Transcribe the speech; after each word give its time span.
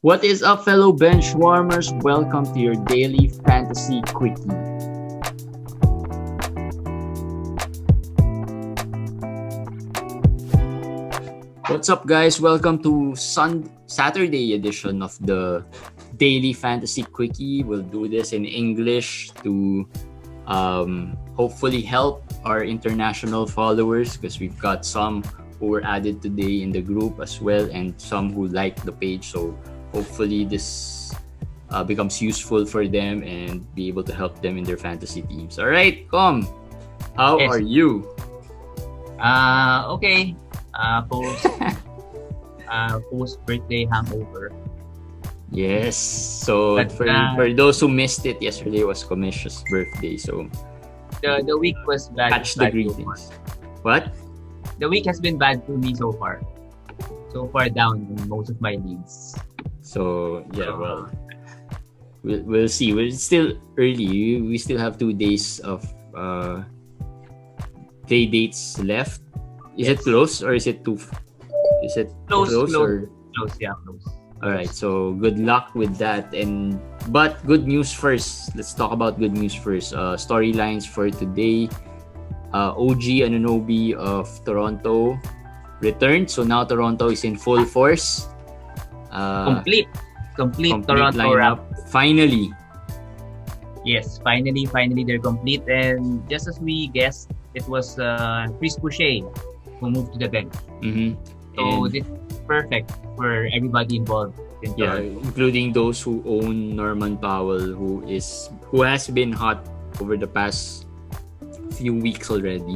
What 0.00 0.22
is 0.22 0.44
up, 0.44 0.64
fellow 0.64 0.92
bench 0.92 1.34
warmers? 1.34 1.92
Welcome 2.06 2.46
to 2.54 2.60
your 2.60 2.76
daily 2.86 3.34
fantasy 3.42 4.00
quickie. 4.14 4.46
What's 11.66 11.90
up, 11.90 12.06
guys? 12.06 12.40
Welcome 12.40 12.80
to 12.84 13.16
Sun 13.16 13.68
Saturday 13.90 14.54
edition 14.54 15.02
of 15.02 15.18
the 15.18 15.66
Daily 16.16 16.52
Fantasy 16.52 17.02
Quickie. 17.02 17.64
We'll 17.64 17.82
do 17.82 18.06
this 18.06 18.32
in 18.32 18.44
English 18.44 19.32
to 19.42 19.82
um, 20.46 21.18
hopefully 21.34 21.82
help 21.82 22.22
our 22.44 22.62
international 22.62 23.48
followers 23.48 24.16
because 24.16 24.38
we've 24.38 24.58
got 24.60 24.86
some 24.86 25.24
who 25.58 25.66
were 25.66 25.82
added 25.82 26.22
today 26.22 26.62
in 26.62 26.70
the 26.70 26.82
group 26.82 27.18
as 27.18 27.40
well 27.40 27.68
and 27.72 28.00
some 28.00 28.32
who 28.32 28.46
like 28.46 28.80
the 28.84 28.92
page. 28.92 29.32
So 29.32 29.58
hopefully 29.92 30.44
this 30.44 31.12
uh, 31.70 31.84
becomes 31.84 32.20
useful 32.22 32.64
for 32.64 32.86
them 32.88 33.22
and 33.22 33.62
be 33.74 33.88
able 33.88 34.02
to 34.04 34.14
help 34.14 34.40
them 34.40 34.56
in 34.56 34.64
their 34.64 34.76
fantasy 34.76 35.22
teams. 35.22 35.58
All 35.58 35.68
right, 35.68 36.08
Com, 36.10 36.46
how 37.16 37.38
Yes. 37.38 37.50
are 37.52 37.60
you? 37.60 38.08
Uh, 39.18 39.84
okay. 39.98 40.34
Uh, 40.74 41.02
post, 41.02 41.46
uh, 42.70 43.00
post 43.10 43.44
birthday 43.46 43.84
hangover. 43.90 44.52
Yes. 45.50 45.96
So 45.96 46.76
But, 46.76 46.92
for 46.92 47.08
uh, 47.08 47.34
for 47.34 47.52
those 47.52 47.80
who 47.80 47.88
missed 47.88 48.26
it, 48.26 48.40
yesterday 48.40 48.84
was 48.84 49.02
Commission's 49.02 49.64
birthday. 49.70 50.16
So 50.16 50.46
The 51.24 51.42
the 51.42 51.56
week 51.58 51.74
was 51.88 52.12
bad. 52.14 52.30
catch 52.30 52.54
the 52.54 52.68
bad 52.68 52.72
so 52.72 52.76
greetings. 52.78 53.32
What? 53.82 54.12
The 54.78 54.86
week 54.86 55.08
has 55.10 55.18
been 55.18 55.34
bad 55.40 55.64
for 55.66 55.74
me 55.74 55.96
so 55.96 56.12
far. 56.14 56.44
So 57.34 57.48
far 57.50 57.68
down 57.72 58.06
in 58.06 58.28
most 58.28 58.52
of 58.52 58.60
my 58.60 58.76
leagues. 58.78 59.34
So 59.88 60.44
yeah, 60.52 60.76
well, 60.76 61.08
we'll, 62.20 62.44
we'll 62.44 62.68
see. 62.68 62.92
We're 62.92 63.08
still 63.16 63.56
early. 63.80 64.36
We, 64.36 64.60
still 64.60 64.76
have 64.76 65.00
two 65.00 65.16
days 65.16 65.64
of 65.64 65.80
uh, 66.12 66.68
play 68.04 68.28
dates 68.28 68.76
left. 68.84 69.24
Is 69.80 69.88
it 69.88 70.04
close 70.04 70.44
or 70.44 70.52
is 70.52 70.66
it 70.66 70.84
too? 70.84 71.00
Is 71.80 71.96
it 71.96 72.12
Close, 72.28 72.52
close, 72.52 72.68
close. 72.68 72.76
or? 72.76 73.08
Close, 73.32 73.56
yeah, 73.60 73.72
close. 73.80 74.04
All 74.44 74.52
right. 74.52 74.68
So 74.68 75.16
good 75.16 75.40
luck 75.40 75.72
with 75.74 75.96
that. 75.96 76.34
And 76.36 76.76
but 77.08 77.40
good 77.48 77.64
news 77.64 77.88
first. 77.88 78.52
Let's 78.54 78.74
talk 78.74 78.92
about 78.92 79.16
good 79.18 79.32
news 79.32 79.54
first. 79.54 79.94
Uh, 79.96 80.20
storylines 80.20 80.84
for 80.84 81.08
today. 81.08 81.72
Uh, 82.52 82.76
OG 82.76 83.24
Anunoby 83.24 83.96
of 83.96 84.28
Toronto 84.44 85.16
returned. 85.80 86.28
So 86.28 86.44
now 86.44 86.64
Toronto 86.64 87.08
is 87.08 87.24
in 87.24 87.40
full 87.40 87.64
force. 87.64 88.28
Uh, 89.10 89.44
complete, 89.44 89.88
complete, 90.36 90.70
complete 90.70 90.86
Toronto 90.86 91.18
lineup. 91.18 91.58
Raptors. 91.58 91.88
Finally. 91.88 92.52
Yes, 93.84 94.20
finally, 94.22 94.66
finally 94.66 95.04
they're 95.04 95.22
complete. 95.22 95.64
And 95.68 96.28
just 96.28 96.48
as 96.48 96.60
we 96.60 96.88
guessed, 96.88 97.30
it 97.54 97.66
was 97.68 97.98
uh, 97.98 98.48
Chris 98.58 98.76
Boucher 98.76 99.24
who 99.80 99.90
moved 99.90 100.12
to 100.14 100.18
the 100.18 100.28
bench. 100.28 100.52
hmm 100.82 101.14
So 101.56 101.84
And, 101.84 101.92
this 101.92 102.04
is 102.04 102.38
perfect 102.46 102.92
for 103.16 103.48
everybody 103.54 103.96
involved. 103.96 104.38
In 104.62 104.74
yeah, 104.74 104.98
including 104.98 105.70
those 105.70 106.02
who 106.02 106.18
own 106.26 106.74
Norman 106.74 107.14
Powell, 107.16 107.62
who 107.62 108.02
is 108.10 108.50
who 108.74 108.82
has 108.82 109.06
been 109.06 109.30
hot 109.30 109.62
over 110.02 110.18
the 110.18 110.26
past 110.26 110.90
few 111.78 111.94
weeks 111.94 112.26
already. 112.26 112.74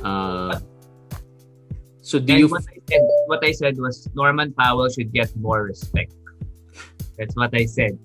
Uh, 0.00 0.56
so 2.00 2.16
do 2.16 2.32
you? 2.32 2.48
what 2.48 2.64
Said, 2.90 3.00
what 3.26 3.40
I 3.44 3.52
said 3.52 3.78
was 3.78 4.08
Norman 4.14 4.52
Powell 4.52 4.88
should 4.92 5.12
get 5.12 5.32
more 5.36 5.64
respect. 5.64 6.12
That's 7.16 7.34
what 7.36 7.54
I 7.54 7.64
said, 7.64 7.96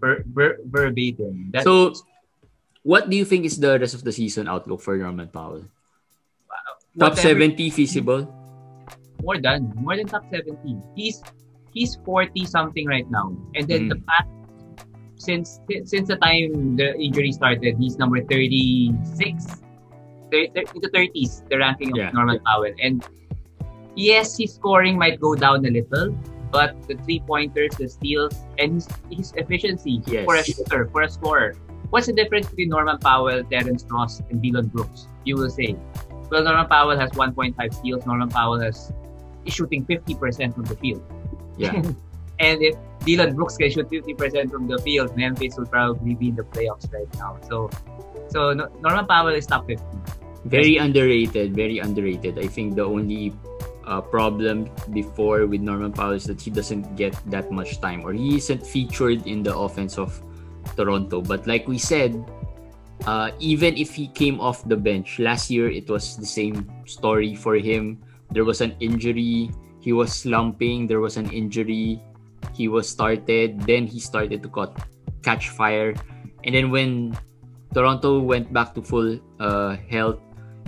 ver, 0.00 0.24
ver, 0.26 0.58
verbatim. 0.66 1.50
That, 1.52 1.62
So, 1.62 1.92
what 2.82 3.08
do 3.10 3.16
you 3.16 3.24
think 3.24 3.44
is 3.44 3.60
the 3.60 3.78
rest 3.78 3.94
of 3.94 4.02
the 4.02 4.10
season 4.12 4.48
outlook 4.48 4.80
for 4.82 4.96
Norman 4.96 5.28
Powell? 5.28 5.62
Top 6.98 7.12
whatever- 7.14 7.20
seventy 7.20 7.68
feasible? 7.70 8.26
more 9.24 9.38
than 9.40 9.72
more 9.80 9.96
than 9.96 10.06
top 10.08 10.24
seventy. 10.32 10.76
He's 10.96 11.20
he's 11.72 11.96
forty 12.04 12.44
something 12.44 12.84
right 12.88 13.08
now, 13.10 13.32
and 13.56 13.64
then 13.68 13.88
Mm. 13.88 13.96
the 13.96 13.98
past 14.08 14.28
since 15.16 15.60
since 15.88 16.08
the 16.08 16.16
time 16.20 16.76
the 16.76 16.92
injury 17.00 17.32
started, 17.32 17.76
he's 17.80 17.96
number 18.00 18.20
thirty 18.24 18.92
six. 19.16 19.60
In 20.32 20.50
the 20.52 20.90
30s, 20.92 21.46
the 21.48 21.56
ranking 21.56 21.92
of 21.94 21.98
Yeah. 22.02 22.10
Norman 22.10 22.40
Powell. 22.44 22.72
And 22.82 23.00
yes, 23.96 24.36
his 24.36 24.54
scoring 24.54 24.98
might 24.98 25.20
go 25.20 25.34
down 25.34 25.64
a 25.64 25.70
little, 25.70 26.16
but 26.52 26.80
the 26.86 26.94
three 27.04 27.20
pointers, 27.26 27.74
the 27.76 27.88
steals, 27.88 28.34
and 28.58 28.74
his, 28.74 28.88
his 29.10 29.32
efficiency 29.36 30.02
Yes. 30.06 30.24
for 30.24 30.36
a 30.36 30.44
shooter, 30.44 30.88
for 30.92 31.02
a 31.02 31.08
scorer. 31.08 31.54
What's 31.90 32.06
the 32.06 32.12
difference 32.12 32.48
between 32.48 32.68
Norman 32.70 32.98
Powell, 32.98 33.42
Terrence 33.44 33.84
Ross, 33.90 34.20
and 34.30 34.42
Dillon 34.42 34.66
Brooks? 34.68 35.06
You 35.24 35.36
will 35.36 35.50
say. 35.50 35.76
Well, 36.30 36.42
Norman 36.42 36.66
Powell 36.66 36.98
has 36.98 37.10
1.5 37.12 37.74
steals. 37.74 38.04
Norman 38.06 38.28
Powell 38.28 38.58
has 38.60 38.92
is 39.44 39.54
shooting 39.54 39.86
50% 39.86 40.54
from 40.54 40.64
the 40.64 40.76
field. 40.76 41.02
Yeah. 41.56 41.72
and 42.40 42.62
if 42.62 42.74
Dillon 43.04 43.34
Brooks 43.36 43.56
can 43.56 43.70
shoot 43.70 43.88
50% 43.88 44.50
from 44.50 44.66
the 44.66 44.78
field, 44.78 45.16
Memphis 45.16 45.56
will 45.56 45.66
probably 45.66 46.14
be 46.14 46.28
in 46.28 46.34
the 46.34 46.42
playoffs 46.42 46.92
right 46.92 47.06
now. 47.14 47.38
So, 47.48 47.70
so 48.28 48.52
Norman 48.52 49.06
Powell 49.06 49.34
is 49.34 49.46
top 49.46 49.66
50. 49.66 49.84
Very 50.44 50.76
underrated, 50.76 51.54
very 51.54 51.78
underrated. 51.78 52.38
I 52.38 52.46
think 52.46 52.74
the 52.74 52.84
only 52.84 53.32
uh, 53.86 54.00
problem 54.00 54.68
before 54.92 55.46
with 55.46 55.60
Norman 55.60 55.92
Powell 55.92 56.12
is 56.12 56.24
that 56.24 56.40
he 56.40 56.50
doesn't 56.50 56.96
get 56.96 57.14
that 57.30 57.50
much 57.50 57.80
time 57.80 58.04
or 58.04 58.12
he 58.12 58.36
isn't 58.36 58.66
featured 58.66 59.26
in 59.26 59.42
the 59.42 59.54
offense 59.56 59.98
of 59.98 60.20
Toronto. 60.76 61.22
But 61.22 61.46
like 61.46 61.68
we 61.68 61.78
said, 61.78 62.18
uh, 63.06 63.30
even 63.38 63.76
if 63.76 63.94
he 63.94 64.08
came 64.08 64.40
off 64.40 64.66
the 64.68 64.76
bench 64.76 65.18
last 65.18 65.50
year, 65.50 65.70
it 65.70 65.88
was 65.88 66.16
the 66.16 66.26
same 66.26 66.66
story 66.86 67.34
for 67.34 67.54
him. 67.54 68.02
There 68.30 68.44
was 68.44 68.60
an 68.60 68.74
injury, 68.80 69.50
he 69.80 69.92
was 69.92 70.12
slumping, 70.12 70.86
there 70.86 71.00
was 71.00 71.16
an 71.16 71.30
injury, 71.30 72.02
he 72.54 72.68
was 72.68 72.88
started, 72.88 73.60
then 73.62 73.86
he 73.86 74.00
started 74.00 74.42
to 74.42 74.48
cut, 74.48 74.74
catch 75.22 75.50
fire. 75.50 75.94
And 76.42 76.54
then 76.54 76.70
when 76.70 77.16
Toronto 77.72 78.18
went 78.18 78.52
back 78.52 78.74
to 78.74 78.82
full 78.82 79.20
uh, 79.38 79.76
health, 79.88 80.18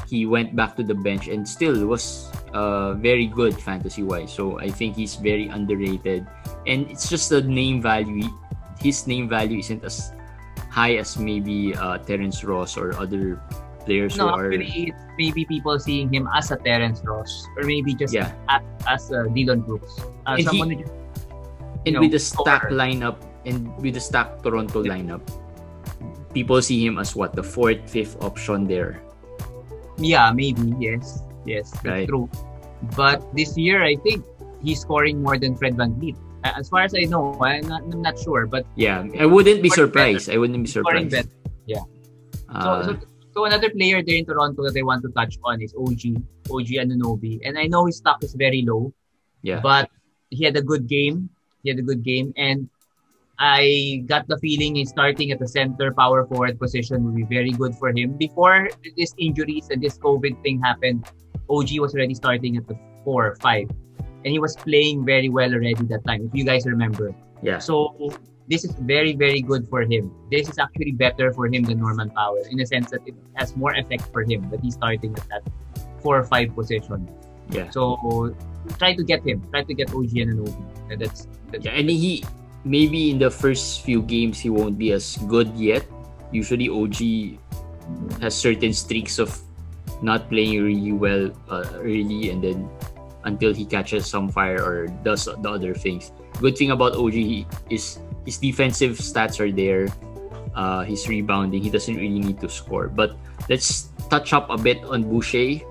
he 0.07 0.27
went 0.27 0.55
back 0.55 0.77
to 0.77 0.85
the 0.85 0.95
bench 0.95 1.27
and 1.27 1.49
still 1.49 1.87
was 1.87 2.31
uh, 2.55 2.95
very 2.95 3.27
good 3.27 3.57
fantasy 3.59 4.03
wise. 4.03 4.33
So 4.33 4.59
I 4.59 4.71
think 4.71 4.97
he's 4.97 5.17
very 5.17 5.49
underrated, 5.49 6.27
and 6.67 6.87
it's 6.91 7.09
just 7.09 7.31
the 7.31 7.43
name 7.43 7.81
value. 7.83 8.29
His 8.81 9.07
name 9.07 9.29
value 9.29 9.59
isn't 9.59 9.83
as 9.85 10.13
high 10.71 10.97
as 10.97 11.19
maybe 11.19 11.75
uh, 11.75 11.99
Terrence 11.99 12.45
Ross 12.45 12.77
or 12.77 12.95
other 12.95 13.41
players 13.85 14.17
No, 14.17 14.29
who 14.29 14.35
are. 14.35 14.47
actually, 14.53 14.93
maybe 15.17 15.45
people 15.45 15.79
seeing 15.81 16.13
him 16.13 16.29
as 16.37 16.51
a 16.53 16.57
Terrence 16.61 17.01
Ross 17.03 17.47
or 17.57 17.65
maybe 17.65 17.95
just 17.95 18.13
Yeah. 18.15 18.33
as, 18.49 18.63
as 18.87 19.11
a 19.11 19.27
Dillon 19.33 19.63
Brooks. 19.65 19.99
Uh, 20.29 20.37
And 20.37 20.39
he- 20.39 20.45
someone 20.45 20.71
just, 20.79 20.93
and 21.89 21.95
you 21.97 22.01
with 22.01 22.13
know, 22.13 22.15
the 22.15 22.19
stack 22.21 22.69
lineup 22.71 23.17
and 23.47 23.73
with 23.81 23.95
the 23.95 24.01
stack 24.05 24.43
Toronto 24.45 24.85
Yeah. 24.85 24.93
lineup, 24.95 25.25
people 26.37 26.61
see 26.63 26.85
him 26.85 26.99
as 26.99 27.17
what 27.17 27.33
the 27.35 27.43
fourth, 27.43 27.81
fifth 27.89 28.21
option 28.23 28.69
there. 28.69 29.01
Yeah, 29.97 30.31
maybe. 30.31 30.75
Yes. 30.79 31.25
Yes, 31.49 31.73
that's 31.81 31.85
Right. 31.85 32.09
true. 32.09 32.29
But 32.95 33.25
this 33.35 33.57
year, 33.57 33.83
I 33.83 33.97
think 34.05 34.25
he's 34.63 34.81
scoring 34.85 35.23
more 35.23 35.39
than 35.41 35.57
Fred 35.57 35.75
VanVleet. 35.81 36.17
As 36.45 36.69
far 36.69 36.87
as 36.87 36.95
I 36.95 37.05
know, 37.09 37.35
I'm 37.43 37.67
not, 37.67 37.83
I'm 37.83 38.03
not 38.03 38.19
sure, 38.21 38.47
but 38.47 38.63
Yeah, 38.77 39.03
I 39.19 39.27
wouldn't 39.27 39.63
be 39.65 39.71
surprised. 39.73 40.31
I 40.31 40.37
wouldn't 40.39 40.63
be 40.63 40.71
surprised. 40.71 41.17
Yeah. 41.67 41.83
Uh, 42.49 42.63
So, 42.63 42.71
so, 42.87 42.91
so 43.35 43.39
another 43.45 43.71
player 43.71 44.03
there 44.05 44.17
in 44.17 44.25
Toronto 44.25 44.63
that 44.69 44.77
I 44.79 44.83
want 44.87 45.03
to 45.03 45.11
touch 45.17 45.39
on 45.43 45.61
is 45.61 45.75
OG, 45.75 46.23
OG 46.53 46.79
Anunoby. 46.79 47.41
And 47.43 47.59
I 47.59 47.67
know 47.67 47.87
his 47.87 47.99
stock 47.99 48.23
is 48.23 48.35
very 48.39 48.63
low, 48.63 48.95
yeah, 49.43 49.61
but 49.61 49.91
he 50.31 50.45
had 50.45 50.57
a 50.57 50.63
good 50.63 50.87
game. 50.87 51.29
He 51.65 51.71
had 51.71 51.79
a 51.79 51.87
good 51.87 52.03
game. 52.07 52.33
And 52.39 52.69
I 53.39 54.03
got 54.07 54.27
the 54.27 54.39
feeling 54.39 54.75
he's 54.75 54.91
starting 54.91 55.31
at 55.31 55.39
the 55.39 55.47
center 55.47 55.93
power 55.95 56.27
forward 56.27 56.59
position 56.59 57.05
will 57.05 57.15
be 57.15 57.23
very 57.27 57.51
good 57.53 57.75
for 57.75 57.91
him. 57.95 58.17
Before 58.19 58.71
this 58.97 59.15
injuries 59.19 59.69
and 59.71 59.83
this 59.83 59.99
COVID 59.99 60.43
thing 60.43 60.59
happened, 60.63 61.07
OG 61.51 61.79
was 61.81 61.95
already 61.95 62.15
starting 62.15 62.57
at 62.57 62.67
the 62.67 62.77
four, 63.05 63.27
or 63.27 63.37
five. 63.37 63.71
And 64.25 64.33
he 64.33 64.39
was 64.39 64.57
playing 64.57 65.05
very 65.05 65.29
well 65.29 65.53
already 65.53 65.75
that 65.75 66.05
time, 66.07 66.27
if 66.27 66.35
you 66.35 66.45
guys 66.45 66.67
remember. 66.67 67.15
yeah. 67.43 67.59
So 67.59 67.95
this 68.49 68.65
is 68.65 68.73
very, 68.81 69.15
very 69.15 69.41
good 69.41 69.69
for 69.69 69.83
him. 69.83 70.11
This 70.31 70.49
is 70.49 70.59
actually 70.59 70.93
better 70.93 71.33
for 71.33 71.47
him 71.47 71.63
than 71.65 71.79
Norman 71.79 72.11
Powell 72.11 72.43
in 72.51 72.57
the 72.57 72.67
sense 72.67 72.91
that 72.91 73.05
it 73.07 73.15
has 73.35 73.57
more 73.57 73.77
effect 73.77 74.09
for 74.13 74.23
him 74.25 74.49
that 74.51 74.61
he's 74.61 74.75
starting 74.75 75.15
at 75.17 75.29
that 75.29 75.45
four 76.01 76.19
or 76.19 76.25
five 76.25 76.55
position. 76.57 77.09
Yeah. 77.51 77.71
So 77.71 78.35
try 78.79 78.95
to 78.95 79.05
get 79.05 79.25
him. 79.25 79.45
Try 79.51 79.65
to 79.65 79.75
get 79.75 79.93
OG 79.93 80.17
and 80.17 80.49
And 80.91 81.01
that's, 81.01 81.29
that's 81.53 81.65
Yeah, 81.65 81.77
and 81.77 81.89
he 81.89 82.25
maybe 82.65 83.11
in 83.11 83.19
the 83.19 83.31
first 83.31 83.85
few 83.85 84.03
games 84.03 84.41
he 84.41 84.51
won't 84.51 84.77
be 84.77 84.93
as 84.93 85.17
good 85.29 85.53
yet. 85.57 85.85
Usually 86.33 86.69
OG 86.69 87.41
has 88.21 88.35
certain 88.37 88.73
streaks 88.73 89.19
of 89.19 89.33
not 90.03 90.29
playing 90.29 90.63
really 90.63 90.93
well 90.93 91.31
uh, 91.51 91.67
early 91.81 92.31
and 92.31 92.43
then 92.43 92.69
until 93.25 93.53
he 93.53 93.65
catches 93.65 94.07
some 94.07 94.29
fire 94.29 94.63
or 94.63 94.87
does 95.03 95.27
the 95.27 95.49
other 95.49 95.75
things. 95.75 96.13
Good 96.41 96.57
thing 96.57 96.71
about 96.71 96.95
OG 96.95 97.47
is 97.71 97.99
his 98.25 98.39
defensive 98.39 98.99
stats 98.99 99.41
are 99.41 99.51
there. 99.51 99.89
Uh, 100.55 100.85
rebounding, 101.07 101.63
he 101.63 101.71
doesn't 101.71 101.95
really 101.95 102.19
need 102.19 102.41
to 102.41 102.49
score. 102.49 102.89
But 102.89 103.17
let's 103.49 103.91
touch 104.11 104.33
up 104.33 104.51
a 104.51 104.59
bit 104.59 104.83
on 104.85 105.05
Boucher. 105.05 105.63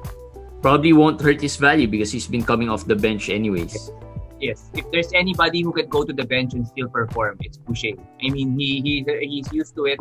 Probably 0.62 0.94
won't 0.94 1.20
hurt 1.20 1.42
his 1.42 1.58
value 1.58 1.88
because 1.88 2.12
he's 2.12 2.28
been 2.28 2.44
coming 2.44 2.70
off 2.70 2.88
the 2.88 2.96
bench 2.96 3.30
anyways. 3.30 3.92
Yes, 4.40 4.70
if 4.74 4.90
there's 4.92 5.12
anybody 5.14 5.62
who 5.62 5.74
could 5.74 5.90
go 5.90 6.04
to 6.04 6.14
the 6.14 6.24
bench 6.24 6.54
and 6.54 6.66
still 6.66 6.88
perform, 6.88 7.38
it's 7.42 7.58
Boucher. 7.58 7.98
I 8.24 8.30
mean, 8.30 8.58
he, 8.58 8.82
he 8.82 9.06
he's 9.28 9.52
used 9.52 9.76
to 9.76 9.86
it. 9.86 10.00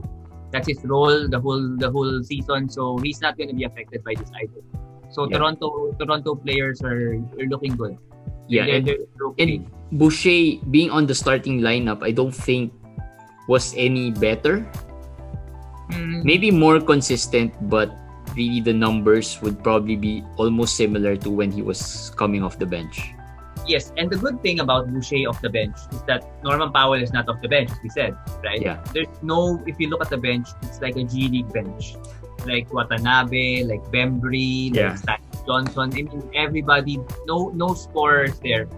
That's 0.56 0.73
his 0.73 0.81
role 0.88 1.29
the 1.29 1.37
whole 1.37 1.76
the 1.76 1.93
whole 1.93 2.25
season, 2.25 2.73
so 2.73 2.97
he's 3.05 3.20
not 3.20 3.37
going 3.37 3.53
to 3.53 3.56
be 3.56 3.69
affected 3.69 4.00
by 4.00 4.17
this 4.17 4.32
either. 4.32 4.64
So 5.12 5.29
yeah. 5.29 5.37
Toronto 5.37 5.93
Toronto 6.00 6.32
players 6.32 6.81
are, 6.81 7.20
are 7.37 7.49
looking 7.53 7.76
good. 7.76 8.00
Yeah, 8.49 8.64
they're, 8.64 8.81
and, 8.81 8.87
they're 8.88 9.05
okay. 9.37 9.43
and 9.44 9.69
Boucher 9.93 10.64
being 10.73 10.88
on 10.88 11.05
the 11.05 11.12
starting 11.12 11.61
lineup, 11.61 12.00
I 12.00 12.11
don't 12.11 12.32
think 12.32 12.73
was 13.53 13.76
any 13.76 14.17
better. 14.17 14.64
Mm. 15.93 16.25
Maybe 16.25 16.49
more 16.50 16.81
consistent, 16.81 17.52
but 17.69 17.93
really 18.32 18.64
the 18.64 18.73
numbers 18.73 19.37
would 19.44 19.61
probably 19.62 19.97
be 19.97 20.25
almost 20.41 20.81
similar 20.81 21.20
to 21.20 21.31
when 21.31 21.52
he 21.52 21.61
was 21.61 22.11
coming 22.17 22.43
off 22.43 22.59
the 22.59 22.67
bench. 22.67 23.12
Yes, 23.66 23.92
and 23.96 24.08
the 24.08 24.16
good 24.16 24.40
thing 24.42 24.60
about 24.60 24.88
Boucher 24.88 25.28
off 25.28 25.42
the 25.42 25.50
bench 25.50 25.76
is 25.92 26.02
that 26.02 26.24
Norman 26.44 26.72
Powell 26.72 27.02
is 27.02 27.12
not 27.12 27.28
off 27.28 27.42
the 27.42 27.48
bench, 27.48 27.70
as 27.70 27.78
we 27.82 27.88
said, 27.88 28.16
right? 28.44 28.62
Yeah. 28.62 28.82
There's 28.92 29.08
no, 29.22 29.62
if 29.66 29.80
you 29.80 29.88
look 29.88 30.00
at 30.02 30.10
the 30.10 30.16
bench, 30.16 30.48
it's 30.62 30.80
like 30.80 30.96
a 30.96 31.04
G 31.04 31.28
League 31.28 31.52
bench. 31.52 31.96
Like 32.46 32.72
Watanabe, 32.72 33.64
like 33.64 33.82
Bembry, 33.90 34.72
yeah. 34.72 34.90
like 34.90 34.98
Stan 34.98 35.18
Johnson. 35.46 35.92
I 35.92 36.02
mean, 36.02 36.30
everybody, 36.34 37.00
no 37.26 37.48
no 37.48 37.74
scorers 37.74 38.38
there. 38.38 38.68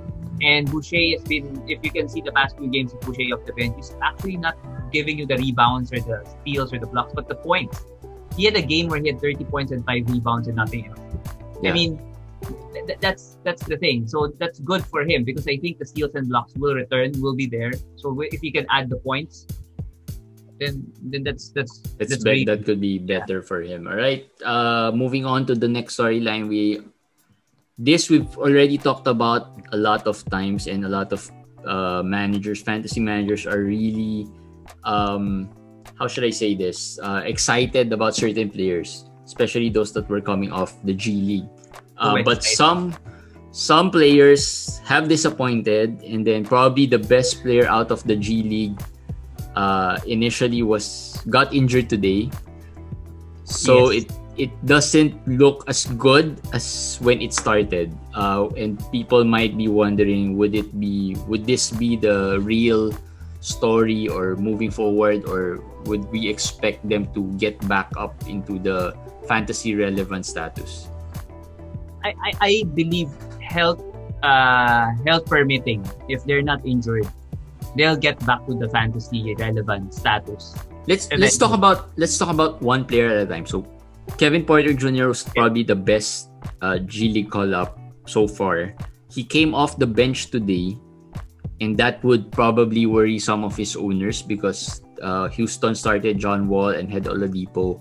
And 0.40 0.70
Boucher 0.70 1.18
has 1.18 1.22
been, 1.24 1.62
if 1.68 1.82
you 1.82 1.90
can 1.90 2.08
see 2.08 2.20
the 2.20 2.32
past 2.32 2.56
few 2.56 2.68
games 2.68 2.94
of 2.94 3.00
Boucher 3.00 3.34
off 3.34 3.44
the 3.44 3.52
bench, 3.52 3.74
he's 3.76 3.94
actually 4.02 4.36
not 4.36 4.56
giving 4.92 5.18
you 5.18 5.26
the 5.26 5.36
rebounds 5.36 5.92
or 5.92 6.00
the 6.00 6.24
steals 6.40 6.72
or 6.72 6.78
the 6.78 6.86
blocks, 6.86 7.12
but 7.14 7.28
the 7.28 7.34
points. 7.34 7.84
He 8.36 8.44
had 8.44 8.56
a 8.56 8.62
game 8.62 8.88
where 8.88 9.00
he 9.00 9.08
had 9.08 9.20
30 9.20 9.44
points 9.44 9.72
and 9.72 9.84
5 9.84 10.08
rebounds 10.08 10.46
and 10.46 10.56
nothing 10.56 10.86
else. 10.86 11.00
Yeah. 11.60 11.70
I 11.70 11.72
mean, 11.72 12.00
th- 12.42 13.00
that's 13.00 13.38
that's 13.44 13.64
the 13.64 13.76
thing. 13.76 14.06
So 14.06 14.32
that's 14.38 14.58
good 14.60 14.84
for 14.86 15.02
him 15.02 15.24
because 15.24 15.46
I 15.46 15.56
think 15.56 15.78
the 15.78 15.86
steals 15.86 16.14
and 16.14 16.28
blocks 16.28 16.54
will 16.56 16.74
return, 16.74 17.12
will 17.20 17.34
be 17.34 17.46
there. 17.46 17.72
So 17.96 18.16
if 18.20 18.40
he 18.40 18.50
can 18.50 18.66
add 18.70 18.88
the 18.88 18.96
points, 18.96 19.46
then 20.58 20.86
then 21.02 21.22
that's 21.22 21.50
that's 21.50 21.78
that's, 21.98 22.10
that's 22.10 22.24
be- 22.24 22.44
that 22.44 22.64
could 22.64 22.80
be 22.80 22.98
better 22.98 23.40
yeah. 23.40 23.48
for 23.48 23.62
him. 23.62 23.86
All 23.86 23.96
right. 23.96 24.26
Uh, 24.44 24.90
moving 24.94 25.24
on 25.24 25.46
to 25.46 25.54
the 25.54 25.68
next 25.68 25.96
storyline, 25.96 26.48
we 26.48 26.82
this 27.78 28.10
we've 28.10 28.36
already 28.38 28.76
talked 28.78 29.06
about 29.06 29.54
a 29.72 29.76
lot 29.76 30.06
of 30.06 30.24
times, 30.30 30.66
and 30.66 30.84
a 30.84 30.90
lot 30.90 31.12
of 31.12 31.30
uh, 31.64 32.02
managers, 32.02 32.60
fantasy 32.62 33.00
managers, 33.00 33.46
are 33.46 33.62
really 33.62 34.26
um, 34.84 35.48
how 35.98 36.06
should 36.06 36.24
I 36.24 36.30
say 36.30 36.54
this? 36.54 36.98
Uh, 37.02 37.22
excited 37.24 37.92
about 37.92 38.14
certain 38.14 38.50
players, 38.50 39.06
especially 39.24 39.68
those 39.70 39.92
that 39.92 40.08
were 40.08 40.20
coming 40.20 40.52
off 40.52 40.74
the 40.84 40.94
G 40.94 41.12
League. 41.12 41.57
Uh, 41.98 42.22
but 42.22 42.42
some 42.42 42.94
some 43.50 43.90
players 43.90 44.78
have 44.86 45.08
disappointed, 45.08 45.98
and 46.06 46.26
then 46.26 46.44
probably 46.44 46.86
the 46.86 46.98
best 46.98 47.42
player 47.42 47.66
out 47.66 47.90
of 47.90 48.02
the 48.06 48.14
G 48.14 48.42
League 48.42 48.78
uh, 49.56 49.98
initially 50.06 50.62
was 50.62 51.18
got 51.28 51.52
injured 51.52 51.90
today. 51.90 52.30
So 53.44 53.90
yes. 53.90 54.04
it 54.04 54.06
it 54.38 54.52
doesn't 54.64 55.18
look 55.26 55.66
as 55.66 55.90
good 55.98 56.38
as 56.54 56.96
when 57.02 57.20
it 57.20 57.34
started. 57.34 57.90
Uh, 58.14 58.46
and 58.54 58.78
people 58.94 59.24
might 59.26 59.58
be 59.58 59.66
wondering, 59.66 60.38
would 60.38 60.54
it 60.54 60.70
be 60.78 61.18
would 61.26 61.44
this 61.44 61.74
be 61.74 61.98
the 61.98 62.38
real 62.40 62.94
story 63.40 64.06
or 64.06 64.36
moving 64.36 64.70
forward, 64.70 65.26
or 65.26 65.58
would 65.90 66.06
we 66.14 66.30
expect 66.30 66.86
them 66.88 67.10
to 67.14 67.26
get 67.42 67.58
back 67.66 67.90
up 67.98 68.14
into 68.30 68.58
the 68.58 68.94
fantasy 69.26 69.74
relevant 69.74 70.26
status? 70.26 70.86
I, 72.04 72.14
I, 72.22 72.32
I 72.40 72.52
believe 72.74 73.10
health 73.40 73.82
uh, 74.22 74.90
health 75.06 75.26
permitting, 75.26 75.86
if 76.08 76.24
they're 76.24 76.42
not 76.42 76.64
injured, 76.66 77.06
they'll 77.76 77.96
get 77.96 78.18
back 78.26 78.44
to 78.46 78.54
the 78.54 78.68
fantasy 78.68 79.34
relevant 79.34 79.94
status. 79.94 80.54
Let's 80.86 81.06
Eventually. 81.06 81.20
let's 81.20 81.36
talk 81.38 81.52
about 81.52 81.90
let's 81.96 82.16
talk 82.18 82.30
about 82.30 82.62
one 82.62 82.84
player 82.84 83.08
at 83.08 83.18
a 83.22 83.26
time. 83.26 83.46
So 83.46 83.66
Kevin 84.16 84.44
Porter 84.44 84.72
Jr. 84.72 85.08
was 85.08 85.22
probably 85.22 85.62
the 85.62 85.76
best 85.76 86.30
uh, 86.62 86.78
G 86.78 87.12
League 87.12 87.30
call 87.30 87.54
up 87.54 87.78
so 88.06 88.26
far. 88.26 88.74
He 89.12 89.24
came 89.24 89.54
off 89.54 89.78
the 89.78 89.86
bench 89.86 90.30
today, 90.30 90.76
and 91.60 91.76
that 91.76 92.02
would 92.04 92.32
probably 92.32 92.86
worry 92.86 93.18
some 93.18 93.44
of 93.44 93.56
his 93.56 93.76
owners 93.76 94.22
because 94.22 94.82
uh, 95.02 95.28
Houston 95.28 95.74
started 95.74 96.18
John 96.18 96.48
Wall 96.48 96.70
and 96.70 96.90
had 96.90 97.04
Oladipo, 97.04 97.80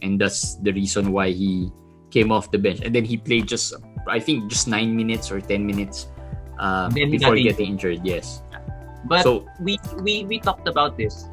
and 0.00 0.20
that's 0.20 0.56
the 0.60 0.72
reason 0.72 1.12
why 1.12 1.32
he 1.32 1.72
came 2.12 2.30
off 2.30 2.52
the 2.52 2.58
bench, 2.58 2.80
and 2.84 2.94
then 2.94 3.04
he 3.04 3.16
played 3.16 3.48
just 3.48 3.72
I 4.06 4.20
think 4.20 4.52
just 4.52 4.68
nine 4.68 4.94
minutes 4.94 5.32
or 5.32 5.40
ten 5.40 5.66
minutes 5.66 6.06
uh, 6.60 6.90
before 6.90 7.34
getting 7.36 7.74
injured. 7.74 8.04
Yes. 8.04 8.42
But 9.04 9.24
so, 9.24 9.48
we, 9.58 9.78
we 9.98 10.24
we 10.30 10.38
talked 10.38 10.68
about 10.68 10.96
this, 10.96 11.26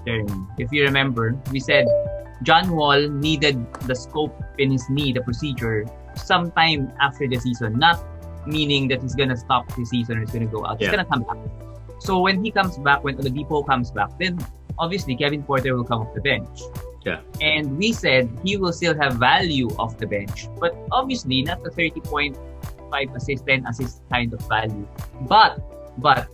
If 0.58 0.72
you 0.74 0.84
remember, 0.84 1.38
we 1.52 1.60
said 1.60 1.86
John 2.42 2.72
Wall 2.72 3.08
needed 3.08 3.62
the 3.86 3.94
scope 3.94 4.34
in 4.58 4.72
his 4.72 4.90
knee, 4.90 5.14
the 5.14 5.22
procedure, 5.22 5.86
sometime 6.16 6.92
after 7.00 7.28
the 7.28 7.38
season. 7.38 7.78
Not 7.78 8.02
meaning 8.48 8.88
that 8.90 9.04
he's 9.04 9.14
gonna 9.14 9.38
stop 9.38 9.70
the 9.76 9.86
season 9.86 10.18
or 10.18 10.22
he's 10.22 10.32
gonna 10.32 10.50
go 10.50 10.66
out. 10.66 10.82
He's 10.82 10.90
gonna 10.90 11.06
come 11.06 11.22
back. 11.24 11.38
So 12.00 12.20
when 12.20 12.44
he 12.44 12.50
comes 12.50 12.80
back, 12.80 13.04
when 13.04 13.18
Oladipo 13.18 13.68
comes 13.68 13.92
back, 13.92 14.18
then 14.18 14.40
obviously 14.80 15.16
Kevin 15.16 15.44
Porter 15.44 15.76
will 15.76 15.84
come 15.84 16.02
off 16.02 16.14
the 16.16 16.22
bench. 16.22 16.64
Yeah. 17.06 17.22
And 17.42 17.78
we 17.78 17.94
said 17.94 18.30
he 18.44 18.58
will 18.58 18.74
still 18.74 18.96
have 19.00 19.16
value 19.16 19.70
off 19.80 19.98
the 19.98 20.08
bench, 20.08 20.48
but 20.60 20.76
obviously 20.92 21.42
not 21.44 21.64
the 21.64 21.70
30.5 21.72 23.16
assist, 23.16 23.48
10 23.48 23.66
assist 23.68 24.02
kind 24.12 24.34
of 24.34 24.42
value. 24.48 24.88
But, 25.28 25.60
but 26.00 26.28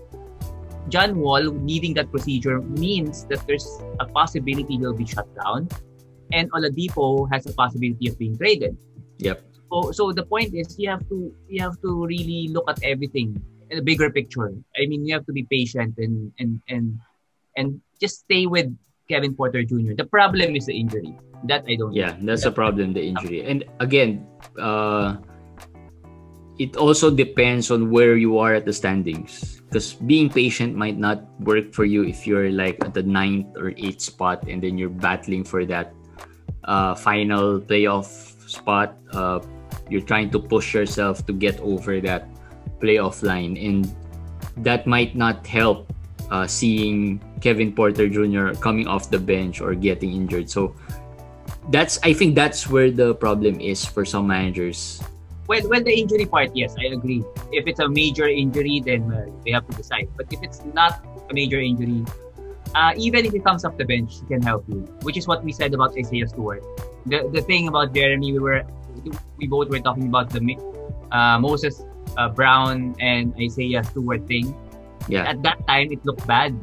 John 0.89 1.17
Wall 1.17 1.51
needing 1.51 1.93
that 1.95 2.11
procedure 2.11 2.61
means 2.61 3.25
that 3.25 3.45
there's 3.47 3.67
a 3.99 4.05
possibility 4.05 4.77
he'll 4.77 4.93
be 4.93 5.05
shut 5.05 5.27
down, 5.43 5.69
and 6.31 6.51
Oladipo 6.51 7.29
has 7.31 7.45
a 7.45 7.53
possibility 7.53 8.07
of 8.07 8.17
being 8.17 8.37
traded. 8.37 8.77
Yep. 9.17 9.41
So, 9.71 9.91
so 9.91 10.11
the 10.11 10.25
point 10.25 10.53
is 10.53 10.77
you 10.77 10.89
have 10.89 11.07
to 11.09 11.33
you 11.49 11.61
have 11.61 11.79
to 11.81 12.05
really 12.05 12.49
look 12.49 12.69
at 12.69 12.81
everything 12.83 13.41
in 13.69 13.79
a 13.79 13.81
bigger 13.81 14.09
picture. 14.11 14.53
I 14.77 14.85
mean, 14.85 15.05
you 15.05 15.13
have 15.13 15.25
to 15.25 15.33
be 15.33 15.47
patient 15.49 15.95
and 15.97 16.31
and 16.39 16.61
and 16.69 16.99
and 17.57 17.81
just 17.99 18.19
stay 18.29 18.45
with 18.45 18.69
Kevin 19.07 19.35
Porter 19.35 19.63
Jr. 19.63 19.93
The 19.97 20.05
problem 20.09 20.55
is 20.55 20.65
the 20.65 20.73
injury. 20.73 21.13
That 21.45 21.65
I 21.69 21.75
don't. 21.75 21.93
Yeah, 21.93 22.17
know. 22.17 22.33
that's 22.33 22.43
the 22.43 22.51
problem. 22.51 22.93
The 22.93 23.05
injury, 23.05 23.45
and 23.45 23.63
again, 23.79 24.25
uh, 24.57 25.17
it 26.57 26.75
also 26.75 27.11
depends 27.11 27.69
on 27.69 27.91
where 27.91 28.17
you 28.17 28.39
are 28.39 28.55
at 28.55 28.65
the 28.65 28.73
standings. 28.73 29.61
Because 29.69 29.93
being 29.93 30.29
patient 30.29 30.75
might 30.75 30.97
not 30.97 31.21
work 31.41 31.73
for 31.73 31.85
you 31.85 32.03
if 32.05 32.25
you're 32.25 32.49
like 32.49 32.81
at 32.81 32.93
the 32.93 33.03
ninth 33.03 33.57
or 33.57 33.73
eighth 33.77 34.01
spot, 34.01 34.47
and 34.47 34.63
then 34.63 34.77
you're 34.77 34.93
battling 34.93 35.43
for 35.43 35.65
that 35.65 35.93
uh, 36.63 36.95
final 36.95 37.59
playoff 37.59 38.07
spot. 38.49 38.97
Uh, 39.11 39.39
you're 39.89 40.05
trying 40.05 40.31
to 40.31 40.39
push 40.39 40.73
yourself 40.73 41.25
to 41.27 41.33
get 41.33 41.59
over 41.61 42.01
that 42.01 42.25
playoff 42.81 43.21
line, 43.21 43.57
and 43.57 43.93
that 44.65 44.87
might 44.87 45.13
not 45.15 45.45
help 45.45 45.93
uh, 46.31 46.47
seeing 46.47 47.21
Kevin 47.45 47.69
Porter 47.69 48.09
Jr. 48.09 48.57
coming 48.57 48.89
off 48.89 49.13
the 49.13 49.21
bench 49.21 49.61
or 49.61 49.77
getting 49.77 50.17
injured. 50.17 50.49
So 50.49 50.73
that's 51.69 52.01
I 52.01 52.09
think 52.09 52.33
that's 52.33 52.65
where 52.65 52.89
the 52.89 53.13
problem 53.13 53.61
is 53.61 53.85
for 53.85 54.01
some 54.01 54.25
managers. 54.25 54.97
Well, 55.45 55.61
well, 55.69 55.85
the 55.85 55.93
injury 55.93 56.25
part, 56.25 56.57
yes, 56.57 56.73
I 56.73 56.89
agree. 56.97 57.21
If 57.53 57.69
it's 57.69 57.77
a 57.77 57.85
major 57.85 58.25
injury, 58.25 58.81
then 58.81 59.05
uh, 59.13 59.29
they 59.45 59.53
have 59.53 59.69
to 59.69 59.77
decide. 59.77 60.09
But 60.17 60.33
if 60.33 60.41
it's 60.41 60.65
not 60.73 61.05
a 61.29 61.33
major 61.37 61.61
injury, 61.61 62.01
uh, 62.73 62.97
even 62.97 63.29
if 63.29 63.31
he 63.31 63.37
comes 63.37 63.61
off 63.61 63.77
the 63.77 63.85
bench, 63.85 64.17
he 64.17 64.25
can 64.25 64.41
help 64.41 64.65
you. 64.65 64.89
Which 65.05 65.13
is 65.13 65.29
what 65.29 65.45
we 65.45 65.53
said 65.53 65.77
about 65.77 65.93
Isaiah 65.93 66.25
Stewart. 66.25 66.65
The 67.05 67.29
the 67.29 67.45
thing 67.45 67.69
about 67.69 67.93
Jeremy, 67.93 68.33
we 68.33 68.41
were 68.41 68.65
we 69.37 69.45
both 69.45 69.69
were 69.69 69.85
talking 69.85 70.09
about 70.09 70.33
the 70.33 70.41
uh, 71.13 71.37
Moses 71.37 71.85
uh, 72.17 72.25
Brown 72.25 72.97
and 72.97 73.37
Isaiah 73.37 73.85
Stewart 73.85 74.25
thing 74.25 74.49
yeah. 75.07 75.29
At 75.29 75.43
that 75.43 75.65
time, 75.67 75.91
it 75.91 76.03
looked 76.05 76.25
bad. 76.25 76.55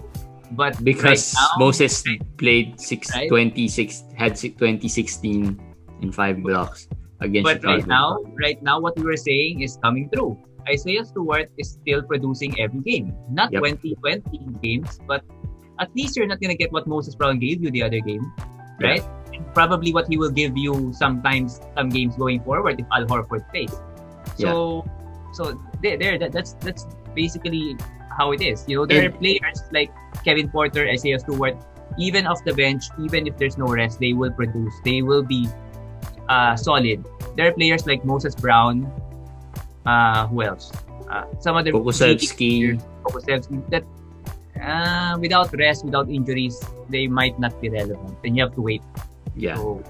But 0.52 0.82
because 0.84 1.34
right 1.34 1.40
now, 1.40 1.64
Moses 1.64 2.04
played 2.36 2.80
six, 2.80 3.12
right? 3.14 3.28
26, 3.28 4.04
had 4.16 4.36
2016 4.36 5.60
in 6.02 6.12
five 6.12 6.42
blocks 6.42 6.88
against 7.20 7.44
But 7.44 7.62
Chicago. 7.62 7.74
right 7.74 7.86
now, 7.86 8.06
right 8.38 8.62
now, 8.62 8.80
what 8.80 8.96
we 8.96 9.04
were 9.04 9.16
saying 9.16 9.62
is 9.62 9.78
coming 9.82 10.10
true. 10.12 10.36
Isaiah 10.68 11.04
Stewart 11.04 11.50
is 11.58 11.78
still 11.80 12.02
producing 12.02 12.54
every 12.60 12.80
game. 12.80 13.14
Not 13.30 13.52
yep. 13.52 13.60
20, 13.60 13.96
20 13.96 14.22
games, 14.62 15.00
but 15.08 15.24
at 15.80 15.90
least 15.96 16.16
you're 16.16 16.26
not 16.26 16.40
going 16.40 16.50
to 16.50 16.56
get 16.56 16.70
what 16.70 16.86
Moses 16.86 17.14
Brown 17.14 17.38
gave 17.38 17.62
you 17.62 17.70
the 17.70 17.82
other 17.82 17.98
game, 17.98 18.22
right? 18.80 19.02
Yeah. 19.02 19.38
And 19.38 19.54
probably 19.54 19.92
what 19.92 20.06
he 20.06 20.16
will 20.16 20.30
give 20.30 20.56
you 20.56 20.92
sometimes, 20.92 21.60
some 21.74 21.88
games 21.88 22.14
going 22.16 22.44
forward 22.44 22.78
if 22.78 22.86
Al 22.92 23.06
Horford 23.06 23.48
plays. 23.50 23.72
So, 24.36 24.84
yeah 24.86 24.92
so 25.32 25.58
there, 25.82 25.96
there 25.96 26.18
that, 26.18 26.30
that's 26.32 26.52
that's 26.60 26.86
basically 27.14 27.76
how 28.18 28.32
it 28.32 28.40
is. 28.42 28.64
You 28.68 28.76
know, 28.82 28.86
there 28.86 29.04
And- 29.04 29.14
are 29.14 29.18
players 29.18 29.62
like 29.72 29.90
Kevin 30.24 30.48
Porter, 30.48 30.86
Isaiah 30.88 31.18
Stewart, 31.18 31.56
even 31.98 32.26
off 32.26 32.44
the 32.44 32.54
bench, 32.54 32.84
even 33.00 33.26
if 33.26 33.36
there's 33.36 33.58
no 33.58 33.66
rest, 33.66 34.00
they 34.00 34.12
will 34.12 34.32
produce. 34.32 34.72
They 34.84 35.02
will 35.02 35.22
be 35.22 35.48
uh, 36.28 36.56
solid. 36.56 37.04
There 37.36 37.48
are 37.48 37.52
players 37.52 37.86
like 37.86 38.04
Moses 38.04 38.34
Brown. 38.34 38.88
Uh, 39.84 40.26
who 40.28 40.42
else? 40.42 40.70
Uh, 41.10 41.24
some 41.40 41.56
other 41.56 41.72
Pokusevski. 41.72 42.80
Pokusevski 43.04 43.60
that 43.68 43.84
uh, 44.56 45.18
without 45.20 45.52
rest, 45.58 45.84
without 45.84 46.08
injuries, 46.08 46.56
they 46.88 47.06
might 47.06 47.36
not 47.40 47.52
be 47.60 47.68
relevant. 47.68 48.16
Then 48.22 48.36
you 48.36 48.44
have 48.44 48.54
to 48.54 48.62
wait. 48.62 48.82
Yeah. 49.36 49.56
So, 49.56 49.82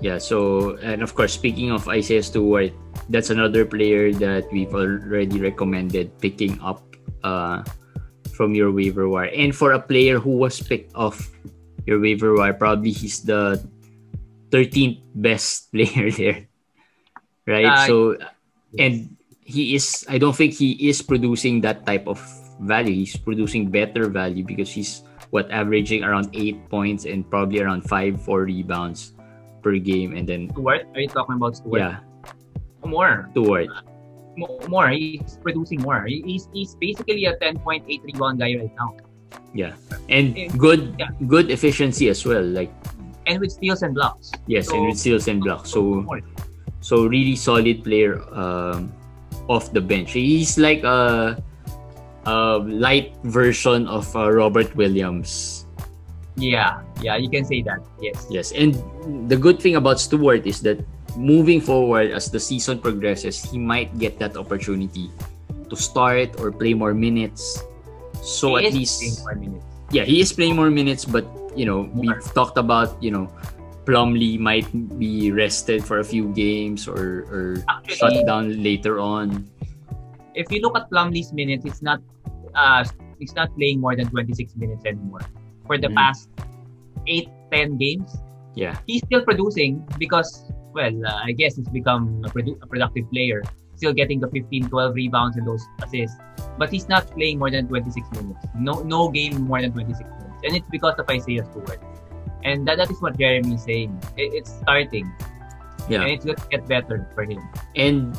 Yeah, 0.00 0.16
so 0.16 0.80
and 0.80 1.04
of 1.04 1.12
course, 1.12 1.36
speaking 1.36 1.68
of 1.76 1.84
Isaiah 1.84 2.24
Stewart, 2.24 2.72
that's 3.12 3.28
another 3.28 3.68
player 3.68 4.08
that 4.16 4.48
we've 4.48 4.72
already 4.72 5.36
recommended 5.36 6.08
picking 6.24 6.56
up 6.64 6.80
uh, 7.22 7.62
from 8.32 8.54
your 8.54 8.72
waiver 8.72 9.08
wire. 9.08 9.30
And 9.34 9.54
for 9.54 9.72
a 9.72 9.80
player 9.80 10.18
who 10.18 10.36
was 10.36 10.60
picked 10.60 10.94
off 10.94 11.28
your 11.86 12.00
waiver 12.00 12.34
wire, 12.34 12.54
probably 12.54 12.92
he's 12.92 13.22
the 13.22 13.60
13th 14.50 15.00
best 15.14 15.70
player 15.72 16.10
there, 16.10 16.46
right? 17.46 17.66
Uh, 17.66 17.86
so, 17.86 18.16
and 18.78 19.16
he 19.44 19.74
is. 19.74 20.06
I 20.08 20.18
don't 20.18 20.34
think 20.34 20.54
he 20.54 20.88
is 20.88 21.02
producing 21.02 21.60
that 21.62 21.86
type 21.86 22.06
of 22.06 22.22
value. 22.60 22.94
He's 22.94 23.16
producing 23.16 23.70
better 23.70 24.08
value 24.08 24.44
because 24.44 24.70
he's 24.70 25.02
what 25.30 25.50
averaging 25.50 26.02
around 26.02 26.30
eight 26.34 26.58
points 26.68 27.04
and 27.06 27.28
probably 27.28 27.60
around 27.60 27.82
five, 27.82 28.20
four 28.22 28.42
rebounds 28.44 29.14
per 29.62 29.76
game, 29.78 30.16
and 30.16 30.28
then 30.28 30.50
Stewart, 30.50 30.86
are 30.94 31.00
you 31.00 31.08
talking 31.08 31.36
about 31.36 31.56
Stewart? 31.56 31.80
yeah, 31.80 31.98
More. 32.84 33.28
Stewart. 33.32 33.68
Mo- 34.40 34.58
More. 34.68 34.88
He's 34.88 35.36
producing 35.44 35.84
more. 35.84 36.08
He's, 36.08 36.48
he's 36.52 36.74
basically 36.80 37.28
a 37.28 37.36
10.8 37.36 37.84
rebound 37.84 38.40
guy 38.40 38.56
right 38.56 38.72
now. 38.74 38.96
Yeah, 39.54 39.74
and 40.08 40.34
good 40.58 40.96
yeah. 40.98 41.10
good 41.28 41.50
efficiency 41.50 42.08
as 42.08 42.24
well. 42.26 42.42
Like 42.42 42.72
And 43.26 43.38
with 43.38 43.52
steals 43.52 43.82
and 43.82 43.94
blocks. 43.94 44.32
yes, 44.46 44.72
and 44.72 44.90
with 44.90 44.98
steals 44.98 45.28
and 45.28 45.38
blocks. 45.38 45.70
So 45.70 46.02
so 46.80 47.06
really 47.06 47.36
solid 47.36 47.84
player 47.84 48.18
um, 48.34 48.90
off 49.46 49.70
the 49.72 49.80
bench. 49.80 50.12
He's 50.12 50.58
like 50.58 50.82
a, 50.82 51.38
a 52.26 52.58
light 52.64 53.14
version 53.22 53.86
of 53.86 54.08
uh, 54.16 54.30
Robert 54.32 54.74
Williams. 54.74 55.66
Yeah. 56.36 56.82
Yeah, 57.02 57.16
you 57.16 57.28
can 57.28 57.44
say 57.44 57.62
that. 57.62 57.80
Yes. 58.00 58.26
Yes, 58.30 58.52
and 58.52 58.74
the 59.28 59.36
good 59.36 59.60
thing 59.60 59.76
about 59.76 60.00
Stewart 60.00 60.46
is 60.46 60.60
that 60.62 60.80
moving 61.16 61.60
forward 61.60 62.10
as 62.10 62.30
the 62.30 62.40
season 62.40 62.78
progresses, 62.78 63.42
he 63.42 63.58
might 63.58 63.90
get 63.98 64.18
that 64.18 64.36
opportunity 64.36 65.10
to 65.68 65.76
start 65.76 66.38
or 66.40 66.50
play 66.52 66.74
more 66.74 66.94
minutes. 66.94 67.62
So 68.22 68.56
He 68.56 68.66
at 68.66 68.72
least 68.74 69.00
playing 69.00 69.16
more 69.22 69.34
minutes. 69.36 69.64
yeah, 69.92 70.04
he 70.04 70.20
is 70.20 70.32
playing 70.32 70.56
more 70.56 70.70
minutes, 70.70 71.04
but 71.04 71.24
you 71.56 71.64
know, 71.66 71.90
we've 71.94 72.22
talked 72.34 72.58
about, 72.58 73.00
you 73.02 73.10
know, 73.10 73.26
Plumlee 73.86 74.38
might 74.38 74.68
be 74.98 75.32
rested 75.32 75.82
for 75.84 75.98
a 75.98 76.04
few 76.04 76.28
games 76.32 76.86
or, 76.86 77.26
or 77.32 77.64
shut 77.88 78.14
down 78.26 78.62
later 78.62 79.00
on. 79.00 79.48
if 80.34 80.46
you 80.52 80.60
look 80.62 80.76
at 80.78 80.86
Plumlee's 80.90 81.32
minutes, 81.32 81.64
it's 81.66 81.82
not 81.82 81.98
uh 82.54 82.84
he's 83.18 83.34
not 83.34 83.50
playing 83.56 83.80
more 83.80 83.96
than 83.96 84.06
26 84.10 84.54
minutes 84.56 84.84
anymore. 84.86 85.20
For 85.66 85.76
the 85.78 85.88
Mm. 85.90 85.96
past 85.98 86.28
8, 87.06 87.28
10 87.50 87.76
games, 87.78 88.14
Yeah. 88.54 88.78
he's 88.86 89.02
still 89.06 89.22
producing 89.26 89.82
because 89.98 90.46
well, 90.72 91.06
uh, 91.06 91.20
I 91.24 91.32
guess 91.32 91.56
he's 91.56 91.68
become 91.68 92.22
a, 92.24 92.28
produ- 92.28 92.58
a 92.62 92.66
productive 92.66 93.10
player, 93.10 93.42
still 93.76 93.92
getting 93.92 94.20
the 94.20 94.28
15, 94.28 94.68
12 94.68 94.94
rebounds 94.94 95.36
and 95.36 95.46
those 95.46 95.64
assists. 95.82 96.16
But 96.58 96.70
he's 96.70 96.88
not 96.88 97.10
playing 97.10 97.38
more 97.38 97.50
than 97.50 97.68
26 97.68 98.10
minutes. 98.12 98.46
No 98.54 98.82
no 98.82 99.08
game 99.08 99.42
more 99.42 99.60
than 99.60 99.72
26 99.72 100.00
minutes. 100.00 100.40
And 100.44 100.56
it's 100.56 100.68
because 100.70 100.94
of 100.98 101.08
Isaiah 101.08 101.44
Stewart. 101.50 101.80
And 102.44 102.66
that, 102.68 102.78
that 102.78 102.90
is 102.90 103.00
what 103.00 103.18
Jeremy 103.18 103.54
is 103.54 103.64
saying. 103.64 103.92
It, 104.16 104.32
it's 104.34 104.50
starting. 104.60 105.10
Yeah. 105.88 106.02
And 106.02 106.10
it's 106.12 106.24
going 106.24 106.36
to 106.36 106.48
get 106.48 106.66
better 106.68 107.08
for 107.14 107.24
him. 107.24 107.40
And 107.76 108.16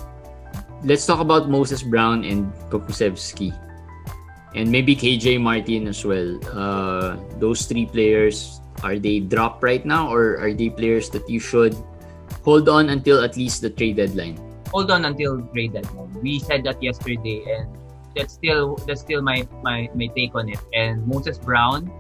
let's 0.83 1.05
talk 1.05 1.19
about 1.19 1.49
Moses 1.49 1.81
Brown 1.81 2.23
and 2.25 2.53
Pokusevski. 2.69 3.53
And 4.53 4.69
maybe 4.69 4.95
KJ 4.95 5.41
Martin 5.41 5.87
as 5.87 6.03
well. 6.05 6.37
Uh, 6.51 7.17
those 7.39 7.65
three 7.65 7.85
players, 7.85 8.61
are 8.83 8.99
they 8.99 9.19
drop 9.19 9.63
right 9.63 9.85
now 9.85 10.11
or 10.11 10.37
are 10.37 10.53
they 10.53 10.69
players 10.69 11.09
that 11.11 11.27
you 11.29 11.39
should 11.39 11.77
hold 12.43 12.69
on 12.69 12.89
until 12.89 13.21
at 13.23 13.37
least 13.37 13.61
the 13.61 13.69
trade 13.69 13.97
deadline? 13.97 14.37
hold 14.71 14.89
on 14.89 15.03
until 15.03 15.41
trade 15.51 15.73
deadline. 15.73 16.11
We 16.23 16.39
said 16.39 16.63
that 16.63 16.81
yesterday, 16.81 17.43
and 17.55 17.67
that's 18.15 18.33
still 18.33 18.75
that's 18.87 19.01
still 19.01 19.21
my 19.21 19.47
my, 19.63 19.89
my 19.95 20.07
take 20.15 20.33
on 20.35 20.47
it. 20.49 20.59
And 20.73 21.05
Moses 21.05 21.37
Brown, 21.37 21.91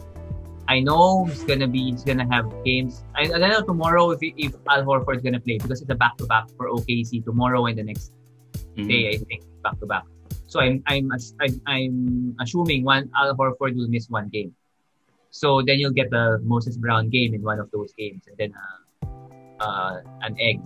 I 0.69 0.79
know 0.79 1.25
he's 1.25 1.43
gonna 1.43 1.67
be 1.67 1.91
he's 1.91 2.03
gonna 2.03 2.27
have 2.31 2.47
games. 2.63 3.03
I, 3.15 3.23
I 3.27 3.37
don't 3.39 3.49
know 3.51 3.61
tomorrow 3.61 4.11
if 4.11 4.19
if 4.23 4.55
Al 4.69 4.83
Horford's 4.87 5.21
gonna 5.21 5.39
play 5.43 5.57
because 5.59 5.81
it's 5.81 5.91
a 5.91 5.95
back 5.95 6.15
to 6.17 6.25
back 6.27 6.47
for 6.55 6.69
OKC 6.71 7.23
tomorrow 7.25 7.65
and 7.67 7.77
the 7.77 7.83
next 7.83 8.13
Mhm. 8.77 8.87
day 8.87 9.01
I 9.11 9.17
think 9.19 9.43
back 9.63 9.75
to 9.79 9.85
back. 9.85 10.05
So 10.47 10.59
I'm 10.63 10.81
I'm 10.87 11.11
I'm, 11.43 11.53
I'm 11.67 11.95
assuming 12.39 12.83
one 12.87 13.11
Al 13.19 13.35
Horford 13.35 13.75
will 13.75 13.87
miss 13.91 14.07
one 14.09 14.29
game. 14.31 14.55
So 15.29 15.61
then 15.61 15.79
you'll 15.79 15.95
get 15.95 16.09
the 16.11 16.39
Moses 16.43 16.75
Brown 16.77 17.09
game 17.09 17.33
in 17.33 17.41
one 17.43 17.59
of 17.59 17.71
those 17.71 17.91
games, 17.99 18.23
and 18.27 18.35
then 18.37 18.51
uh, 18.55 18.79
uh, 19.61 20.01
an 20.21 20.35
egg 20.39 20.59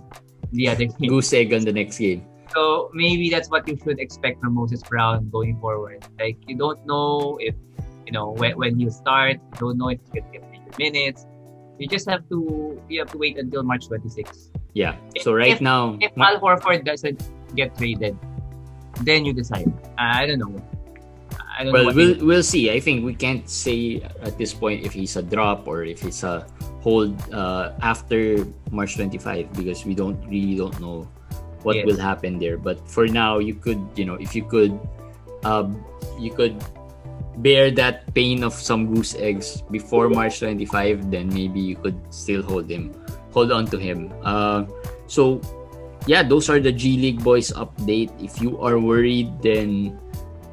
the 0.52 0.68
other 0.68 0.86
game. 0.86 1.08
Goose 1.12 1.32
egg 1.32 1.52
on 1.52 1.62
the 1.62 1.72
next 1.72 1.98
game. 1.98 2.24
So 2.54 2.90
maybe 2.94 3.28
that's 3.28 3.50
what 3.50 3.68
you 3.68 3.76
should 3.76 3.98
expect 4.00 4.40
from 4.40 4.54
Moses 4.54 4.82
Brown 4.82 5.28
going 5.30 5.58
forward. 5.60 6.04
Like 6.18 6.38
you 6.46 6.56
don't 6.56 6.80
know 6.86 7.36
if 7.40 7.54
you 8.06 8.12
know 8.12 8.30
when, 8.32 8.56
when 8.56 8.78
he'll 8.78 8.90
start. 8.94 9.36
You 9.36 9.58
don't 9.60 9.78
know 9.78 9.88
if 9.90 10.00
he's 10.00 10.22
gonna 10.22 10.32
get 10.32 10.50
major 10.50 10.72
minutes. 10.78 11.26
You 11.78 11.86
just 11.88 12.08
have 12.08 12.26
to 12.30 12.80
you 12.88 13.00
have 13.00 13.10
to 13.12 13.18
wait 13.18 13.36
until 13.36 13.62
March 13.62 13.86
26. 13.88 14.50
Yeah. 14.72 14.96
So 15.20 15.34
right 15.34 15.52
If- 15.52 15.60
now, 15.60 15.98
If 16.00 16.12
Al 16.16 16.40
Horford 16.40 16.84
doesn't 16.84 17.20
get 17.54 17.76
traded, 17.76 18.16
then 19.02 19.24
you 19.24 19.32
decide. 19.32 19.68
I 19.98 20.24
don't 20.26 20.38
know. 20.38 20.54
I 21.56 21.64
well, 21.72 21.88
we'll 21.94 22.20
we'll 22.20 22.44
see. 22.44 22.68
I 22.70 22.80
think 22.80 23.04
we 23.04 23.14
can't 23.16 23.48
say 23.48 24.04
at 24.20 24.36
this 24.36 24.52
point 24.52 24.84
if 24.84 24.92
he's 24.92 25.16
a 25.16 25.24
drop 25.24 25.64
or 25.64 25.84
if 25.84 26.04
it's 26.04 26.22
a 26.22 26.44
hold 26.84 27.16
uh, 27.32 27.72
after 27.80 28.44
March 28.70 28.94
25 28.96 29.52
because 29.56 29.84
we 29.88 29.94
don't 29.96 30.20
really 30.28 30.54
don't 30.54 30.76
know 30.80 31.08
what 31.64 31.76
Yes. 31.80 31.86
will 31.88 31.98
happen 31.98 32.38
there. 32.38 32.60
But 32.60 32.84
for 32.84 33.08
now, 33.08 33.38
you 33.40 33.56
could 33.56 33.80
you 33.96 34.04
know 34.04 34.20
if 34.20 34.36
you 34.36 34.44
could, 34.44 34.76
um, 35.48 35.80
you 36.20 36.30
could 36.30 36.60
bear 37.40 37.72
that 37.72 38.12
pain 38.14 38.44
of 38.44 38.52
some 38.52 38.92
goose 38.92 39.16
eggs 39.16 39.64
before 39.72 40.08
March 40.12 40.38
25. 40.40 41.10
Then 41.10 41.32
maybe 41.32 41.60
you 41.60 41.76
could 41.76 41.96
still 42.12 42.42
hold 42.44 42.68
him, 42.68 42.92
hold 43.32 43.50
on 43.50 43.64
to 43.72 43.78
him. 43.80 44.12
Uh, 44.20 44.68
so 45.08 45.40
yeah, 46.06 46.22
those 46.22 46.48
are 46.52 46.60
the 46.60 46.70
G 46.72 46.96
League 47.00 47.24
boys 47.24 47.50
update. 47.52 48.12
If 48.22 48.40
you 48.40 48.60
are 48.60 48.78
worried, 48.78 49.42
then 49.42 49.98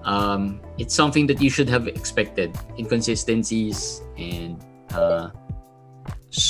um, 0.03 0.59
it's 0.77 0.93
something 0.93 1.27
that 1.27 1.41
you 1.41 1.49
should 1.49 1.69
have 1.69 1.87
expected. 1.87 2.51
Inconsistencies 2.77 4.01
and 4.17 4.59
uh, 4.93 5.29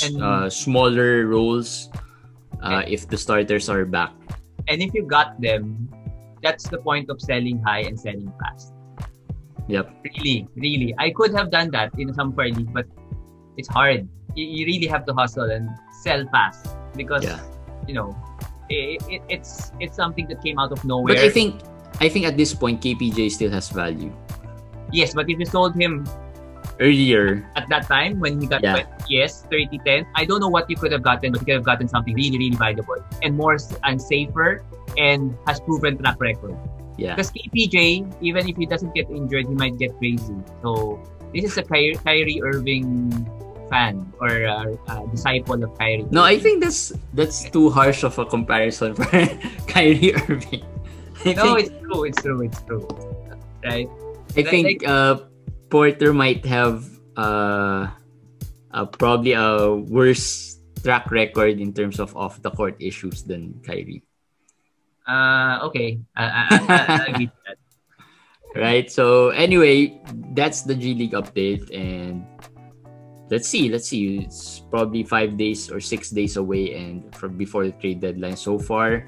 And- 0.04 0.22
uh, 0.22 0.48
smaller 0.50 1.26
roles 1.26 1.90
uh, 2.62 2.82
if 2.88 3.06
the 3.08 3.16
starters 3.18 3.68
are 3.68 3.84
back. 3.84 4.12
and 4.68 4.80
if 4.80 4.94
you 4.94 5.04
got 5.04 5.36
them, 5.40 5.88
that's 6.42 6.64
the 6.68 6.78
point 6.78 7.10
of 7.12 7.20
selling 7.20 7.60
high 7.60 7.84
and 7.84 7.98
selling 8.00 8.32
fast. 8.40 8.72
Yep. 9.68 9.92
Really, 10.04 10.48
really. 10.56 10.94
I 10.98 11.10
could 11.12 11.32
have 11.36 11.50
done 11.50 11.70
that 11.72 11.92
in 11.98 12.12
some 12.12 12.32
fair 12.36 12.48
league, 12.52 12.72
but 12.72 12.84
it's 13.56 13.68
hard. 13.68 14.08
You, 14.34 14.44
you 14.44 14.62
really 14.66 14.86
have 14.88 15.04
to 15.06 15.12
hustle 15.14 15.48
and 15.52 15.68
sell 16.02 16.24
fast 16.32 16.68
because 16.96 17.24
Yeah. 17.24 17.40
you 17.88 17.94
know 17.94 18.12
it, 18.68 19.00
it, 19.08 19.22
it's 19.28 19.72
it's 19.80 19.96
something 19.96 20.28
that 20.28 20.40
came 20.44 20.58
out 20.58 20.72
of 20.72 20.84
nowhere. 20.84 21.14
But 21.16 21.24
I 21.24 21.30
think 21.32 21.60
I 22.00 22.08
think 22.08 22.26
at 22.26 22.36
this 22.36 22.54
point 22.54 22.80
KPJ 22.82 23.30
still 23.30 23.50
has 23.50 23.68
value. 23.70 24.10
yes, 24.94 25.14
but 25.14 25.26
if 25.30 25.38
you 25.38 25.46
sold 25.46 25.74
him 25.74 26.06
Earlier, 26.82 27.46
at 27.54 27.68
that 27.70 27.86
time 27.86 28.18
when 28.18 28.40
he 28.42 28.46
got 28.50 28.58
Yeah. 28.62 28.82
when- 28.82 28.90
yes 29.06 29.46
30 29.46 29.78
10 29.86 30.06
I 30.18 30.24
don't 30.26 30.40
know 30.42 30.50
what 30.50 30.66
you 30.66 30.74
could 30.74 30.90
have 30.90 31.02
gotten, 31.06 31.30
but 31.30 31.38
you 31.42 31.46
could 31.46 31.58
have 31.62 31.68
gotten 31.68 31.86
something 31.86 32.14
really 32.18 32.34
really 32.38 32.58
valuable 32.58 32.98
and 33.22 33.36
more 33.38 33.54
and 33.86 33.94
safer 34.00 34.62
and 34.98 35.34
has 35.46 35.60
proven 35.62 35.94
track 35.98 36.18
record. 36.18 36.58
yeah. 36.98 37.14
Because 37.14 37.30
KPJ, 37.30 38.06
even 38.22 38.46
if 38.50 38.54
he 38.58 38.66
doesn't 38.66 38.94
get 38.94 39.06
injured, 39.10 39.46
he 39.50 39.54
might 39.54 39.78
get 39.78 39.94
crazy. 40.02 40.34
So 40.66 40.98
this 41.34 41.46
is 41.46 41.54
a 41.58 41.62
Ky- 41.66 41.94
Kyrie 42.02 42.38
Irving 42.42 43.10
fan 43.70 44.06
or 44.22 44.30
uh, 44.46 44.74
uh, 44.90 45.02
disciple 45.14 45.58
of 45.62 45.70
Kyrie. 45.78 46.06
No, 46.10 46.22
I 46.26 46.38
think 46.42 46.58
that's 46.62 46.90
that's 47.14 47.46
too 47.50 47.70
harsh 47.70 48.02
of 48.02 48.18
a 48.18 48.26
comparison 48.26 48.94
for 48.98 49.06
Kyrie 49.70 50.14
Irving. 50.26 50.62
I 51.24 51.32
no, 51.32 51.54
think, 51.56 51.58
it's 51.60 51.72
true. 51.80 52.04
It's 52.04 52.22
true. 52.22 52.40
It's 52.42 52.62
true. 52.62 52.84
Right? 53.64 53.88
I 54.36 54.40
like- 54.40 54.48
think 54.50 54.86
uh, 54.86 55.24
Porter 55.70 56.12
might 56.12 56.44
have 56.44 56.84
uh, 57.16 57.88
uh, 58.70 58.86
probably 58.86 59.32
a 59.32 59.72
worse 59.74 60.58
track 60.82 61.10
record 61.10 61.60
in 61.60 61.72
terms 61.72 61.98
of 61.98 62.14
off 62.16 62.42
the 62.42 62.50
court 62.50 62.76
issues 62.80 63.22
than 63.22 63.60
Kyrie. 63.64 64.02
Uh, 65.06 65.60
okay. 65.68 66.00
I, 66.16 66.24
I, 66.24 66.46
I, 66.50 66.76
I 66.88 67.04
agree 67.12 67.30
that. 67.46 67.56
right? 68.56 68.90
So 68.90 69.30
anyway, 69.30 70.00
that's 70.32 70.62
the 70.62 70.74
G 70.74 70.94
League 70.94 71.12
update, 71.12 71.68
and 71.74 72.24
let's 73.30 73.48
see, 73.48 73.68
let's 73.68 73.88
see. 73.88 74.24
It's 74.24 74.60
probably 74.70 75.04
five 75.04 75.36
days 75.36 75.70
or 75.70 75.80
six 75.80 76.10
days 76.10 76.36
away, 76.36 76.74
and 76.74 77.14
from 77.14 77.36
before 77.36 77.64
the 77.64 77.72
trade 77.72 78.00
deadline. 78.00 78.36
So 78.36 78.58
far, 78.58 79.04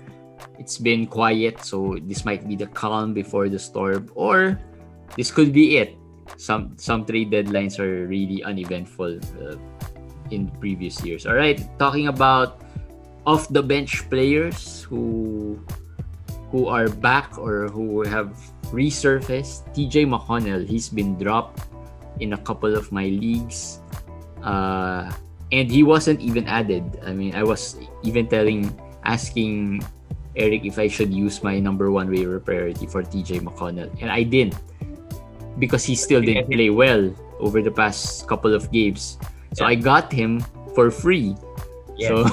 it's 0.58 0.78
been 0.78 1.06
quiet. 1.06 1.64
So 1.64 1.98
this 2.02 2.24
might 2.24 2.46
be 2.46 2.56
the 2.56 2.66
calm 2.66 3.14
before 3.14 3.48
the 3.48 3.58
storm, 3.58 4.10
or 4.14 4.60
this 5.16 5.30
could 5.30 5.52
be 5.52 5.78
it. 5.78 5.96
Some 6.36 6.74
some 6.76 7.04
trade 7.06 7.30
deadlines 7.30 7.78
are 7.78 8.06
really 8.06 8.42
uneventful 8.42 9.20
uh, 9.40 9.56
in 10.30 10.50
previous 10.58 11.02
years. 11.04 11.26
All 11.26 11.38
right, 11.38 11.60
talking 11.78 12.08
about 12.08 12.60
off 13.26 13.48
the 13.48 13.62
bench 13.62 14.08
players 14.10 14.82
who 14.82 15.58
who 16.50 16.66
are 16.66 16.88
back 16.88 17.38
or 17.38 17.68
who 17.68 18.02
have 18.02 18.34
resurfaced. 18.70 19.66
TJ 19.74 20.06
McConnell, 20.06 20.66
he's 20.66 20.88
been 20.88 21.18
dropped 21.18 21.66
in 22.20 22.32
a 22.32 22.38
couple 22.38 22.74
of 22.74 22.90
my 22.92 23.06
leagues. 23.06 23.80
Uh, 24.42 25.10
and 25.52 25.70
he 25.70 25.82
wasn't 25.82 26.20
even 26.20 26.46
added. 26.46 26.82
I 27.04 27.12
mean, 27.12 27.34
I 27.34 27.42
was 27.42 27.76
even 28.02 28.26
telling, 28.26 28.70
asking 29.04 29.84
Eric 30.36 30.64
if 30.64 30.78
I 30.78 30.88
should 30.88 31.12
use 31.12 31.42
my 31.42 31.58
number 31.58 31.90
one 31.90 32.10
waiver 32.10 32.38
priority 32.40 32.86
for 32.86 33.02
TJ 33.02 33.40
McConnell. 33.40 33.90
And 34.00 34.10
I 34.10 34.22
didn't 34.22 34.60
because 35.58 35.84
he 35.84 35.94
still 35.94 36.20
didn't 36.20 36.52
play 36.52 36.70
well 36.70 37.12
over 37.40 37.62
the 37.62 37.70
past 37.70 38.28
couple 38.28 38.52
of 38.54 38.70
games. 38.70 39.18
So 39.54 39.64
Yeah. 39.64 39.72
I 39.72 39.74
got 39.74 40.12
him 40.12 40.40
for 40.74 40.90
free. 40.90 41.34
Yes. 41.96 42.12
So, 42.12 42.28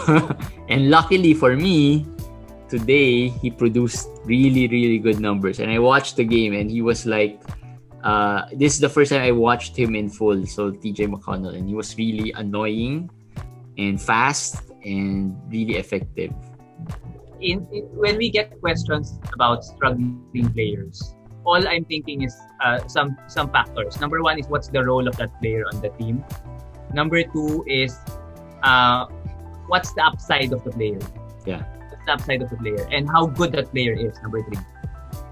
and 0.70 0.90
luckily 0.92 1.34
for 1.34 1.56
me, 1.56 2.06
today 2.68 3.30
he 3.30 3.50
produced 3.50 4.10
really, 4.26 4.68
really 4.68 5.00
good 5.00 5.20
numbers. 5.20 5.60
And 5.60 5.72
I 5.72 5.80
watched 5.80 6.18
the 6.18 6.26
game 6.26 6.54
and 6.54 6.70
he 6.70 6.82
was 6.82 7.06
like, 7.06 7.40
uh, 8.04 8.52
this 8.52 8.76
is 8.76 8.80
the 8.80 8.90
first 8.90 9.12
time 9.12 9.22
I 9.22 9.32
watched 9.32 9.78
him 9.78 9.96
in 9.96 10.10
full. 10.10 10.46
So 10.46 10.72
TJ 10.72 11.08
McConnell, 11.08 11.56
and 11.56 11.68
he 11.68 11.76
was 11.76 11.96
really 11.98 12.34
annoying 12.36 13.10
and 13.78 14.02
fast 14.02 14.62
and 14.84 15.40
really 15.48 15.78
effective. 15.78 16.34
In, 17.44 17.68
in 17.72 17.84
when 17.94 18.18
we 18.18 18.30
get 18.30 18.60
questions 18.62 19.20
about 19.34 19.64
struggling 19.64 20.52
players, 20.56 21.16
all 21.46 21.68
I'm 21.68 21.84
thinking 21.86 22.24
is 22.24 22.36
uh, 22.64 22.88
some 22.88 23.18
some 23.28 23.50
factors. 23.52 24.00
Number 24.00 24.22
one 24.24 24.40
is 24.40 24.48
what's 24.48 24.70
the 24.70 24.84
role 24.84 25.08
of 25.08 25.18
that 25.18 25.36
player 25.42 25.64
on 25.72 25.82
the 25.82 25.90
team. 26.00 26.24
Number 26.94 27.24
two 27.24 27.66
is 27.68 28.00
uh, 28.64 29.06
what's 29.68 29.94
the 29.94 30.04
upside 30.04 30.54
of 30.54 30.64
the 30.64 30.72
player. 30.72 31.00
Yeah. 31.46 31.64
What's 31.92 32.06
the 32.06 32.14
upside 32.14 32.42
of 32.42 32.50
the 32.50 32.58
player 32.58 32.88
and 32.92 33.10
how 33.10 33.28
good 33.28 33.52
that 33.54 33.72
player 33.72 33.94
is. 33.94 34.16
Number 34.22 34.42
three. 34.44 34.64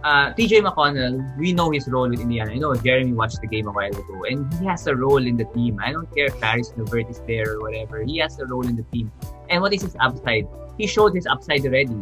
Uh, 0.03 0.34
TJ 0.34 0.65
McConnell, 0.65 1.38
we 1.38 1.53
know 1.53 1.70
his 1.70 1.88
role 1.88 2.10
with 2.10 2.20
Indiana. 2.20 2.51
I 2.51 2.58
know 2.58 2.74
Jeremy 2.74 3.13
watched 3.13 3.39
the 3.39 3.48
game 3.48 3.68
a 3.68 3.72
while 3.72 3.91
ago, 3.91 4.24
and 4.27 4.51
he 4.56 4.65
has 4.65 4.88
a 4.88 4.96
role 4.96 5.24
in 5.24 5.38
the 5.38 5.46
team. 5.46 5.80
I 5.80 5.91
don't 5.91 6.13
care 6.15 6.25
if 6.25 6.39
Caris 6.41 6.74
LeVert 6.75 7.08
is 7.10 7.22
there 7.27 7.53
or 7.53 7.62
whatever. 7.62 8.01
He 8.01 8.18
has 8.18 8.39
a 8.39 8.46
role 8.48 8.65
in 8.68 8.75
the 8.75 8.84
team. 8.91 9.12
And 9.50 9.62
what 9.62 9.74
is 9.74 9.84
his 9.84 9.96
upside? 10.00 10.48
He 10.78 10.88
showed 10.88 11.13
his 11.13 11.25
upside 11.28 11.66
already 11.66 11.96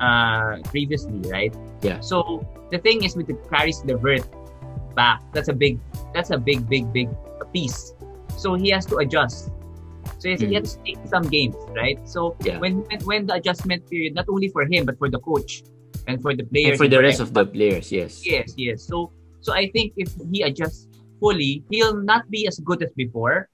uh, 0.00 0.58
previously, 0.70 1.20
right? 1.30 1.54
Yeah. 1.82 2.00
So 2.00 2.46
the 2.70 2.78
thing 2.78 3.04
is 3.04 3.16
with 3.16 3.26
the 3.26 3.34
Caris 3.48 3.82
LeVert 3.84 4.26
back, 4.94 5.22
that's 5.32 5.48
a 5.48 5.52
big, 5.52 5.78
that's 6.14 6.30
a 6.30 6.38
big, 6.38 6.68
big, 6.68 6.92
big 6.92 7.08
piece. 7.52 7.94
So 8.36 8.54
he 8.54 8.70
has 8.70 8.84
to 8.86 8.96
adjust. 8.98 9.50
So 10.18 10.28
he 10.28 10.30
has, 10.32 10.40
he 10.40 10.46
Mm. 10.48 10.60
has 10.60 10.74
to 10.76 10.80
take 10.84 10.98
some 11.06 11.24
games, 11.28 11.54
right? 11.74 11.98
So 12.08 12.36
Yeah. 12.44 12.58
when, 12.58 12.82
when 12.90 13.00
when 13.04 13.20
the 13.26 13.34
adjustment 13.34 13.86
period, 13.90 14.14
not 14.14 14.26
only 14.28 14.48
for 14.48 14.64
him 14.66 14.84
but 14.86 14.98
for 14.98 15.08
the 15.08 15.18
coach 15.18 15.62
and 16.06 16.20
for 16.22 16.34
the 16.34 16.44
players 16.44 16.76
And 16.76 16.78
for 16.78 16.88
the 16.88 17.00
rest 17.02 17.20
of 17.20 17.34
the 17.34 17.46
players, 17.46 17.90
yes. 17.92 18.22
Yes, 18.26 18.54
yes. 18.56 18.82
So 18.82 19.12
so 19.40 19.52
I 19.54 19.70
think 19.70 19.94
if 19.96 20.10
he 20.30 20.42
adjusts 20.42 20.86
fully, 21.18 21.62
he'll 21.70 21.98
not 21.98 22.26
be 22.30 22.46
as 22.46 22.58
good 22.58 22.82
as 22.82 22.90
before. 22.94 23.48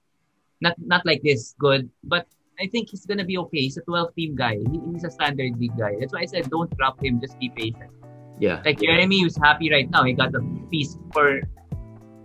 Not 0.61 0.75
not 0.81 1.05
like 1.05 1.21
this 1.23 1.53
good, 1.57 1.89
but 2.03 2.25
I 2.59 2.67
think 2.67 2.89
he's 2.89 3.05
gonna 3.05 3.23
be 3.23 3.37
okay. 3.37 3.61
He's 3.71 3.77
a 3.77 3.81
12 3.81 4.15
team 4.15 4.35
guy. 4.35 4.57
He, 4.71 4.79
he's 4.91 5.03
a 5.03 5.11
standard 5.11 5.57
league 5.57 5.77
guy. 5.77 5.95
That's 5.99 6.11
why 6.13 6.21
I 6.21 6.25
said 6.25 6.49
don't 6.49 6.69
drop 6.77 7.03
him. 7.03 7.19
Just 7.21 7.39
be 7.39 7.49
patient. 7.55 7.91
Yeah. 8.39 8.61
Like 8.65 8.79
Jeremy 8.79 9.23
was 9.23 9.37
happy 9.37 9.71
right 9.71 9.89
now. 9.89 10.03
He 10.03 10.13
got 10.13 10.35
a 10.35 10.41
piece 10.71 10.97
for 11.13 11.41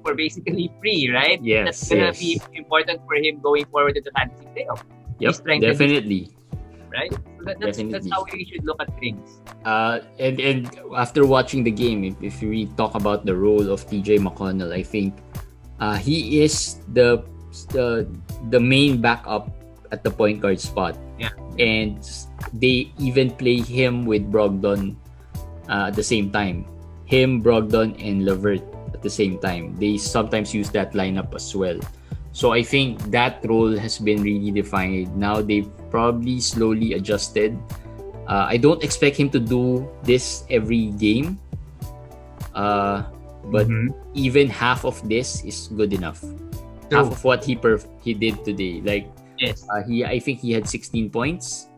for 0.02 0.14
basically 0.14 0.70
free, 0.80 1.08
right? 1.10 1.40
Yes, 1.42 1.80
That's 1.80 1.88
gonna 1.88 2.12
yes. 2.12 2.18
be 2.20 2.40
important 2.54 3.00
for 3.06 3.14
him 3.16 3.40
going 3.40 3.64
forward 3.66 3.96
in 3.96 4.04
the 4.04 4.12
fantasy 4.12 4.44
playoff, 4.52 4.82
Yep, 5.18 5.34
strengthened 5.34 5.70
his- 5.70 5.78
definitely. 5.78 6.22
right? 6.92 7.12
So 7.12 7.20
that, 7.48 7.56
that's, 7.60 7.78
that's 7.82 8.08
how 8.12 8.24
we 8.30 8.44
should 8.44 8.64
look 8.64 8.80
at 8.82 8.92
things. 9.00 9.40
Uh, 9.64 10.00
and 10.20 10.38
and 10.40 10.68
after 10.96 11.24
watching 11.26 11.64
the 11.64 11.70
game, 11.72 12.04
if, 12.04 12.14
if 12.22 12.42
we 12.42 12.66
talk 12.76 12.94
about 12.94 13.24
the 13.24 13.34
role 13.34 13.70
of 13.72 13.86
TJ 13.88 14.20
McConnell, 14.20 14.72
I 14.72 14.82
think 14.82 15.16
uh, 15.80 15.96
he 15.96 16.42
is 16.44 16.84
the 16.92 17.24
the 17.72 18.04
the 18.50 18.60
main 18.60 19.00
backup 19.00 19.48
at 19.92 20.02
the 20.04 20.10
point 20.10 20.40
guard 20.40 20.60
spot. 20.60 20.96
Yeah. 21.18 21.30
And 21.58 22.00
they 22.52 22.92
even 22.98 23.30
play 23.30 23.60
him 23.60 24.04
with 24.06 24.30
Brogdon 24.30 24.96
uh, 25.68 25.88
at 25.88 25.94
the 25.94 26.02
same 26.02 26.30
time. 26.30 26.66
Him, 27.04 27.42
Brogdon, 27.42 27.94
and 28.00 28.24
Levert 28.24 28.62
at 28.92 29.02
the 29.02 29.10
same 29.10 29.38
time. 29.38 29.76
They 29.76 29.98
sometimes 29.98 30.54
use 30.54 30.70
that 30.70 30.92
lineup 30.92 31.34
as 31.34 31.54
well. 31.54 31.78
So 32.32 32.52
I 32.52 32.62
think 32.62 32.98
that 33.14 33.44
role 33.46 33.76
has 33.78 33.98
been 33.98 34.22
really 34.22 34.50
defined. 34.50 35.14
Now 35.16 35.40
they've 35.40 35.70
probably 35.90 36.40
slowly 36.40 36.94
adjusted. 36.94 37.54
Uh, 38.26 38.46
I 38.48 38.56
don't 38.56 38.82
expect 38.82 39.16
him 39.16 39.30
to 39.30 39.38
do 39.38 39.86
this 40.02 40.42
every 40.50 40.90
game. 40.98 41.38
Uh, 42.54 43.04
but 43.52 43.68
Mhm. 43.68 43.92
even 44.14 44.48
half 44.48 44.84
of 44.84 44.96
this 45.08 45.44
is 45.44 45.68
good 45.76 45.92
enough. 45.92 46.24
True. 46.90 46.98
Half 47.04 47.12
of 47.12 47.20
what 47.24 47.44
he 47.44 47.54
perf- 47.54 47.86
he 48.02 48.14
did 48.14 48.42
today, 48.44 48.80
like 48.82 49.06
yes, 49.46 49.66
uh, 49.68 49.82
he, 49.82 50.04
I 50.04 50.18
think 50.18 50.40
he 50.40 50.52
had 50.52 50.68
16 50.68 51.10
points. 51.10 51.68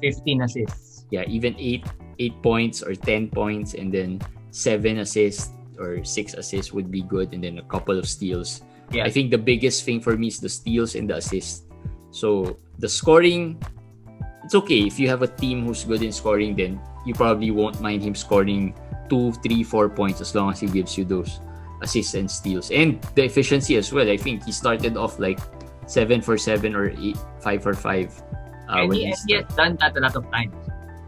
15 0.00 0.42
assists. 0.42 1.06
Yeah, 1.10 1.24
even 1.28 1.54
eight 1.58 1.84
eight 2.18 2.36
points 2.42 2.82
or 2.82 2.94
10 2.94 3.28
points, 3.30 3.74
and 3.74 3.92
then 3.92 4.20
seven 4.50 4.98
assists 4.98 5.50
or 5.78 6.04
six 6.04 6.34
assists 6.34 6.72
would 6.72 6.90
be 6.90 7.02
good, 7.02 7.32
and 7.32 7.42
then 7.42 7.58
a 7.58 7.66
couple 7.66 7.98
of 7.98 8.06
steals. 8.06 8.62
Yeah. 8.90 9.04
I 9.04 9.10
think 9.10 9.30
the 9.30 9.40
biggest 9.40 9.84
thing 9.84 10.00
for 10.00 10.16
me 10.16 10.28
is 10.28 10.38
the 10.38 10.48
steals 10.48 10.94
and 10.94 11.08
the 11.08 11.16
assists. 11.16 11.64
So 12.12 12.58
the 12.78 12.88
scoring, 12.88 13.56
it's 14.44 14.54
okay 14.54 14.84
if 14.84 15.00
you 15.00 15.08
have 15.08 15.22
a 15.22 15.28
team 15.28 15.64
who's 15.64 15.84
good 15.84 16.02
in 16.02 16.12
scoring. 16.12 16.56
Then 16.56 16.80
you 17.06 17.14
probably 17.14 17.50
won't 17.50 17.80
mind 17.80 18.04
him 18.04 18.14
scoring 18.14 18.76
two, 19.08 19.32
three, 19.40 19.64
four 19.64 19.88
points 19.88 20.20
as 20.20 20.34
long 20.34 20.52
as 20.52 20.60
he 20.60 20.68
gives 20.68 20.98
you 20.98 21.04
those 21.04 21.40
assists 21.80 22.14
and 22.14 22.30
steals 22.30 22.70
and 22.70 23.02
the 23.16 23.24
efficiency 23.24 23.76
as 23.76 23.92
well. 23.92 24.08
I 24.08 24.16
think 24.16 24.44
he 24.44 24.52
started 24.52 24.96
off 24.96 25.18
like 25.18 25.40
seven 25.92 26.24
for 26.24 26.40
seven 26.40 26.74
or 26.74 26.88
eight, 26.96 27.20
five 27.44 27.62
for 27.62 27.76
five. 27.76 28.08
Uh, 28.68 28.80
and, 28.80 28.88
when 28.88 28.96
he, 28.96 29.04
he 29.04 29.12
and 29.12 29.18
he 29.28 29.34
has 29.36 29.46
done 29.52 29.76
that 29.76 29.92
a 29.96 30.00
lot 30.00 30.16
of 30.16 30.24
times. 30.32 30.56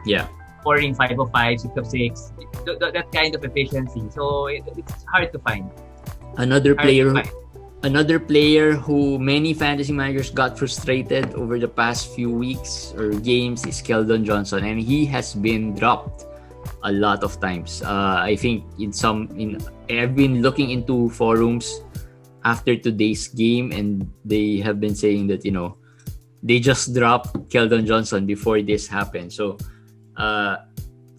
Yeah. 0.05 0.29
Scoring 0.61 0.94
5 0.94 1.20
of 1.20 1.31
5, 1.33 1.61
6 1.61 1.77
of 1.77 1.87
6, 1.87 2.33
th- 2.64 2.79
th- 2.79 2.92
that 2.92 3.12
kind 3.12 3.35
of 3.35 3.44
efficiency. 3.44 4.01
So 4.09 4.47
it, 4.49 4.64
it's 4.77 5.05
hard 5.12 5.33
to 5.33 5.38
find. 5.40 5.68
Another 6.37 6.75
player 6.75 7.12
find. 7.12 7.29
another 7.85 8.18
player 8.18 8.73
who 8.73 9.18
many 9.18 9.53
fantasy 9.53 9.92
managers 9.92 10.31
got 10.33 10.59
frustrated 10.59 11.35
over 11.37 11.61
the 11.61 11.68
past 11.68 12.16
few 12.16 12.33
weeks 12.33 12.97
or 12.97 13.12
games 13.12 13.64
is 13.68 13.81
Keldon 13.85 14.25
Johnson 14.25 14.64
and 14.64 14.81
he 14.81 15.05
has 15.05 15.37
been 15.37 15.77
dropped 15.77 16.25
a 16.83 16.92
lot 16.92 17.23
of 17.23 17.38
times. 17.40 17.85
Uh, 17.85 18.25
I 18.25 18.37
think 18.37 18.64
in 18.81 18.92
some 18.92 19.29
in 19.37 19.61
I've 19.92 20.16
been 20.16 20.40
looking 20.40 20.70
into 20.73 21.11
forums 21.11 21.85
after 22.44 22.76
today's 22.76 23.28
game 23.28 23.72
and 23.72 24.07
they 24.24 24.59
have 24.61 24.80
been 24.80 24.94
saying 24.94 25.26
that 25.28 25.44
you 25.44 25.50
know 25.52 25.76
they 26.42 26.61
just 26.61 26.92
dropped 26.94 27.33
Keldon 27.48 27.87
Johnson 27.88 28.26
before 28.26 28.61
this 28.61 28.87
happened. 28.87 29.33
So 29.33 29.57
uh 30.16 30.57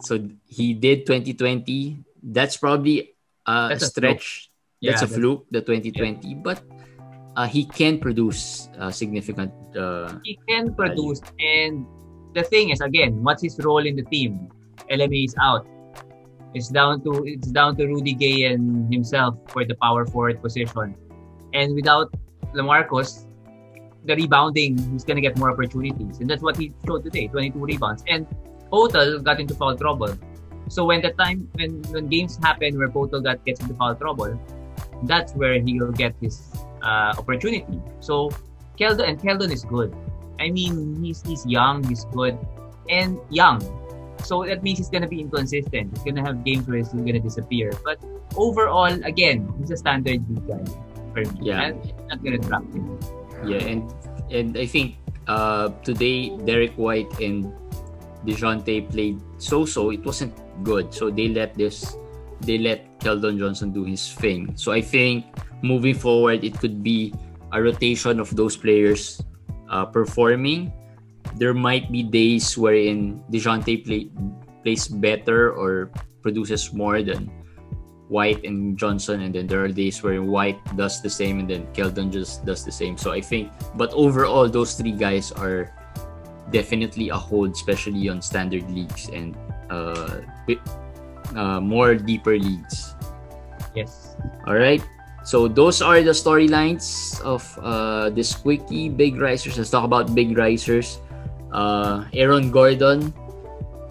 so 0.02 0.22
he 0.46 0.74
did 0.74 1.06
2020. 1.06 1.98
That's 2.22 2.56
probably 2.56 3.14
uh, 3.46 3.68
That's 3.68 3.84
a 3.84 3.86
stretch. 3.86 4.50
that's 4.82 5.02
a 5.02 5.06
Yeah, 5.06 5.16
fluke, 5.16 5.46
the 5.50 5.60
2020, 5.62 6.34
but 6.42 6.62
uh, 7.36 7.46
he 7.46 7.64
can 7.64 7.98
produce 7.98 8.68
uh, 8.78 8.90
significant. 8.90 9.52
Uh, 9.76 10.18
He 10.22 10.38
can 10.48 10.74
produce. 10.74 11.20
And 11.38 11.86
the 12.34 12.42
thing 12.42 12.70
is, 12.70 12.80
again, 12.80 13.22
what's 13.22 13.42
his 13.42 13.58
role 13.62 13.84
in 13.86 13.96
the 13.96 14.04
team? 14.04 14.50
LMA 14.90 15.24
is 15.26 15.34
out. 15.40 15.66
It's 16.54 16.68
down 16.68 17.02
to 17.04 17.24
it's 17.26 17.48
down 17.52 17.76
to 17.76 17.86
Rudy 17.86 18.14
Gay 18.14 18.44
and 18.48 18.88
himself 18.92 19.36
for 19.48 19.64
the 19.64 19.74
power 19.76 20.06
forward 20.06 20.40
position. 20.40 20.94
And 21.52 21.74
without 21.74 22.12
Lamarcus, 22.54 23.26
the 24.06 24.14
rebounding, 24.14 24.78
he's 24.92 25.04
gonna 25.04 25.20
get 25.20 25.36
more 25.36 25.50
opportunities. 25.50 26.18
And 26.20 26.30
that's 26.30 26.42
what 26.42 26.56
he 26.56 26.72
showed 26.86 27.04
today, 27.04 27.28
22 27.28 27.58
rebounds. 27.58 28.04
And 28.08 28.26
Poeltl 28.72 29.22
got 29.22 29.40
into 29.40 29.54
foul 29.54 29.76
trouble. 29.76 30.16
So 30.68 30.84
when 30.84 31.02
the 31.02 31.10
time 31.10 31.48
when, 31.54 31.82
when 31.92 32.08
games 32.08 32.38
happen 32.42 32.78
where 32.78 32.88
Poeltl 32.88 33.22
got 33.22 33.44
gets 33.44 33.60
into 33.60 33.74
foul 33.74 33.94
trouble, 33.94 34.38
that's 35.04 35.34
where 35.34 35.60
he'll 35.60 35.92
get 35.92 36.14
his 36.20 36.50
uh, 36.82 37.14
opportunity. 37.18 37.80
So 38.00 38.30
Keldon 38.78 39.08
and 39.08 39.18
Keldon 39.18 39.52
is 39.52 39.64
good. 39.64 39.94
I 40.40 40.50
mean, 40.50 41.02
he's 41.02 41.22
he's 41.22 41.46
young, 41.46 41.82
he's 41.84 42.04
good, 42.06 42.38
and 42.88 43.18
young. 43.30 43.60
so 44.24 44.42
that 44.44 44.62
means 44.62 44.78
he's 44.78 44.90
gonna 44.90 45.06
be 45.06 45.20
inconsistent. 45.20 45.92
He's 45.92 46.02
gonna 46.02 46.24
have 46.24 46.42
games 46.42 46.66
where 46.66 46.78
he's 46.78 46.88
gonna 46.88 47.20
disappear. 47.20 47.72
But 47.84 48.02
overall, 48.34 48.90
again, 49.04 49.46
he's 49.60 49.70
a 49.70 49.76
standard 49.76 50.24
league 50.28 50.48
guy 50.48 50.64
Yeah. 51.40 51.72
I'm 51.72 51.80
not 52.08 52.20
gonna 52.22 52.38
drop 52.38 52.64
him. 52.72 52.98
Yeah, 53.44 53.62
and 53.64 53.82
and 54.30 54.56
I 54.56 54.66
think 54.66 54.96
uh, 55.28 55.70
today 55.84 56.34
Derrick 56.44 56.74
White 56.76 57.08
and 57.20 57.52
Dejounte 58.26 58.90
played 58.90 59.20
so-so. 59.38 59.90
It 59.90 60.04
wasn't 60.04 60.34
good, 60.64 60.92
so 60.92 61.10
they 61.10 61.28
let 61.28 61.54
this 61.54 61.96
they 62.42 62.58
let 62.58 63.00
Keldon 63.00 63.38
Johnson 63.38 63.72
do 63.72 63.84
his 63.84 64.12
thing. 64.12 64.56
So 64.56 64.72
I 64.72 64.80
think 64.80 65.24
moving 65.62 65.94
forward, 65.94 66.44
it 66.44 66.58
could 66.58 66.82
be 66.82 67.14
a 67.52 67.62
rotation 67.62 68.20
of 68.20 68.34
those 68.36 68.56
players 68.56 69.22
uh, 69.70 69.86
performing. 69.86 70.72
There 71.36 71.54
might 71.54 71.92
be 71.92 72.02
days 72.02 72.56
wherein 72.56 73.22
Dejounte 73.30 73.84
play, 73.84 74.10
plays 74.62 74.88
better 74.88 75.52
or 75.52 75.90
produces 76.22 76.72
more 76.72 77.02
than 77.02 77.30
White 78.08 78.44
and 78.44 78.78
Johnson, 78.78 79.22
and 79.22 79.34
then 79.34 79.46
there 79.46 79.64
are 79.64 79.68
days 79.68 80.02
where 80.02 80.22
White 80.22 80.58
does 80.76 81.02
the 81.02 81.10
same, 81.10 81.40
and 81.40 81.50
then 81.50 81.66
Keldon 81.74 82.12
just 82.12 82.46
does 82.46 82.64
the 82.64 82.70
same. 82.70 82.96
So 82.96 83.10
I 83.10 83.20
think, 83.20 83.50
but 83.74 83.90
overall, 83.92 84.48
those 84.48 84.74
three 84.74 84.92
guys 84.94 85.32
are 85.32 85.74
definitely 86.52 87.08
a 87.10 87.18
hold, 87.18 87.50
especially 87.52 88.08
on 88.08 88.22
standard 88.22 88.62
leagues 88.70 89.10
and 89.10 89.34
uh, 89.70 90.22
bit- 90.46 90.62
uh, 91.34 91.58
more 91.60 91.94
deeper 91.96 92.38
leagues. 92.38 92.94
Yes. 93.74 94.14
All 94.46 94.54
right. 94.54 94.80
So 95.26 95.48
those 95.48 95.82
are 95.82 96.00
the 96.02 96.14
storylines 96.14 97.18
of 97.26 97.42
uh, 97.60 98.10
this 98.10 98.32
quickie 98.34 98.88
big 98.88 99.18
risers. 99.20 99.58
Let's 99.58 99.70
talk 99.70 99.82
about 99.82 100.14
big 100.14 100.38
risers. 100.38 101.02
Uh, 101.50 102.04
Aaron 102.14 102.52
Gordon. 102.52 103.12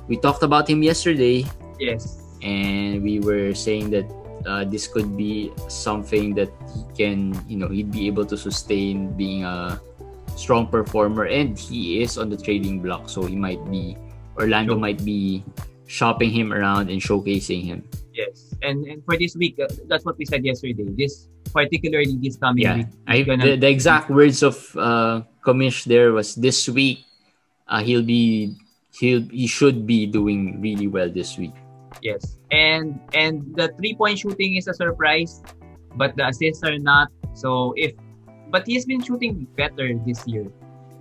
We 0.07 0.15
talked 0.15 0.43
about 0.43 0.69
him 0.69 0.81
yesterday, 0.83 1.43
Yes. 1.79 2.21
And 2.41 3.01
we 3.03 3.19
were 3.19 3.53
saying 3.53 3.89
that 3.91 4.05
uh, 4.45 4.63
this 4.65 4.87
could 4.87 5.15
be 5.17 5.51
something 5.67 6.33
that 6.35 6.49
he 6.73 6.81
can, 6.95 7.33
you 7.47 7.57
know, 7.57 7.67
he'd 7.67 7.91
be 7.91 8.07
able 8.07 8.25
to 8.25 8.37
sustain 8.37 9.11
being 9.17 9.43
a 9.43 9.79
strong 10.35 10.67
performer, 10.67 11.25
and 11.25 11.57
he 11.57 12.01
is 12.01 12.17
on 12.17 12.29
the 12.29 12.37
trading 12.37 12.81
block, 12.81 13.09
so 13.09 13.25
he 13.25 13.35
might 13.35 13.59
be 13.71 13.97
Orlando 14.37 14.77
might 14.77 15.03
be 15.03 15.43
shopping 15.87 16.29
him 16.29 16.51
around 16.51 16.89
and 16.89 16.99
showcasing 17.01 17.63
him. 17.63 17.87
Yes. 18.13 18.53
And 18.61 18.85
and 18.87 19.03
for 19.03 19.17
this 19.17 19.35
week, 19.35 19.59
uh, 19.59 19.67
that's 19.87 20.03
what 20.05 20.17
we 20.17 20.25
said 20.25 20.43
yesterday. 20.43 20.87
This 20.95 21.27
particularly 21.55 22.19
this 22.19 22.35
coming 22.35 22.63
Yeah, 22.63 22.83
week. 22.83 22.91
I, 23.07 23.21
gonna- 23.23 23.45
the, 23.45 23.55
the 23.55 23.69
exact 23.69 24.09
words 24.11 24.43
of 24.43 24.55
uh, 24.75 25.23
Kamish 25.45 25.85
there 25.85 26.11
was 26.11 26.35
this 26.35 26.67
week. 26.67 27.03
Uh, 27.67 27.79
he'll 27.81 28.03
be 28.05 28.55
he'll 28.99 29.23
he 29.31 29.47
should 29.47 29.87
be 29.87 30.05
doing 30.05 30.59
really 30.61 30.87
well 30.87 31.09
this 31.09 31.37
week. 31.37 31.55
Yes. 32.01 32.37
And 32.51 32.99
and 33.13 33.55
the 33.55 33.69
three 33.77 33.95
point 33.95 34.19
shooting 34.19 34.55
is 34.55 34.67
a 34.67 34.73
surprise, 34.73 35.41
but 35.95 36.15
the 36.15 36.27
assists 36.27 36.63
are 36.63 36.77
not. 36.77 37.09
So 37.33 37.73
if 37.77 37.93
but 38.51 38.67
he's 38.67 38.85
been 38.85 39.01
shooting 39.01 39.47
better 39.57 39.93
this 40.05 40.25
year. 40.27 40.45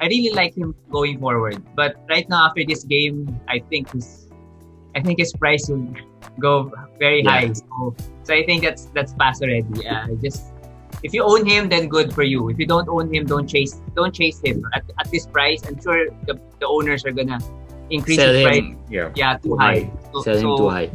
I 0.00 0.06
really 0.06 0.34
like 0.34 0.56
him 0.56 0.74
going 0.90 1.20
forward. 1.20 1.62
But 1.76 1.96
right 2.10 2.28
now 2.28 2.46
after 2.50 2.64
this 2.66 2.82
game, 2.82 3.38
I 3.48 3.60
think 3.70 3.92
his 3.92 4.28
I 4.96 5.00
think 5.02 5.18
his 5.18 5.32
price 5.32 5.68
will 5.68 5.86
go 6.40 6.72
very 6.98 7.22
Yeah. 7.22 7.30
high. 7.30 7.52
So 7.52 7.94
so 8.22 8.34
I 8.34 8.44
think 8.44 8.62
that's 8.64 8.86
that's 8.94 9.14
pass 9.14 9.42
already. 9.42 9.86
Uh, 9.86 10.08
just 10.22 10.50
if 11.02 11.12
you 11.12 11.22
own 11.22 11.44
him, 11.46 11.68
then 11.68 11.88
good 11.88 12.14
for 12.14 12.22
you. 12.22 12.48
If 12.48 12.58
you 12.58 12.66
don't 12.66 12.88
own 12.88 13.12
him, 13.12 13.26
don't 13.26 13.46
chase 13.46 13.82
don't 13.94 14.14
chase 14.14 14.40
him 14.42 14.64
at, 14.74 14.82
at 14.98 15.10
this 15.10 15.26
price. 15.26 15.62
I'm 15.66 15.78
sure 15.80 16.08
the, 16.26 16.40
the 16.58 16.66
owners 16.66 17.04
are 17.04 17.12
gonna 17.12 17.38
increase 17.94 18.18
Sell 18.18 18.34
his 18.34 18.42
price. 18.42 18.66
yeah, 18.90 19.08
Yeah, 19.14 19.38
too 19.38 19.54
Too 19.54 19.62
high. 19.62 19.86
So, 20.10 20.22
sell 20.22 20.36
him 20.36 20.50
so, 20.50 20.56
too 20.58 20.70
high. 20.70 20.90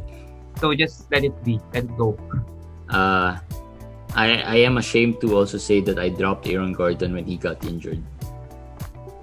so 0.59 0.75
just 0.75 1.07
let 1.11 1.23
it 1.23 1.35
be. 1.43 1.59
Let 1.71 1.87
it 1.87 1.95
go. 1.95 2.19
Uh, 2.91 3.39
I 4.17 4.41
I 4.43 4.57
am 4.67 4.77
ashamed 4.77 5.21
to 5.21 5.37
also 5.37 5.57
say 5.61 5.79
that 5.85 6.01
I 6.01 6.09
dropped 6.09 6.49
Aaron 6.49 6.73
Gordon 6.73 7.13
when 7.13 7.23
he 7.23 7.37
got 7.37 7.63
injured. 7.63 8.01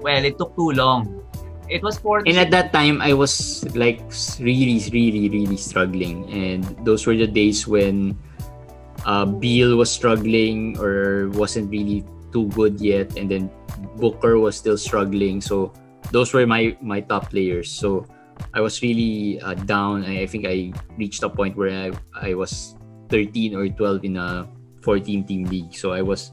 Well, 0.01 0.23
it 0.25 0.39
took 0.39 0.55
too 0.55 0.71
long. 0.73 1.21
It 1.67 1.83
was 1.83 1.99
for 1.99 2.23
And 2.23 2.39
at 2.39 2.55
that 2.55 2.71
time, 2.71 3.03
I 3.03 3.11
was 3.11 3.67
like 3.75 3.99
really, 4.39 4.79
really, 4.95 5.27
really 5.27 5.59
struggling. 5.59 6.31
And 6.31 6.63
those 6.87 7.07
were 7.11 7.19
the 7.19 7.27
days 7.27 7.67
when 7.67 8.15
uh, 9.03 9.27
Beal 9.27 9.75
was 9.75 9.91
struggling 9.91 10.79
or 10.79 11.27
wasn't 11.35 11.67
really 11.75 12.07
too 12.31 12.47
good 12.55 12.79
yet. 12.79 13.19
And 13.19 13.27
then 13.27 13.51
Booker 13.99 14.39
was 14.39 14.55
still 14.55 14.79
struggling. 14.79 15.43
So 15.43 15.75
those 16.11 16.33
were 16.33 16.47
my, 16.47 16.77
my 16.81 17.01
top 17.01 17.31
players. 17.31 17.71
So 17.71 18.07
I 18.55 18.61
was 18.61 18.83
really 18.83 19.41
uh, 19.41 19.55
down. 19.55 20.05
I, 20.05 20.27
think 20.27 20.47
I 20.47 20.73
reached 20.97 21.23
a 21.23 21.29
point 21.29 21.57
where 21.57 21.93
I, 22.15 22.29
I 22.31 22.35
was 22.35 22.77
13 23.09 23.55
or 23.55 23.69
12 23.69 24.05
in 24.05 24.17
a 24.17 24.49
14 24.83 25.25
team 25.25 25.45
league. 25.45 25.75
So 25.75 25.93
I 25.93 26.03
was, 26.03 26.33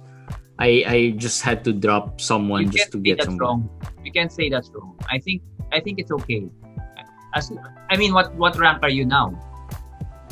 I, 0.60 0.84
I 0.88 1.14
just 1.18 1.42
had 1.42 1.64
to 1.66 1.74
drop 1.74 2.22
someone 2.22 2.64
you 2.64 2.70
just 2.70 2.92
can't 2.92 2.92
to 2.92 2.98
say 2.98 3.04
get 3.04 3.18
that's 3.20 3.40
wrong. 3.40 3.70
You 4.04 4.12
can't 4.12 4.32
say 4.32 4.50
that's 4.50 4.70
wrong. 4.74 4.98
I 5.10 5.20
think 5.20 5.42
I 5.72 5.80
think 5.80 5.98
it's 6.00 6.12
okay. 6.12 6.48
As 7.34 7.52
I 7.90 7.98
mean, 7.98 8.14
what 8.14 8.36
what 8.36 8.56
rank 8.60 8.84
are 8.84 8.90
you 8.90 9.06
now? 9.06 9.34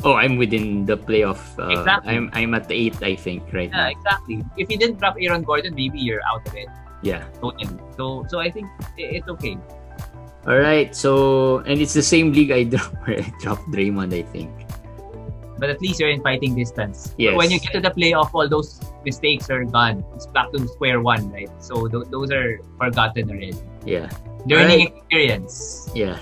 Oh, 0.04 0.14
I'm 0.14 0.36
within 0.36 0.84
the 0.86 0.96
playoff. 0.96 1.58
Uh, 1.58 1.74
Exactly. 1.78 2.14
I'm 2.14 2.30
I'm 2.32 2.54
at 2.54 2.70
eight, 2.70 3.02
I 3.02 3.16
think, 3.16 3.52
right 3.52 3.70
Yeah, 3.70 3.76
now. 3.76 3.88
exactly. 3.90 4.44
If 4.56 4.70
you 4.70 4.78
didn't 4.78 4.98
drop 5.00 5.16
Aaron 5.18 5.42
Gordon, 5.42 5.74
maybe 5.74 5.98
you're 5.98 6.22
out 6.30 6.46
of 6.46 6.54
it 6.54 6.68
Yeah. 7.02 7.26
totally. 7.40 7.78
So 7.96 8.24
so 8.28 8.38
I 8.38 8.50
think 8.50 8.70
it's 8.96 9.28
okay. 9.28 9.58
All 10.46 10.58
right. 10.58 10.90
So, 10.94 11.62
and 11.70 11.78
it's 11.80 11.94
the 11.94 12.02
same 12.02 12.32
league 12.32 12.50
I 12.50 12.64
dropped 12.70 12.96
I 13.06 13.22
dropped 13.40 13.70
Draymond, 13.70 14.10
I 14.14 14.22
think. 14.22 14.50
But 15.58 15.70
at 15.70 15.78
least 15.80 16.00
you're 16.00 16.10
in 16.10 16.22
fighting 16.22 16.58
distance. 16.58 17.14
Yes. 17.18 17.38
When 17.38 17.50
you 17.50 17.60
get 17.62 17.70
to 17.78 17.80
the 17.80 17.94
playoff, 17.94 18.34
all 18.34 18.48
those 18.48 18.82
mistakes 19.04 19.46
are 19.50 19.62
gone. 19.62 20.02
It's 20.14 20.26
back 20.26 20.50
to 20.50 20.58
square 20.66 20.98
one, 21.00 21.30
right? 21.30 21.50
So 21.62 21.86
th- 21.86 22.10
those 22.10 22.32
are 22.34 22.58
forgotten 22.78 23.30
already. 23.30 23.54
Yeah. 23.86 24.10
Learning 24.46 24.90
experience. 24.90 25.86
Yeah. 25.94 26.18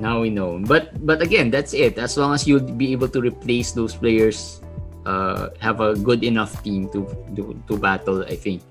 Now 0.00 0.24
we 0.24 0.30
know. 0.32 0.56
But 0.64 0.96
but 1.04 1.20
again, 1.20 1.52
that's 1.52 1.76
it. 1.76 2.00
As 2.00 2.16
long 2.16 2.32
as 2.32 2.48
you'll 2.48 2.64
be 2.64 2.92
able 2.96 3.12
to 3.12 3.20
replace 3.20 3.76
those 3.76 3.92
players, 3.92 4.64
uh, 5.04 5.52
have 5.60 5.84
a 5.84 5.92
good 5.92 6.24
enough 6.24 6.64
team 6.64 6.88
to 6.96 7.04
to, 7.36 7.52
to 7.68 7.76
battle, 7.76 8.24
I 8.24 8.40
think 8.40 8.64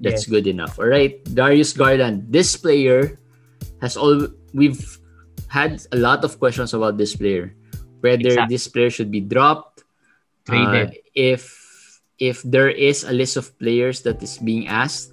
that's 0.00 0.26
Yes. 0.26 0.30
good 0.30 0.46
enough. 0.46 0.78
All 0.78 0.88
right, 0.90 1.18
Darius 1.34 1.72
Garland. 1.72 2.26
This 2.30 2.56
player 2.56 3.18
has 3.80 3.96
all 3.96 4.28
we've 4.54 4.80
had 5.48 5.82
a 5.92 5.98
lot 5.98 6.24
of 6.24 6.38
questions 6.38 6.74
about 6.74 6.96
this 6.98 7.14
player. 7.16 7.54
Whether 8.00 8.36
Exactly. 8.36 8.52
this 8.54 8.68
player 8.68 8.90
should 8.90 9.10
be 9.10 9.20
dropped, 9.20 9.84
uh, 10.50 10.92
if 11.16 11.48
if 12.20 12.42
there 12.46 12.68
is 12.70 13.02
a 13.04 13.12
list 13.12 13.36
of 13.36 13.50
players 13.58 14.02
that 14.06 14.22
is 14.22 14.38
being 14.38 14.68
asked, 14.68 15.10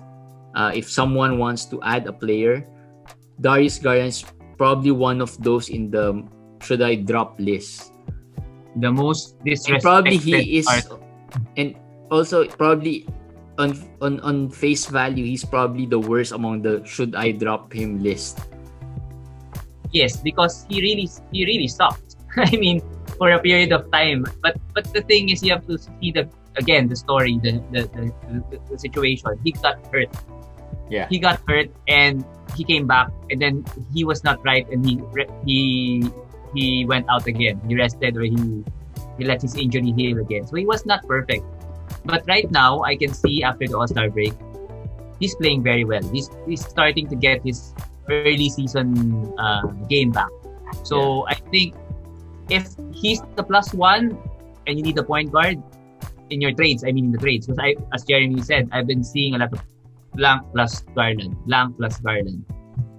uh, 0.54 0.72
if 0.76 0.90
someone 0.92 1.40
wants 1.40 1.66
to 1.72 1.80
add 1.82 2.06
a 2.06 2.14
player, 2.14 2.68
Darius 3.40 3.80
Garland 3.80 4.14
is 4.14 4.22
probably 4.58 4.92
one 4.92 5.22
of 5.22 5.34
those 5.42 5.70
in 5.70 5.90
the 5.90 6.22
should 6.62 6.82
I 6.84 6.96
drop 7.02 7.40
list. 7.40 7.90
The 8.78 8.92
most 8.92 9.36
And 9.44 9.82
probably 9.82 10.16
he 10.18 10.60
is, 10.62 10.66
part. 10.68 11.02
and 11.58 11.76
also 12.12 12.46
probably 12.46 13.08
on 13.62 13.78
on 14.02 14.20
on 14.26 14.50
face 14.50 14.90
value, 14.90 15.24
he's 15.24 15.46
probably 15.46 15.86
the 15.86 16.02
worst 16.02 16.34
among 16.34 16.66
the 16.66 16.82
should 16.84 17.14
I 17.14 17.32
drop 17.32 17.70
him 17.70 18.02
list. 18.02 18.42
Yes, 19.94 20.18
because 20.18 20.66
he 20.68 20.82
really 20.82 21.08
he 21.32 21.46
really 21.46 21.70
sucked. 21.70 22.18
I 22.38 22.50
mean, 22.58 22.82
for 23.22 23.30
a 23.30 23.40
period 23.40 23.72
of 23.72 23.86
time. 23.94 24.26
But 24.42 24.58
but 24.74 24.90
the 24.94 25.06
thing 25.06 25.30
is, 25.30 25.46
you 25.46 25.54
have 25.54 25.68
to 25.70 25.78
see 25.78 26.10
the 26.10 26.26
again 26.58 26.90
the 26.90 26.98
story, 26.98 27.38
the 27.38 27.62
the, 27.70 27.82
the, 27.94 28.04
the, 28.50 28.58
the 28.72 28.78
situation. 28.80 29.38
He 29.46 29.54
got 29.54 29.78
hurt. 29.94 30.10
Yeah. 30.90 31.08
He 31.08 31.20
got 31.20 31.40
hurt 31.48 31.70
and 31.88 32.26
he 32.58 32.66
came 32.66 32.88
back, 32.88 33.14
and 33.30 33.40
then 33.40 33.64
he 33.94 34.04
was 34.04 34.24
not 34.26 34.44
right, 34.44 34.68
and 34.68 34.84
he 34.84 35.00
he 35.46 35.60
he 36.56 36.86
went 36.90 37.08
out 37.08 37.28
again. 37.28 37.62
He 37.68 37.76
rested 37.76 38.18
or 38.18 38.26
he 38.26 38.64
he 39.18 39.24
let 39.24 39.42
his 39.42 39.56
injury 39.56 39.94
heal 39.96 40.20
again. 40.20 40.48
So 40.48 40.56
he 40.56 40.66
was 40.66 40.86
not 40.86 41.06
perfect. 41.08 41.46
But 42.06 42.24
right 42.28 42.50
now, 42.52 42.82
I 42.84 42.96
can 42.96 43.14
see 43.14 43.44
after 43.44 43.68
the 43.68 43.78
All 43.78 43.88
Star 43.88 44.10
break, 44.10 44.34
he's 45.20 45.36
playing 45.36 45.64
very 45.64 45.86
well. 45.86 46.02
He's 46.12 46.30
he's 46.48 46.66
starting 46.66 47.08
to 47.10 47.16
get 47.16 47.42
his 47.46 47.74
early 48.10 48.50
season 48.50 49.32
uh, 49.38 49.62
game 49.88 50.12
back. 50.12 50.30
So 50.84 51.28
I 51.28 51.36
think 51.54 51.76
if 52.50 52.74
he's 52.94 53.22
the 53.36 53.44
plus 53.44 53.74
one 53.74 54.18
and 54.68 54.78
you 54.78 54.84
need 54.84 54.98
a 54.98 55.04
point 55.04 55.32
guard 55.32 55.62
in 56.30 56.42
your 56.42 56.52
trades, 56.54 56.84
I 56.84 56.92
mean 56.92 57.06
in 57.06 57.12
the 57.12 57.20
trades, 57.20 57.46
because 57.46 57.60
I, 57.60 57.76
as 57.94 58.04
Jeremy 58.04 58.42
said, 58.42 58.70
I've 58.72 58.88
been 58.88 59.04
seeing 59.04 59.36
a 59.36 59.38
lot 59.38 59.54
of 59.54 59.62
blank 60.14 60.42
plus 60.54 60.82
Garland, 60.96 61.36
blank 61.46 61.78
plus 61.78 62.00
Garland. 62.00 62.46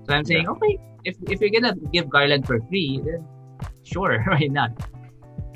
So 0.06 0.14
I'm 0.14 0.24
saying, 0.24 0.44
Yeah. 0.44 0.50
okay, 0.56 0.78
if 1.04 1.16
if 1.28 1.40
you're 1.40 1.50
gonna 1.50 1.74
give 1.92 2.08
Garland 2.08 2.46
for 2.46 2.60
free, 2.70 3.02
then 3.04 3.26
sure, 3.82 4.22
why 4.30 4.46
not? 4.50 4.70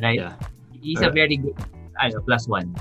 Right? 0.02 0.18
Yeah. 0.18 0.34
He's 0.82 0.98
a 1.00 1.08
Alright. 1.08 1.14
very 1.14 1.36
good 1.36 1.54
I 1.98 2.08
know, 2.10 2.20
plus 2.20 2.48
one. 2.48 2.74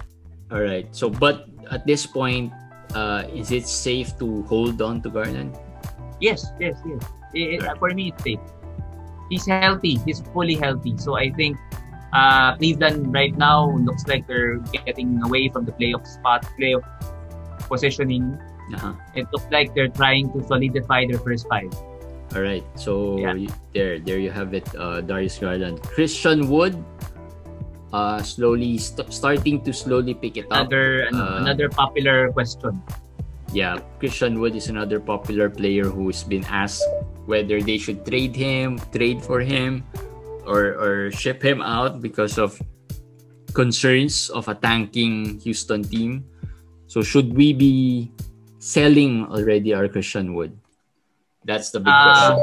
All 0.51 0.62
right. 0.62 0.88
So, 0.95 1.10
but 1.10 1.47
at 1.71 1.86
this 1.86 2.05
point, 2.05 2.53
uh, 2.93 3.23
is 3.34 3.51
it 3.51 3.67
safe 3.67 4.17
to 4.19 4.43
hold 4.43 4.81
on 4.81 5.01
to 5.01 5.10
Garland? 5.10 5.58
Yes, 6.21 6.45
yes, 6.60 6.77
yes. 6.86 7.01
It, 7.34 7.63
Right. 7.63 7.77
for 7.77 7.89
me, 7.93 8.13
it's 8.15 8.23
safe. 8.23 8.39
he's 9.29 9.45
healthy. 9.49 9.97
He's 10.05 10.21
fully 10.34 10.53
healthy. 10.55 10.93
So 10.97 11.17
I 11.17 11.31
think 11.34 11.58
uh, 12.13 12.55
Cleveland 12.58 13.12
right 13.12 13.36
now 13.36 13.69
looks 13.75 14.05
like 14.08 14.27
they're 14.27 14.60
getting 14.86 15.19
away 15.25 15.49
from 15.49 15.65
the 15.65 15.73
playoff 15.73 16.05
spot, 16.05 16.45
playoff 16.60 16.86
positioning. 17.67 18.38
Uh-huh. 18.73 18.93
It 19.15 19.25
looks 19.34 19.47
like 19.51 19.73
they're 19.73 19.89
trying 19.89 20.31
to 20.34 20.45
solidify 20.45 21.05
their 21.10 21.19
first 21.19 21.49
five. 21.49 21.73
All 22.38 22.41
right. 22.41 22.63
So 22.75 23.17
Yeah. 23.17 23.34
there, 23.73 23.97
there 23.99 24.19
you 24.19 24.29
have 24.31 24.53
it. 24.53 24.65
Uh, 24.77 25.01
Darius 25.01 25.38
Garland, 25.39 25.81
Christian 25.81 26.47
Wood, 26.49 26.77
uh, 27.95 28.19
slowly 28.19 28.75
st- 28.75 29.08
starting 29.08 29.63
to 29.63 29.71
slowly 29.71 30.12
pick 30.12 30.36
it 30.36 30.51
up. 30.51 30.67
Another 30.67 31.08
an- 31.08 31.15
Uh, 31.15 31.39
another 31.47 31.71
popular 31.71 32.27
question. 32.36 32.75
Yeah, 33.55 33.79
Christian 34.03 34.43
Wood 34.43 34.51
is 34.60 34.67
another 34.67 34.99
popular 34.99 35.47
player 35.47 35.88
who's 35.88 36.27
been 36.27 36.43
asked 36.51 36.84
whether 37.23 37.63
they 37.63 37.79
should 37.79 38.03
trade 38.03 38.36
him, 38.36 38.75
trade 38.91 39.23
for 39.23 39.39
him, 39.39 39.88
or 40.43 40.75
or 40.75 40.93
ship 41.15 41.39
him 41.39 41.63
out 41.63 42.03
because 42.03 42.36
of 42.36 42.60
concerns 43.55 44.27
of 44.36 44.51
a 44.51 44.55
tanking 44.60 45.39
Houston 45.47 45.84
team. 45.88 46.27
So 46.91 46.99
should 47.01 47.31
we 47.31 47.55
be 47.55 48.12
selling 48.60 49.23
already 49.31 49.71
our 49.73 49.88
Christian 49.88 50.36
Wood? 50.36 50.51
That's 51.47 51.71
the 51.71 51.79
big 51.79 51.93
Uh, 51.93 52.03
question. 52.03 52.36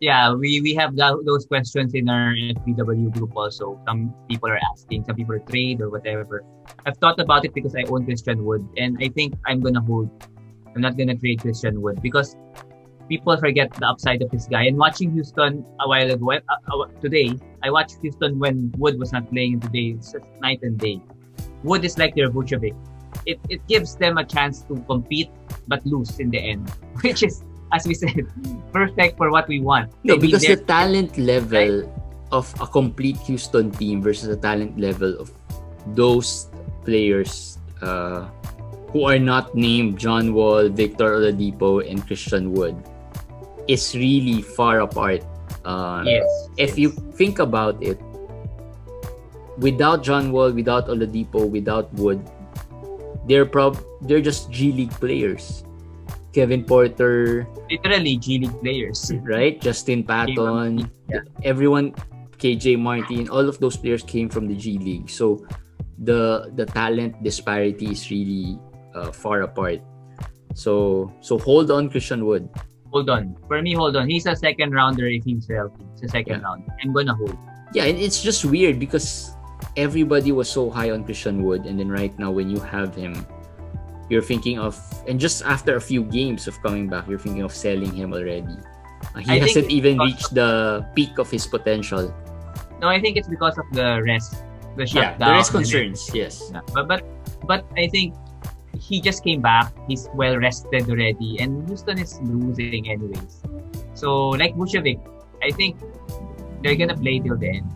Yeah, 0.00 0.32
we 0.32 0.60
we 0.60 0.74
have 0.74 0.94
tho- 0.94 1.22
those 1.24 1.46
questions 1.46 1.94
in 1.94 2.08
our 2.08 2.30
FBW 2.34 3.10
group 3.12 3.34
also. 3.34 3.80
Some 3.86 4.14
people 4.28 4.48
are 4.48 4.60
asking, 4.72 5.04
some 5.04 5.16
people 5.16 5.38
trade 5.50 5.80
or 5.80 5.90
whatever. 5.90 6.44
I've 6.86 6.96
thought 6.98 7.18
about 7.18 7.44
it 7.44 7.52
because 7.52 7.74
I 7.74 7.82
own 7.90 8.04
Christian 8.04 8.44
Wood, 8.44 8.66
and 8.76 8.96
I 9.00 9.08
think 9.08 9.34
I'm 9.46 9.60
gonna 9.60 9.80
hold. 9.82 10.08
I'm 10.74 10.82
not 10.82 10.96
gonna 10.96 11.16
trade 11.16 11.40
Christian 11.40 11.82
Wood 11.82 12.00
because 12.00 12.36
people 13.08 13.36
forget 13.38 13.72
the 13.74 13.88
upside 13.88 14.22
of 14.22 14.30
this 14.30 14.46
guy. 14.46 14.64
And 14.64 14.78
watching 14.78 15.10
Houston 15.12 15.64
a 15.80 15.88
while 15.88 16.10
ago, 16.10 16.30
uh, 16.30 16.40
uh, 16.46 16.86
today, 17.00 17.34
I 17.64 17.70
watched 17.70 17.98
Houston 18.02 18.38
when 18.38 18.70
Wood 18.78 19.00
was 19.00 19.12
not 19.12 19.28
playing, 19.30 19.60
today 19.60 19.96
it's 19.98 20.12
just 20.12 20.26
night 20.40 20.60
and 20.62 20.78
day. 20.78 21.02
Wood 21.64 21.84
is 21.84 21.98
like 21.98 22.14
their 22.14 22.30
Vucevic. 22.30 22.76
It 23.26 23.40
it 23.48 23.66
gives 23.66 23.96
them 23.96 24.16
a 24.16 24.24
chance 24.24 24.62
to 24.70 24.78
compete 24.86 25.30
but 25.66 25.84
lose 25.84 26.20
in 26.20 26.30
the 26.30 26.38
end, 26.38 26.70
which 27.02 27.24
is 27.24 27.42
as 27.72 27.86
we 27.86 27.94
said, 27.94 28.26
perfect 28.72 29.16
for 29.16 29.30
what 29.30 29.48
we 29.48 29.60
want. 29.60 29.92
No, 30.04 30.14
I 30.14 30.16
mean, 30.16 30.30
because 30.30 30.42
the 30.42 30.56
talent 30.56 31.18
level 31.18 31.86
of 32.32 32.52
a 32.60 32.66
complete 32.66 33.16
Houston 33.28 33.70
team 33.70 34.02
versus 34.02 34.28
the 34.28 34.36
talent 34.36 34.78
level 34.78 35.18
of 35.18 35.32
those 35.94 36.48
players 36.84 37.58
uh, 37.82 38.28
who 38.92 39.04
are 39.04 39.18
not 39.18 39.54
named 39.54 39.98
John 39.98 40.34
Wall, 40.34 40.68
Victor 40.68 41.16
Oladipo, 41.16 41.84
and 41.84 42.04
Christian 42.06 42.52
Wood 42.52 42.76
is 43.68 43.94
really 43.94 44.42
far 44.42 44.80
apart. 44.80 45.22
Uh, 45.64 46.02
yes. 46.06 46.48
If 46.56 46.78
you 46.78 46.90
think 46.90 47.38
about 47.38 47.82
it, 47.82 48.00
without 49.58 50.02
John 50.02 50.32
Wall, 50.32 50.52
without 50.52 50.88
Oladipo, 50.88 51.48
without 51.48 51.92
Wood, 51.94 52.20
they're 53.26 53.44
prob 53.44 53.76
they're 54.02 54.24
just 54.24 54.50
G 54.50 54.72
League 54.72 54.92
players. 54.92 55.64
Kevin 56.32 56.62
Porter, 56.64 57.46
literally 57.70 58.16
G 58.18 58.38
League 58.44 58.60
players. 58.60 59.10
right? 59.24 59.60
Justin 59.60 60.04
Patton, 60.04 60.90
Yeah. 61.08 61.24
everyone, 61.42 61.94
KJ 62.38 62.76
Martin, 62.78 63.28
all 63.28 63.48
of 63.48 63.58
those 63.58 63.76
players 63.76 64.02
came 64.04 64.28
from 64.28 64.46
the 64.46 64.54
G 64.54 64.78
League. 64.78 65.10
So 65.10 65.42
the 65.98 66.52
the 66.54 66.62
talent 66.66 67.18
disparity 67.24 67.90
is 67.90 68.06
really 68.12 68.54
uh, 68.94 69.10
far 69.10 69.42
apart. 69.42 69.82
So 70.54 71.10
so 71.20 71.38
hold 71.38 71.70
on, 71.70 71.90
Christian 71.90 72.24
Wood. 72.26 72.48
Hold 72.94 73.10
on. 73.10 73.36
For 73.48 73.60
me, 73.60 73.74
hold 73.74 73.96
on. 73.96 74.08
He's 74.08 74.24
a 74.24 74.36
second 74.36 74.72
rounder 74.72 75.06
if 75.08 75.24
he's 75.24 75.44
healthy. 75.48 75.84
It's 75.92 76.02
a 76.06 76.08
second 76.08 76.40
Yeah. 76.40 76.46
round. 76.46 76.62
I'm 76.80 76.92
gonna 76.92 77.14
hold. 77.14 77.36
Yeah, 77.74 77.84
and 77.84 77.98
it's 77.98 78.22
just 78.22 78.44
weird 78.48 78.78
because 78.80 79.34
everybody 79.76 80.32
was 80.32 80.48
so 80.48 80.70
high 80.70 80.90
on 80.94 81.04
Christian 81.04 81.42
Wood, 81.44 81.66
and 81.66 81.76
then 81.78 81.90
right 81.92 82.14
now 82.18 82.30
when 82.32 82.48
you 82.48 82.60
have 82.62 82.94
him, 82.94 83.12
you're 84.08 84.22
thinking 84.24 84.58
of 84.58 84.76
and 85.06 85.20
just 85.20 85.44
after 85.44 85.76
a 85.76 85.80
few 85.80 86.02
games 86.04 86.48
of 86.48 86.60
coming 86.62 86.88
back, 86.88 87.08
you're 87.08 87.18
thinking 87.18 87.42
of 87.42 87.52
selling 87.52 87.92
him 87.92 88.12
already. 88.12 88.56
Uh, 89.14 89.20
he 89.20 89.32
I 89.32 89.38
hasn't 89.38 89.70
even 89.70 89.98
reached 89.98 90.34
the 90.34 90.84
peak 90.94 91.18
of 91.18 91.30
his 91.30 91.46
potential. 91.46 92.12
No, 92.80 92.88
I 92.88 93.00
think 93.00 93.16
it's 93.16 93.28
because 93.28 93.58
of 93.58 93.66
the 93.72 94.02
rest. 94.04 94.44
The 94.76 94.86
shutdown 94.86 95.34
Yeah, 95.34 95.40
is 95.40 95.48
and 95.48 95.56
concerns. 95.56 96.10
Yes. 96.14 96.50
Yeah. 96.52 96.60
But 96.72 96.86
but 96.88 97.02
but 97.46 97.64
I 97.76 97.88
think 97.88 98.14
he 98.78 99.00
just 99.00 99.24
came 99.24 99.42
back. 99.42 99.72
He's 99.88 100.08
well 100.14 100.38
rested 100.38 100.88
already, 100.88 101.40
and 101.40 101.66
Houston 101.66 101.98
is 101.98 102.20
losing 102.22 102.88
anyways. 102.88 103.42
So 103.94 104.30
like 104.38 104.54
Vucevic, 104.54 105.02
I 105.42 105.50
think 105.50 105.76
they're 106.62 106.76
gonna 106.76 106.96
play 106.96 107.18
till 107.18 107.36
the 107.36 107.58
end. 107.58 107.66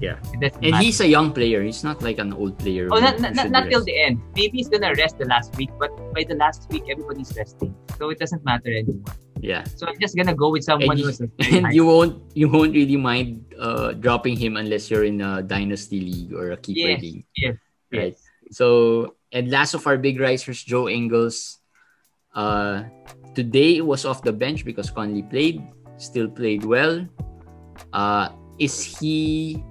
Yeah. 0.00 0.16
And 0.62 0.76
he's 0.76 1.00
a 1.00 1.06
young 1.08 1.32
player. 1.32 1.62
He's 1.62 1.82
not 1.82 2.02
like 2.02 2.18
an 2.18 2.32
old 2.32 2.58
player. 2.58 2.88
Oh, 2.90 2.98
not, 2.98 3.18
not, 3.18 3.34
not, 3.34 3.42
should 3.44 3.52
not 3.52 3.64
be 3.64 3.70
till 3.70 3.84
the 3.84 3.98
end. 3.98 4.22
Maybe 4.36 4.58
he's 4.58 4.68
gonna 4.68 4.94
rest 4.94 5.18
the 5.18 5.26
last 5.26 5.56
week, 5.56 5.70
but 5.78 5.90
by 6.14 6.22
the 6.22 6.34
last 6.36 6.70
week, 6.70 6.84
everybody's 6.90 7.34
resting, 7.36 7.74
so 7.98 8.10
it 8.10 8.18
doesn't 8.18 8.44
matter 8.44 8.70
anymore. 8.70 9.10
Yeah. 9.40 9.64
So 9.64 9.86
I'm 9.86 9.98
just 9.98 10.14
gonna 10.16 10.34
go 10.34 10.50
with 10.50 10.62
someone 10.64 10.98
And, 10.98 10.98
you, 11.00 11.06
who's 11.06 11.20
and 11.50 11.74
you 11.74 11.86
won't 11.86 12.22
you 12.34 12.48
won't 12.48 12.74
really 12.74 12.96
mind 12.96 13.42
uh, 13.58 13.92
dropping 13.98 14.36
him 14.36 14.56
unless 14.56 14.90
you're 14.90 15.04
in 15.04 15.20
a 15.20 15.42
dynasty 15.42 16.00
league 16.00 16.32
or 16.34 16.52
a 16.52 16.56
keeper 16.56 16.90
Yes, 16.94 17.02
league. 17.02 17.24
yes, 17.36 17.54
Right. 17.92 18.14
yes. 18.14 18.22
So 18.50 19.14
and 19.32 19.50
last 19.50 19.74
of 19.74 19.86
our 19.86 19.98
big 19.98 20.18
risers, 20.20 20.62
Joe 20.62 20.88
Ingles. 20.88 21.58
Uh, 22.34 22.84
today 23.34 23.80
was 23.80 24.04
off 24.04 24.22
the 24.22 24.32
bench 24.32 24.64
because 24.64 24.90
Conley 24.90 25.22
played, 25.22 25.62
still 25.98 26.28
played 26.28 26.62
well. 26.64 27.02
Uh, 27.92 28.30
is 28.58 28.78
he 28.98 29.62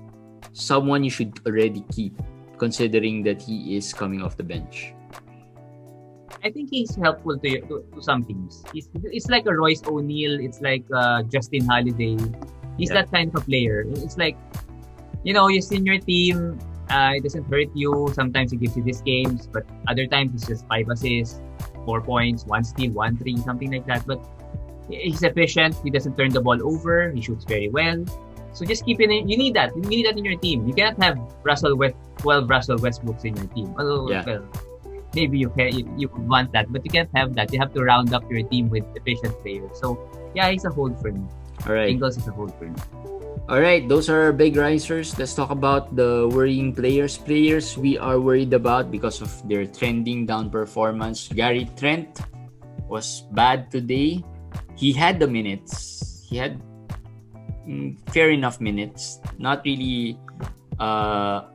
someone 0.58 1.04
you 1.04 1.10
should 1.10 1.40
already 1.46 1.86
keep, 1.92 2.18
considering 2.58 3.24
that 3.24 3.42
he 3.42 3.78
is 3.78 3.94
coming 3.94 4.22
off 4.22 4.38
the 4.38 4.44
bench? 4.44 4.94
I 6.44 6.52
think 6.52 6.70
he's 6.70 6.96
helpful 6.96 7.38
to, 7.38 7.50
to 7.62 7.84
to 7.94 8.00
some 8.02 8.24
teams. 8.24 8.64
He's 8.74 8.90
it's 9.04 9.28
like 9.28 9.46
a 9.48 9.54
Royce 9.54 9.82
O'Neal. 9.88 10.40
It's 10.40 10.62
like 10.62 10.86
uh, 10.94 11.24
Justin 11.24 11.66
Holiday. 11.66 12.18
He's 12.78 12.90
Yeah. 12.90 13.02
that 13.02 13.12
kind 13.12 13.30
of 13.34 13.42
a 13.42 13.44
player. 13.46 13.86
It's 14.06 14.18
like 14.18 14.38
you 15.24 15.34
know, 15.34 15.50
see 15.60 15.78
in 15.78 15.86
your 15.86 16.00
team. 16.00 16.60
Uh, 16.90 17.20
it 17.20 17.24
doesn't 17.24 17.44
hurt 17.52 17.68
you. 17.76 18.08
Sometimes 18.14 18.52
he 18.52 18.58
gives 18.58 18.78
you 18.78 18.84
these 18.84 19.02
games, 19.02 19.44
but 19.52 19.66
other 19.92 20.08
times 20.08 20.32
it's 20.36 20.48
just 20.48 20.64
five 20.72 20.88
assists, 20.88 21.42
four 21.84 22.00
points, 22.00 22.46
one 22.46 22.64
steal, 22.64 22.92
one 22.96 23.18
three, 23.18 23.36
something 23.44 23.72
like 23.72 23.86
that. 23.88 24.08
But 24.08 24.24
he's 24.88 25.20
efficient. 25.24 25.76
He 25.84 25.90
doesn't 25.90 26.16
turn 26.16 26.32
the 26.32 26.40
ball 26.40 26.62
over. 26.64 27.12
He 27.12 27.20
shoots 27.20 27.44
very 27.44 27.68
well. 27.68 28.06
So 28.54 28.66
just 28.66 28.86
keep 28.86 29.00
it 29.00 29.10
in. 29.10 29.30
You 29.30 29.38
need 29.38 29.54
that. 29.56 29.76
You 29.76 29.82
need 29.84 30.06
that 30.06 30.18
in 30.18 30.26
your 30.26 30.38
team. 30.38 30.68
You 30.68 30.74
cannot 30.74 31.02
have 31.04 31.18
Russell 31.44 31.76
West, 31.78 31.96
12 32.18 32.50
Russell 32.50 32.78
Westbrooks 32.78 33.26
in 33.26 33.36
your 33.36 33.48
team. 33.54 33.74
Although, 33.78 34.10
Yeah. 34.10 34.24
well, 34.26 34.44
maybe 35.14 35.38
you 35.38 35.50
can 35.50 35.74
you, 35.74 35.86
you 35.98 36.08
want 36.26 36.52
that, 36.54 36.72
but 36.72 36.84
you 36.86 36.92
can't 36.92 37.10
have 37.16 37.34
that. 37.36 37.54
You 37.54 37.60
have 37.60 37.74
to 37.74 37.84
round 37.84 38.14
up 38.14 38.26
your 38.32 38.44
team 38.44 38.70
with 38.70 38.84
efficient 38.96 39.34
players. 39.42 39.72
So 39.80 39.98
yeah, 40.34 40.50
he's 40.50 40.66
a 40.66 40.70
hold 40.70 41.00
for 41.02 41.12
me. 41.12 41.26
All 41.66 41.74
right. 41.74 41.90
Ingles 41.90 42.18
is 42.18 42.28
a 42.28 42.32
hold 42.32 42.54
for 42.58 42.66
me. 42.66 42.78
All 43.48 43.62
right, 43.64 43.88
those 43.88 44.10
are 44.12 44.28
our 44.28 44.36
big 44.36 44.58
risers. 44.60 45.16
Let's 45.16 45.32
talk 45.34 45.52
about 45.56 45.96
the 45.96 46.28
worrying 46.36 46.76
players. 46.76 47.16
Players 47.16 47.78
we 47.80 47.96
are 47.98 48.20
worried 48.20 48.52
about 48.52 48.92
because 48.92 49.22
of 49.24 49.32
their 49.48 49.64
trending 49.66 50.26
down 50.28 50.52
performance. 50.52 51.32
Gary 51.32 51.64
Trent 51.80 52.20
was 52.92 53.24
bad 53.32 53.72
today. 53.72 54.20
He 54.76 54.92
had 54.92 55.16
the 55.24 55.32
minutes. 55.32 56.28
He 56.28 56.36
had 56.36 56.60
fair 58.12 58.30
enough 58.32 58.60
minutes. 58.60 59.20
Not 59.38 59.64
really 59.66 60.18
uh, 60.80 61.50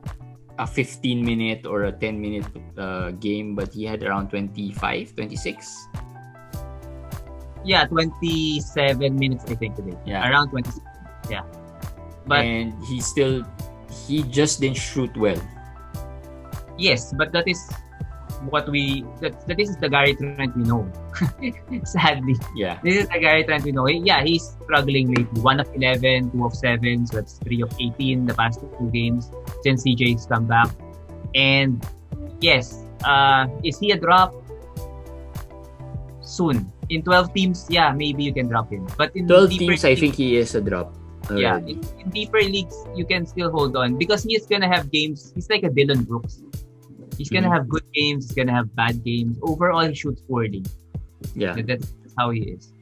a 0.59 0.67
15 0.67 1.23
minute 1.23 1.65
or 1.65 1.85
a 1.85 1.91
10 1.91 2.21
minute 2.21 2.45
uh, 2.77 3.11
game, 3.17 3.55
but 3.55 3.73
he 3.73 3.85
had 3.85 4.03
around 4.03 4.29
25, 4.29 5.15
26. 5.15 5.87
Yeah, 7.65 7.85
27 7.87 9.15
minutes 9.15 9.45
I 9.47 9.55
think 9.55 9.75
today. 9.75 9.97
Yeah. 10.05 10.29
Around 10.29 10.49
27. 10.51 10.83
Yeah. 11.29 11.43
But 12.27 12.45
and 12.45 12.73
he 12.85 13.01
still, 13.01 13.43
he 14.07 14.23
just 14.23 14.59
didn't 14.61 14.77
shoot 14.77 15.15
well. 15.17 15.39
yes, 16.77 17.13
but 17.13 17.31
that 17.31 17.47
is 17.47 17.69
what 18.49 18.67
we 18.69 19.05
that, 19.21 19.47
that 19.47 19.57
this 19.57 19.69
is 19.69 19.77
the 19.77 19.89
Gary 19.89 20.15
Trent 20.15 20.55
we 20.55 20.63
know. 20.63 20.89
Sadly. 21.85 22.35
Yeah. 22.55 22.79
This 22.83 23.03
is 23.03 23.09
the 23.09 23.19
Gary 23.19 23.43
Trent 23.43 23.63
we 23.63 23.71
know. 23.71 23.87
Yeah, 23.87 24.23
he's 24.23 24.55
struggling 24.63 25.13
lately. 25.13 25.41
One 25.41 25.59
of 25.59 25.69
11, 25.73 26.31
two 26.31 26.45
of 26.45 26.55
7, 26.55 27.07
so 27.07 27.17
that's 27.17 27.39
3 27.39 27.61
of 27.61 27.71
18 27.79 28.25
the 28.25 28.33
past 28.33 28.59
two 28.61 28.89
games 28.91 29.31
since 29.61 29.83
CJ's 29.83 30.25
come 30.25 30.45
back. 30.45 30.69
And 31.35 31.85
yes, 32.41 32.85
uh, 33.03 33.47
is 33.63 33.79
he 33.79 33.91
a 33.91 33.97
drop? 33.97 34.33
Soon. 36.21 36.71
In 36.89 37.03
12 37.03 37.33
teams, 37.33 37.67
yeah, 37.69 37.91
maybe 37.91 38.23
you 38.23 38.33
can 38.33 38.47
drop 38.47 38.71
him. 38.71 38.87
But 38.97 39.15
in 39.15 39.27
12 39.27 39.49
deeper 39.49 39.71
teams, 39.71 39.85
I 39.85 39.95
think 39.95 40.15
he 40.15 40.37
is 40.37 40.55
a 40.55 40.61
drop. 40.61 40.95
yeah, 41.31 41.57
in, 41.57 41.79
in 41.99 42.09
deeper 42.09 42.41
leagues, 42.41 42.75
you 42.95 43.05
can 43.05 43.25
still 43.25 43.49
hold 43.49 43.77
on 43.77 43.97
because 43.97 44.23
he 44.23 44.35
is 44.35 44.45
gonna 44.45 44.67
have 44.67 44.91
games. 44.91 45.31
He's 45.35 45.49
like 45.49 45.63
a 45.63 45.69
Dillon 45.69 46.03
Brooks. 46.03 46.43
He's 47.17 47.29
gonna 47.29 47.47
Mhm. 47.49 47.53
have 47.55 47.65
good 47.69 47.85
games. 47.93 48.27
He's 48.27 48.35
gonna 48.35 48.53
have 48.55 48.73
bad 48.75 49.03
games. 49.03 49.37
Overall, 49.41 49.85
he 49.87 49.93
shoots 49.95 50.21
40. 50.27 50.63
Yeah. 51.35 51.53
That- 51.55 51.67
That's, 51.67 51.87
that's 52.01 52.15
how 52.17 52.29
he 52.31 52.41
is. 52.57 52.73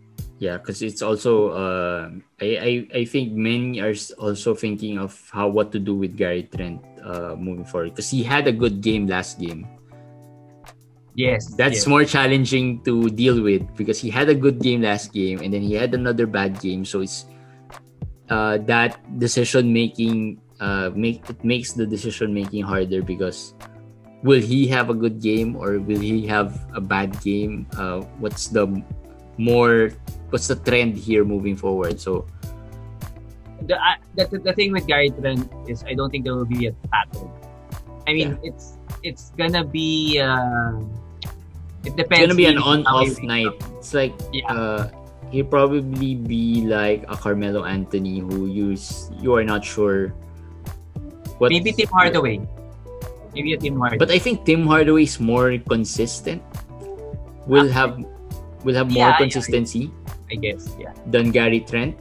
Yeah, 0.41 0.57
because 0.57 0.81
it's 0.81 1.05
also 1.05 1.53
uh, 1.53 2.09
I, 2.41 2.49
I 2.57 2.71
I 3.01 3.03
think 3.05 3.37
many 3.37 3.77
are 3.77 3.93
also 4.17 4.57
thinking 4.57 4.97
of 4.97 5.13
how 5.29 5.45
what 5.53 5.69
to 5.73 5.79
do 5.79 5.93
with 5.93 6.17
Gary 6.17 6.49
Trent 6.49 6.81
uh, 7.05 7.37
moving 7.37 7.61
forward 7.61 7.93
because 7.93 8.09
he 8.09 8.25
had 8.25 8.49
a 8.49 8.55
good 8.55 8.81
game 8.81 9.05
last 9.05 9.37
game. 9.37 9.69
Yes. 11.13 11.45
That's 11.53 11.83
yes. 11.83 11.87
more 11.87 12.05
challenging 12.05 12.81
to 12.89 13.09
deal 13.13 13.43
with 13.43 13.61
because 13.77 13.99
he 13.99 14.09
had 14.09 14.29
a 14.29 14.35
good 14.35 14.57
game 14.57 14.81
last 14.81 15.13
game 15.13 15.45
and 15.45 15.53
then 15.53 15.61
he 15.61 15.75
had 15.77 15.93
another 15.93 16.25
bad 16.25 16.57
game. 16.57 16.85
So 16.89 17.01
it's 17.05 17.25
uh, 18.33 18.57
that 18.65 18.97
decision 19.19 19.69
making 19.73 20.41
uh, 20.57 20.89
make 20.95 21.21
it 21.29 21.43
makes 21.45 21.73
the 21.73 21.85
decision 21.85 22.33
making 22.33 22.63
harder 22.63 23.03
because 23.03 23.53
will 24.23 24.41
he 24.41 24.67
have 24.67 24.89
a 24.89 24.93
good 24.93 25.21
game 25.21 25.55
or 25.55 25.79
will 25.79 25.99
he 25.99 26.25
have 26.27 26.57
a 26.73 26.81
bad 26.81 27.19
game? 27.21 27.67
Uh, 27.77 28.01
what's 28.21 28.47
the 28.47 28.67
more 29.37 29.91
what's 30.29 30.47
the 30.47 30.55
trend 30.55 30.97
here 30.97 31.25
moving 31.25 31.55
forward? 31.55 31.99
So 31.99 32.25
the, 33.65 33.77
uh, 33.77 33.97
the 34.15 34.25
the 34.41 34.53
thing 34.53 34.71
with 34.71 34.87
Gary 34.87 35.09
Trent 35.09 35.49
is 35.67 35.83
I 35.85 35.93
don't 35.93 36.09
think 36.09 36.25
there 36.25 36.35
will 36.35 36.49
be 36.49 36.67
a 36.67 36.73
pattern. 36.89 37.29
I 38.07 38.13
mean, 38.13 38.37
it's 38.43 38.77
it's 39.03 39.31
gonna 39.37 39.63
be. 39.63 40.19
Uh, 40.19 40.81
it 41.85 41.97
depends. 41.97 42.21
it's 42.21 42.33
gonna 42.33 42.37
be 42.37 42.45
an 42.45 42.57
on-off 42.61 43.17
night. 43.25 43.53
It's 43.77 43.93
like 43.93 44.13
Yeah. 44.33 44.53
uh, 44.53 44.81
he'll 45.33 45.49
probably 45.49 46.13
be 46.13 46.65
like 46.65 47.05
a 47.09 47.17
Carmelo 47.17 47.65
Anthony 47.65 48.19
who 48.21 48.45
you 48.45 48.77
you 49.17 49.33
are 49.33 49.43
not 49.45 49.65
sure. 49.65 50.13
What 51.41 51.49
Maybe 51.49 51.73
Tim 51.73 51.89
Hardaway. 51.89 52.41
Maybe 53.33 53.53
a 53.53 53.57
Tim 53.57 53.79
Hardaway. 53.79 53.97
But 53.99 54.11
I 54.11 54.19
think 54.19 54.43
Tim 54.45 54.67
Hardaway 54.67 55.03
is 55.03 55.19
more 55.19 55.55
consistent. 55.69 56.41
Will 57.47 57.69
Ah. 57.69 57.73
have 57.73 57.91
will 58.63 58.75
have 58.77 58.91
Yeah, 58.91 59.09
more 59.09 59.13
consistency 59.17 59.89
I 60.29 60.35
guess, 60.37 60.69
yeah. 60.79 60.93
than 61.09 61.31
Gary 61.31 61.61
Trent. 61.65 61.97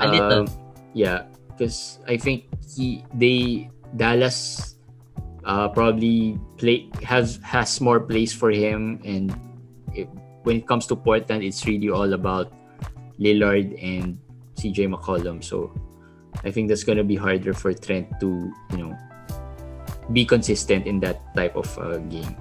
A 0.00 0.06
little. 0.08 0.46
Um, 0.46 0.48
yeah, 0.94 1.26
because 1.50 1.98
I 2.06 2.16
think 2.16 2.46
he 2.64 3.02
they 3.14 3.68
Dallas 3.96 4.74
uh, 5.44 5.68
probably 5.70 6.38
play 6.58 6.88
has 7.02 7.38
has 7.42 7.80
more 7.80 8.00
place 8.00 8.32
for 8.32 8.50
him, 8.50 8.98
and 9.04 9.34
it, 9.94 10.08
when 10.44 10.56
it 10.62 10.66
comes 10.66 10.86
to 10.90 10.96
Portland, 10.96 11.42
it's 11.42 11.66
really 11.66 11.90
all 11.90 12.12
about 12.14 12.52
Lillard 13.18 13.74
and 13.82 14.18
CJ 14.58 14.86
McCollum. 14.90 15.42
So 15.42 15.70
I 16.44 16.50
think 16.50 16.68
that's 16.68 16.84
gonna 16.84 17.04
be 17.06 17.16
harder 17.16 17.52
for 17.54 17.72
Trent 17.74 18.08
to 18.20 18.50
you 18.72 18.78
know 18.78 18.92
be 20.12 20.24
consistent 20.24 20.86
in 20.86 21.00
that 21.00 21.20
type 21.34 21.56
of 21.56 21.66
uh, 21.78 21.98
game. 22.06 22.36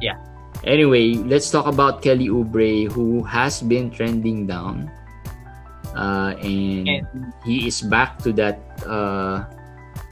Yeah. 0.00 0.16
Anyway, 0.64 1.14
let's 1.14 1.50
talk 1.50 1.66
about 1.66 2.02
Kelly 2.02 2.28
Oubre, 2.28 2.90
who 2.90 3.22
has 3.24 3.62
been 3.62 3.90
trending 3.90 4.46
down. 4.46 4.90
Uh, 5.96 6.34
and 6.42 6.88
And 6.88 7.06
he 7.44 7.66
is 7.66 7.80
back 7.82 8.18
to 8.22 8.32
that 8.34 8.60
uh, 8.86 9.44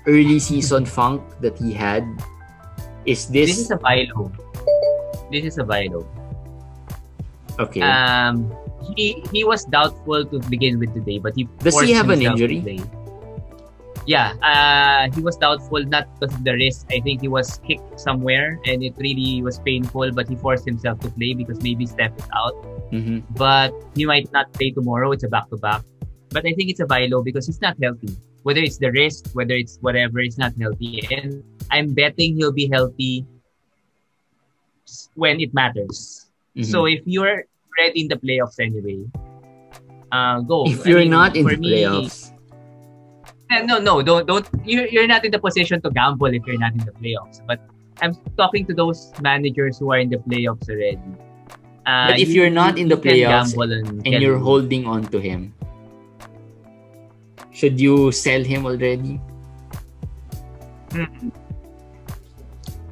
early 0.06 0.38
season 0.38 0.84
funk 0.96 1.22
that 1.40 1.58
he 1.58 1.72
had. 1.72 2.04
Is 3.06 3.26
this, 3.28 3.56
this 3.56 3.58
is 3.66 3.70
a 3.70 3.76
buy 3.76 4.06
low. 4.14 4.32
This 5.30 5.44
is 5.44 5.58
a 5.58 5.64
buy 5.64 5.88
low. 5.90 6.04
okay? 7.58 7.80
Um, 7.82 8.50
he 8.96 9.22
he 9.32 9.44
was 9.44 9.64
doubtful 9.64 10.24
to 10.26 10.38
begin 10.48 10.78
with 10.78 10.94
today, 10.94 11.18
but 11.18 11.34
he 11.34 11.48
Does 11.60 11.78
he 11.80 11.92
have 11.92 12.10
an 12.10 12.22
injury? 12.22 12.60
play. 12.60 12.80
Yeah, 14.08 14.32
uh, 14.40 15.12
he 15.12 15.20
was 15.20 15.36
doubtful 15.36 15.84
not 15.84 16.08
because 16.16 16.32
of 16.32 16.40
the 16.42 16.56
wrist. 16.56 16.88
I 16.88 17.00
think 17.04 17.20
he 17.20 17.28
was 17.28 17.60
kicked 17.60 18.00
somewhere 18.00 18.56
and 18.64 18.80
it 18.82 18.96
really 18.96 19.42
was 19.44 19.60
painful, 19.60 20.12
but 20.16 20.24
he 20.32 20.36
forced 20.40 20.64
himself 20.64 20.96
to 21.04 21.10
play 21.12 21.34
because 21.36 21.60
maybe 21.60 21.84
Steph 21.84 22.16
is 22.16 22.24
out. 22.32 22.56
Mhm. 22.88 23.20
But 23.36 23.76
he 23.92 24.08
might 24.08 24.32
not 24.32 24.48
play 24.56 24.72
tomorrow. 24.72 25.12
It's 25.12 25.24
a 25.24 25.28
back 25.28 25.52
to 25.52 25.60
back. 25.60 25.84
But 26.32 26.48
I 26.48 26.56
think 26.56 26.72
it's 26.72 26.80
a 26.80 26.88
buy 26.88 27.04
low 27.04 27.20
because 27.20 27.44
he's 27.52 27.60
not 27.60 27.76
healthy. 27.84 28.16
Whether 28.48 28.64
it's 28.64 28.80
the 28.80 28.88
wrist, 28.88 29.28
whether 29.36 29.52
it's 29.52 29.76
whatever, 29.84 30.24
it's 30.24 30.40
not 30.40 30.56
healthy. 30.56 31.04
And 31.12 31.44
I'm 31.68 31.92
betting 31.92 32.32
he'll 32.40 32.56
be 32.56 32.64
healthy 32.72 33.28
when 35.20 35.36
it 35.36 35.52
matters. 35.52 36.32
Mhm. 36.56 36.64
So 36.64 36.86
if 36.88 37.04
you're 37.04 37.44
ready 37.76 38.00
in 38.00 38.08
the 38.08 38.16
playoffs 38.16 38.56
anyway, 38.56 39.04
uh, 40.12 40.40
go. 40.48 40.64
if 40.64 40.86
I 40.86 40.96
you're 40.96 41.04
mean, 41.04 41.12
not 41.12 41.36
in 41.36 41.44
the 41.44 41.60
me- 41.60 41.84
playoffs, 41.84 42.32
no, 43.64 43.78
no, 43.78 44.02
don't, 44.02 44.26
don't. 44.26 44.46
You're, 44.64 44.86
you're 44.88 45.06
not 45.06 45.24
in 45.24 45.30
the 45.30 45.38
position 45.38 45.80
to 45.82 45.90
gamble 45.90 46.26
if 46.32 46.46
you're 46.46 46.58
not 46.58 46.72
in 46.72 46.84
the 46.84 46.92
playoffs. 46.92 47.40
But 47.46 47.60
I'm 48.02 48.14
talking 48.36 48.66
to 48.66 48.74
those 48.74 49.12
managers 49.20 49.78
who 49.78 49.90
are 49.92 49.98
in 49.98 50.10
the 50.10 50.18
playoffs 50.18 50.68
already. 50.68 51.00
Uh, 51.86 52.12
But 52.12 52.20
if 52.20 52.28
you- 52.28 52.42
you're 52.42 52.50
not 52.52 52.78
in 52.78 52.88
the 52.88 52.96
playoffs 52.96 53.56
on 53.56 53.72
and 54.04 54.22
you're 54.22 54.38
holding 54.38 54.86
on 54.86 55.04
to 55.08 55.18
him, 55.18 55.54
should 57.52 57.80
you 57.80 58.12
sell 58.12 58.44
him 58.44 58.66
already? 58.66 59.20
Mm. 60.90 61.32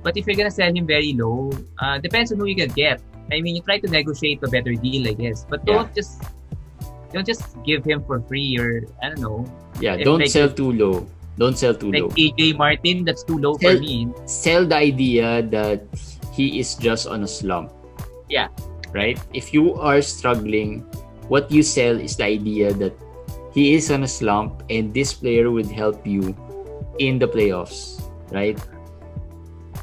But 0.02 0.16
if 0.16 0.26
you're 0.26 0.36
gonna 0.36 0.50
sell 0.50 0.72
him 0.72 0.86
very 0.86 1.12
low, 1.12 1.50
uh, 1.80 1.98
depends 1.98 2.32
on 2.32 2.38
who 2.38 2.46
you 2.46 2.54
can 2.56 2.70
get. 2.70 3.00
I 3.30 3.40
mean, 3.40 3.56
you 3.56 3.62
try 3.62 3.78
to 3.80 3.88
negotiate 3.90 4.38
a 4.42 4.48
better 4.48 4.72
deal, 4.74 5.08
I 5.08 5.14
guess. 5.14 5.44
But 5.48 5.64
don't 5.66 5.92
just 5.94 6.22
don't 7.12 7.26
just 7.26 7.42
give 7.64 7.84
him 7.84 8.02
for 8.06 8.20
free 8.22 8.56
or 8.58 8.86
I 9.02 9.08
don't 9.10 9.20
know. 9.20 9.44
Yeah, 9.80 9.96
don't 10.02 10.20
like- 10.20 10.30
sell 10.30 10.48
too 10.48 10.72
low. 10.72 11.06
Don't 11.36 11.56
sell 11.58 11.74
too 11.76 11.92
Like 11.92 12.02
low. 12.02 12.08
AJ 12.16 12.56
Martin, 12.56 13.04
that's 13.04 13.22
too 13.22 13.36
low 13.36 13.58
Sell- 13.60 13.76
for 13.76 13.80
me. 13.80 14.08
Sell 14.24 14.64
the 14.64 14.76
idea 14.76 15.42
that 15.52 15.84
he 16.32 16.58
is 16.58 16.74
just 16.76 17.06
on 17.06 17.24
a 17.24 17.28
slump. 17.28 17.72
Yeah. 18.28 18.48
Right? 18.96 19.20
If 19.36 19.52
you 19.52 19.74
are 19.76 20.00
struggling, 20.00 20.80
what 21.28 21.50
you 21.52 21.62
sell 21.62 21.92
is 22.00 22.16
the 22.16 22.24
idea 22.24 22.72
that 22.80 22.96
he 23.52 23.74
is 23.74 23.90
on 23.90 24.04
a 24.04 24.08
slump 24.08 24.62
and 24.70 24.94
this 24.94 25.12
player 25.12 25.50
would 25.50 25.68
help 25.68 26.06
you 26.06 26.32
in 26.98 27.18
the 27.18 27.28
playoffs. 27.28 28.00
Right? 28.32 28.56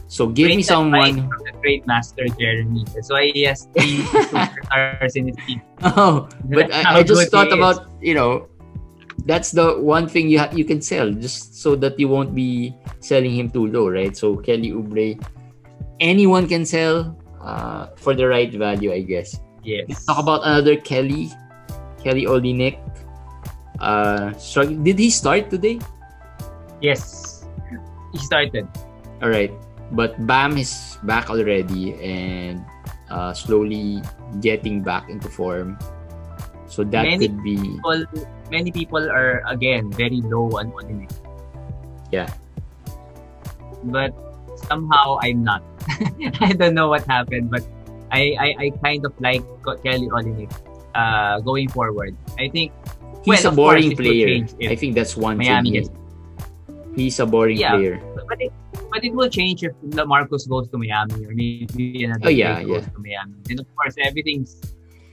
So 0.10 0.27
give 0.27 0.49
me 0.49 0.62
Great 0.62 0.65
advice 0.65 0.67
someone. 0.69 1.15
from 1.29 1.41
the 1.45 1.53
great 1.62 1.86
master 1.88 2.25
Jeremy. 2.39 2.86
That's 2.93 3.10
why 3.10 3.29
he 3.34 3.43
has 3.49 3.65
three 3.73 3.97
superstars 4.13 5.15
in 5.17 5.27
his 5.29 5.38
team. 5.45 5.62
Oh, 5.82 6.29
but 6.49 6.69
I, 6.73 6.99
I 6.99 7.03
just 7.03 7.29
thought 7.32 7.51
about 7.53 7.89
you 8.01 8.13
know, 8.13 8.45
that's 9.25 9.51
the 9.51 9.79
one 9.79 10.07
thing 10.07 10.29
you 10.29 10.39
ha- 10.39 10.51
you 10.51 10.65
can 10.65 10.81
sell 10.81 11.12
just 11.12 11.55
so 11.55 11.75
that 11.79 11.99
you 11.99 12.07
won't 12.07 12.36
be 12.36 12.75
selling 12.99 13.31
him 13.31 13.49
too 13.49 13.67
low, 13.67 13.88
right? 13.88 14.15
So 14.15 14.36
Kelly 14.38 14.71
Oubre, 14.71 15.15
anyone 15.99 16.47
can 16.47 16.65
sell 16.65 17.15
uh, 17.41 17.88
for 17.95 18.13
the 18.13 18.27
right 18.27 18.51
value, 18.51 18.91
I 18.91 19.01
guess. 19.01 19.39
Yes. 19.63 19.86
Let's 19.88 20.05
talk 20.05 20.19
about 20.19 20.43
another 20.43 20.75
Kelly, 20.75 21.31
Kelly 22.03 22.25
Olynyk. 22.25 22.79
Uh, 23.79 24.31
did 24.83 24.99
he 24.99 25.09
start 25.09 25.49
today? 25.49 25.79
Yes. 26.81 27.45
He 28.12 28.19
started. 28.19 28.67
All 29.23 29.29
right, 29.29 29.51
but 29.91 30.19
Bam 30.27 30.57
is 30.57 30.99
back 31.03 31.29
already 31.29 31.95
and 32.03 32.63
uh, 33.09 33.33
slowly 33.33 34.03
getting 34.41 34.83
back 34.83 35.09
into 35.09 35.29
form. 35.29 35.79
So 36.67 36.83
that 36.83 37.05
Many 37.05 37.27
could 37.27 37.43
be 37.43 37.55
People, 37.55 38.05
many 38.54 38.70
people 38.70 39.02
are 39.10 39.42
again 39.50 39.89
very 39.98 40.22
low 40.30 40.54
on 40.62 40.70
Olynyk. 40.78 41.10
Yeah. 42.13 42.30
But 43.89 44.13
somehow 44.70 45.18
I'm 45.26 45.42
not. 45.44 45.66
I 46.46 46.54
don't 46.54 46.78
know 46.78 46.88
what 46.88 47.04
happened, 47.10 47.50
but 47.50 47.66
I 48.13 48.38
I, 48.38 48.48
I 48.60 48.66
kind 48.86 49.02
of 49.10 49.18
like 49.20 49.42
Kelly 49.84 50.08
Olynyk 50.13 50.54
uh, 50.94 51.42
going 51.42 51.68
forward. 51.74 52.13
I 52.38 52.48
think 52.54 52.72
he's 53.26 53.44
well, 53.44 53.52
a 53.52 53.56
boring 53.56 53.98
course, 53.98 54.00
it 54.00 54.06
will 54.06 54.46
player. 54.54 54.70
I 54.72 54.76
think 54.78 54.94
that's 54.96 55.18
one 55.18 55.42
Miami 55.42 55.74
thing. 55.74 55.89
gets 55.89 55.92
He's 56.96 57.18
a 57.18 57.26
boring 57.26 57.58
Yeah. 57.58 57.74
player. 57.74 57.98
but 58.30 58.38
it, 58.39 58.54
but 58.94 59.02
it 59.04 59.13
will 59.18 59.30
change 59.30 59.66
if 59.66 59.74
Lamarcus 59.98 60.46
goes 60.48 60.70
to 60.70 60.78
Miami 60.78 61.26
or 61.26 61.34
maybe 61.34 62.06
another 62.06 62.30
Oh, 62.30 62.30
yeah, 62.30 62.62
player 62.62 62.68
goes 62.70 62.84
yeah. 62.86 62.94
to 62.94 63.00
Miami. 63.02 63.34
And 63.50 63.60
of 63.60 63.68
course, 63.76 63.96
everything's 63.98 64.62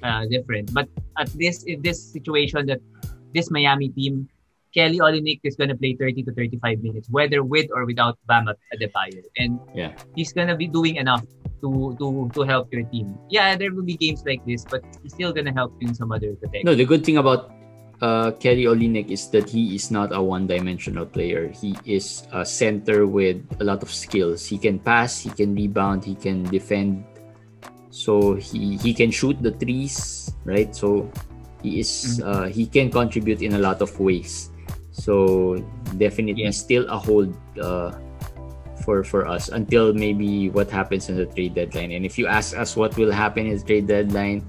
uh, 0.05 0.29
different. 0.29 0.77
But 0.77 0.93
at 1.17 1.33
this 1.41 1.65
in 1.65 1.81
this 1.81 1.97
situation 1.97 2.69
that 2.69 2.85
this 3.35 3.51
Miami 3.51 3.89
team, 3.91 4.29
Kelly 4.75 4.99
Olynyk 5.03 5.41
is 5.43 5.57
going 5.57 5.69
to 5.71 5.77
play 5.77 5.97
30 5.99 6.23
to 6.25 6.33
35 6.33 6.83
minutes, 6.83 7.09
whether 7.11 7.43
with 7.43 7.67
or 7.75 7.85
without 7.87 8.19
Bam 8.27 8.47
Adebayo, 8.75 9.23
and 9.39 9.59
Yeah. 9.75 9.93
he's 10.15 10.33
going 10.33 10.47
to 10.49 10.57
be 10.57 10.69
doing 10.69 10.97
enough 10.97 11.27
to 11.61 11.97
to 11.99 12.31
to 12.35 12.41
help 12.47 12.73
your 12.73 12.87
team. 12.89 13.19
Yeah, 13.29 13.57
there 13.59 13.75
will 13.75 13.85
be 13.85 13.99
games 13.99 14.23
like 14.25 14.41
this, 14.47 14.65
but 14.65 14.81
he's 15.03 15.13
still 15.13 15.35
going 15.35 15.47
to 15.51 15.53
help 15.53 15.75
in 15.83 15.93
some 15.93 16.13
other 16.15 16.33
protect. 16.39 16.65
No, 16.65 16.75
the 16.79 16.87
good 16.87 17.03
thing 17.05 17.19
about 17.19 17.51
uh, 18.01 18.31
Kelly 18.39 18.65
Olynyk 18.65 19.11
is 19.11 19.29
that 19.35 19.51
he 19.51 19.75
is 19.75 19.91
not 19.91 20.15
a 20.15 20.23
one-dimensional 20.23 21.05
player. 21.05 21.53
He 21.53 21.77
is 21.85 22.25
a 22.33 22.47
center 22.47 23.05
with 23.07 23.43
a 23.61 23.65
lot 23.65 23.83
of 23.83 23.91
skills. 23.93 24.47
He 24.47 24.57
can 24.57 24.79
pass, 24.79 25.21
he 25.21 25.29
can 25.35 25.53
rebound, 25.55 26.05
he 26.07 26.15
can 26.15 26.45
defend. 26.49 27.05
So 27.91 28.39
he 28.39 28.79
he 28.79 28.95
can 28.95 29.11
shoot 29.11 29.37
the 29.43 29.51
threes, 29.51 30.31
right? 30.47 30.71
So 30.71 31.11
he 31.63 31.81
is 31.81 32.21
uh, 32.25 32.47
he 32.49 32.67
can 32.67 32.91
contribute 32.91 33.43
in 33.43 33.55
a 33.55 33.59
lot 33.59 33.81
of 33.83 33.93
ways. 34.01 34.51
So 34.91 35.57
definitely 35.97 36.45
Yes. 36.45 36.59
still 36.59 36.85
a 36.89 36.99
hold 36.99 37.33
uh, 37.61 37.93
for 38.85 39.05
for 39.05 39.27
us 39.29 39.49
until 39.49 39.93
maybe 39.93 40.51
what 40.51 40.71
happens 40.71 41.09
in 41.09 41.17
the 41.17 41.27
trade 41.27 41.55
deadline. 41.55 41.93
And 41.93 42.05
if 42.05 42.19
you 42.19 42.27
ask 42.27 42.57
us 42.57 42.77
what 42.77 42.97
will 42.97 43.13
happen 43.13 43.47
in 43.47 43.57
the 43.57 43.65
trade 43.65 43.87
deadline, 43.87 44.45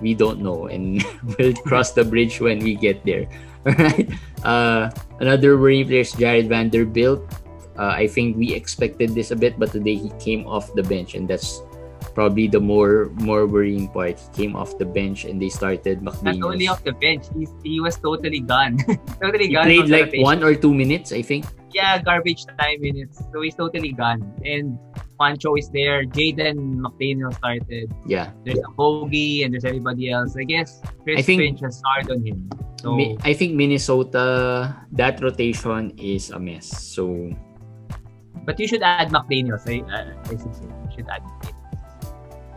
we 0.00 0.14
don't 0.14 0.40
know, 0.40 0.66
and 0.66 1.02
we'll 1.38 1.54
cross 1.68 1.92
the 1.92 2.04
bridge 2.04 2.40
when 2.40 2.58
we 2.62 2.74
get 2.74 3.02
there. 3.04 3.26
All 3.66 3.74
right. 3.74 4.08
Uh, 4.44 4.90
another 5.20 5.58
worrying 5.58 5.86
player 5.86 6.06
is 6.06 6.12
Jared 6.14 6.48
Vanderbilt. 6.48 7.22
Uh, 7.78 7.94
I 7.94 8.06
think 8.06 8.36
we 8.36 8.54
expected 8.54 9.14
this 9.14 9.30
a 9.30 9.36
bit, 9.36 9.58
but 9.58 9.70
today 9.70 9.94
he 9.94 10.10
came 10.18 10.46
off 10.46 10.74
the 10.74 10.82
bench, 10.82 11.14
and 11.14 11.26
that's 11.26 11.62
probably 12.18 12.50
the 12.50 12.58
more 12.58 13.14
more 13.22 13.46
worrying 13.46 13.86
part. 13.94 14.18
He 14.18 14.26
came 14.34 14.58
off 14.58 14.74
the 14.74 14.84
bench, 14.84 15.22
and 15.22 15.38
they 15.38 15.46
started 15.54 16.02
McDaniels. 16.02 16.42
Not 16.42 16.50
only 16.50 16.66
off 16.66 16.82
the 16.82 16.90
bench, 16.98 17.30
he, 17.30 17.46
he 17.62 17.78
was 17.78 17.94
totally 17.94 18.42
gone. 18.42 18.74
totally 19.22 19.46
He 19.46 19.54
gone. 19.54 19.70
played 19.70 19.86
like 19.86 20.10
one 20.18 20.42
or 20.42 20.58
two 20.58 20.74
minutes, 20.74 21.14
I 21.14 21.22
think. 21.22 21.46
yeah, 21.70 22.02
garbage 22.02 22.42
time 22.58 22.82
minutes. 22.82 23.22
So 23.30 23.38
he's 23.46 23.54
totally 23.54 23.94
gone. 23.94 24.26
And 24.42 24.74
Pancho 25.14 25.54
is 25.54 25.70
there. 25.70 26.02
Jaden 26.10 26.82
McDaniel 26.82 27.30
started. 27.38 27.86
Yeah. 28.02 28.34
There's 28.42 28.58
a 28.66 28.70
Bogey 28.74 29.46
and 29.46 29.54
there's 29.54 29.64
everybody 29.68 30.10
else. 30.10 30.34
I 30.34 30.42
guess 30.42 30.82
Chris 31.06 31.20
I 31.20 31.22
think- 31.22 31.38
Finch 31.38 31.60
has 31.62 31.78
starred 31.78 32.10
on 32.10 32.26
him. 32.26 32.50
So 32.82 32.94
I 33.26 33.34
think 33.34 33.54
Minnesota 33.58 34.74
that 34.94 35.18
rotation 35.22 35.94
is 35.98 36.30
a 36.34 36.38
mess. 36.38 36.66
So 36.70 37.30
but 38.46 38.56
you 38.58 38.66
should 38.70 38.80
add 38.86 39.10
McDaniel. 39.10 39.58
I, 39.66 39.82
I, 39.92 40.08
uh, 40.08 40.14
I 40.24 40.34
should 40.38 40.54
say 40.56 40.64
you 40.64 40.90
should 40.96 41.08
add. 41.10 41.20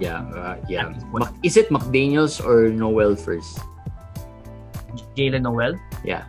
Yeah, 0.02 0.26
uh, 0.34 0.58
yeah. 0.66 0.90
At 0.90 0.98
this 0.98 1.06
point. 1.06 1.30
Mac- 1.30 1.38
is 1.46 1.56
it 1.56 1.70
McDaniel's 1.70 2.42
or 2.42 2.74
Nowell 2.74 3.14
first? 3.16 3.62
Jaylen 5.14 5.46
Nowell. 5.46 5.78
Yeah. 6.04 6.26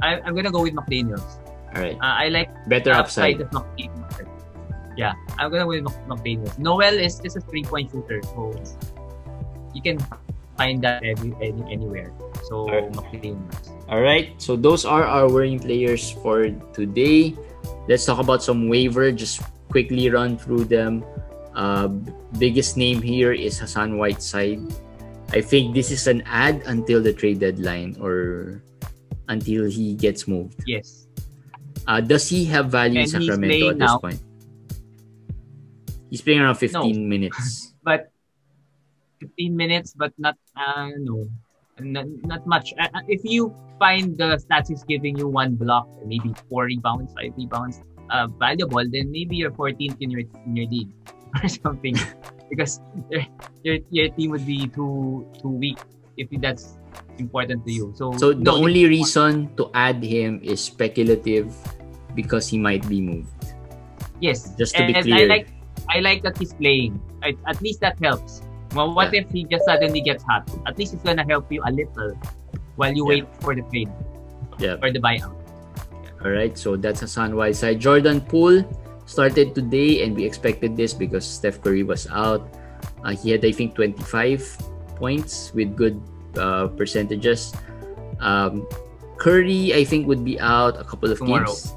I, 0.00 0.18
I'm 0.24 0.34
gonna 0.34 0.50
go 0.50 0.64
with 0.64 0.72
McDaniel's. 0.72 1.38
All 1.76 1.82
right. 1.84 1.94
Uh, 2.00 2.16
I 2.16 2.32
like 2.32 2.48
Better 2.66 2.96
the 2.96 2.98
upside. 2.98 3.40
of. 3.44 3.52
Yeah, 4.96 5.12
I'm 5.38 5.52
gonna 5.52 5.64
go 5.64 5.76
with 5.76 5.84
Mc- 5.84 6.08
McDaniel's. 6.08 6.58
Nowell 6.58 6.96
is 6.96 7.20
just 7.20 7.36
a 7.36 7.40
three 7.44 7.62
point 7.62 7.92
shooter, 7.92 8.20
so 8.24 8.56
you 9.72 9.80
can 9.80 10.00
find 10.56 10.82
that 10.84 11.04
every, 11.04 11.32
any, 11.40 11.60
anywhere. 11.70 12.12
So 12.48 12.68
Alright. 12.68 12.92
McDaniel's. 12.92 13.72
All 13.88 14.00
right. 14.00 14.32
So 14.40 14.56
those 14.56 14.84
are 14.84 15.04
our 15.04 15.28
worrying 15.28 15.60
players 15.60 16.10
for 16.24 16.48
today. 16.72 17.36
Let's 17.88 18.04
talk 18.04 18.18
about 18.18 18.42
some 18.42 18.68
waiver. 18.68 19.12
Just 19.12 19.40
quickly 19.68 20.08
run 20.10 20.36
through 20.36 20.64
them. 20.68 21.04
Uh, 21.54 21.88
biggest 22.38 22.76
name 22.76 23.02
here 23.02 23.32
is 23.32 23.58
Hassan 23.58 23.98
Whiteside. 23.98 24.60
I 25.32 25.40
think 25.40 25.74
this 25.74 25.90
is 25.90 26.06
an 26.06 26.22
ad 26.24 26.62
until 26.66 27.02
the 27.02 27.12
trade 27.12 27.40
deadline 27.40 27.96
or 28.00 28.62
until 29.28 29.68
he 29.68 29.94
gets 29.94 30.28
moved. 30.28 30.60
Yes. 30.66 31.08
Uh, 31.86 32.00
does 32.00 32.28
he 32.28 32.44
have 32.46 32.70
value 32.70 33.00
in 33.00 33.08
And 33.08 33.22
he's 33.22 33.26
Sacramento 33.28 33.68
at 33.70 33.78
this 33.78 33.88
now. 33.88 33.98
point? 33.98 34.20
He's 36.10 36.20
playing 36.20 36.40
around 36.40 36.56
15 36.56 37.08
minutes. 37.08 37.72
but 37.82 38.12
15 39.20 39.56
minutes, 39.56 39.94
but 39.96 40.12
not 40.18 40.36
uh, 40.56 40.90
no, 41.00 41.28
not, 41.80 42.06
not 42.24 42.46
much. 42.46 42.72
Uh, 42.78 42.88
uh, 42.94 43.00
if 43.08 43.24
you 43.24 43.54
find 43.78 44.16
the 44.16 44.36
stats 44.36 44.70
is 44.70 44.84
giving 44.84 45.16
you 45.16 45.28
one 45.28 45.56
block, 45.56 45.88
maybe 46.04 46.34
four 46.48 46.64
rebounds, 46.64 47.12
five 47.14 47.32
rebounds, 47.36 47.80
uh, 48.10 48.26
valuable, 48.38 48.84
then 48.84 49.10
maybe 49.10 49.36
you're 49.36 49.50
14th 49.52 49.96
in 50.00 50.10
your 50.10 50.20
in 50.44 50.56
your 50.56 50.68
league 50.68 50.92
or 51.42 51.48
something, 51.48 51.96
because 52.50 52.80
your, 53.08 53.22
your 53.64 53.76
your 53.90 54.08
team 54.12 54.30
would 54.32 54.44
be 54.44 54.68
too 54.68 55.24
too 55.40 55.48
weak 55.56 55.78
if 56.16 56.28
that's 56.44 56.76
important 57.18 57.64
to 57.64 57.72
you. 57.72 57.92
So 57.96 58.12
So 58.20 58.32
the 58.36 58.52
only 58.52 58.84
reason 58.84 59.48
to 59.56 59.70
add 59.72 60.02
him 60.04 60.40
is 60.44 60.60
speculative 60.60 61.48
because 62.14 62.48
he 62.48 62.58
might 62.60 62.84
be 62.88 63.00
moved. 63.00 63.32
Yes. 64.20 64.52
Just 64.60 64.76
to 64.76 64.84
be 64.86 64.92
and 64.94 65.04
clear. 65.04 65.24
I 65.24 65.26
like 65.26 65.48
I 65.88 65.98
like 66.00 66.22
that 66.22 66.36
he's 66.36 66.52
playing. 66.52 67.00
I, 67.24 67.34
at 67.48 67.60
least 67.64 67.80
that 67.80 67.96
helps. 68.04 68.42
Well, 68.76 68.92
what 68.94 69.12
Yeah. 69.12 69.24
if 69.24 69.30
he 69.32 69.44
just 69.44 69.64
suddenly 69.64 70.00
gets 70.00 70.22
hot? 70.24 70.48
At 70.68 70.78
least 70.78 70.92
it's 70.94 71.02
gonna 71.02 71.24
help 71.26 71.50
you 71.50 71.62
a 71.64 71.72
little 71.72 72.12
while 72.76 72.92
you 72.92 73.04
Yeah. 73.08 73.24
wait 73.24 73.26
for 73.40 73.54
the 73.56 73.64
trade 73.72 73.88
Yeah. 74.60 74.76
or 74.84 74.92
the 74.92 75.00
buyout. 75.00 75.32
All 76.22 76.30
right. 76.30 76.54
So 76.56 76.76
that's 76.76 77.00
a 77.02 77.08
Hassan 77.08 77.34
Whiteside. 77.34 77.80
Jordan 77.80 78.20
Poole 78.20 78.62
started 79.06 79.54
today, 79.54 80.02
and 80.04 80.16
we 80.16 80.24
expected 80.24 80.76
this 80.76 80.92
because 80.94 81.24
Steph 81.26 81.60
Curry 81.62 81.82
was 81.82 82.06
out. 82.10 82.46
Uh, 83.04 83.12
he 83.14 83.30
had, 83.30 83.44
I 83.44 83.52
think, 83.52 83.74
25 83.74 84.96
points 84.96 85.52
with 85.54 85.76
good 85.76 86.00
uh, 86.38 86.68
percentages. 86.68 87.52
Um, 88.20 88.66
Curry, 89.18 89.74
I 89.74 89.84
think, 89.84 90.06
would 90.06 90.24
be 90.24 90.38
out 90.40 90.78
a 90.80 90.84
couple 90.84 91.10
of 91.10 91.18
Tomorrow. 91.18 91.46
games. 91.46 91.74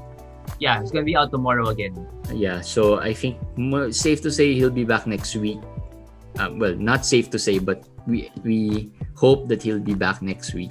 Yeah, 0.58 0.80
he's 0.80 0.90
gonna 0.90 1.04
be 1.04 1.16
out 1.16 1.30
tomorrow 1.30 1.68
again. 1.68 1.92
Yeah, 2.32 2.62
so 2.62 2.96
I 2.98 3.12
think 3.12 3.36
safe 3.92 4.22
to 4.22 4.30
say 4.30 4.54
he'll 4.54 4.70
be 4.72 4.84
back 4.84 5.06
next 5.06 5.36
week. 5.36 5.58
Uh, 6.38 6.48
well, 6.56 6.74
not 6.74 7.04
safe 7.04 7.28
to 7.30 7.38
say, 7.38 7.58
but 7.58 7.84
we 8.06 8.30
we 8.42 8.88
hope 9.14 9.48
that 9.48 9.62
he'll 9.62 9.82
be 9.82 9.92
back 9.92 10.22
next 10.22 10.54
week. 10.54 10.70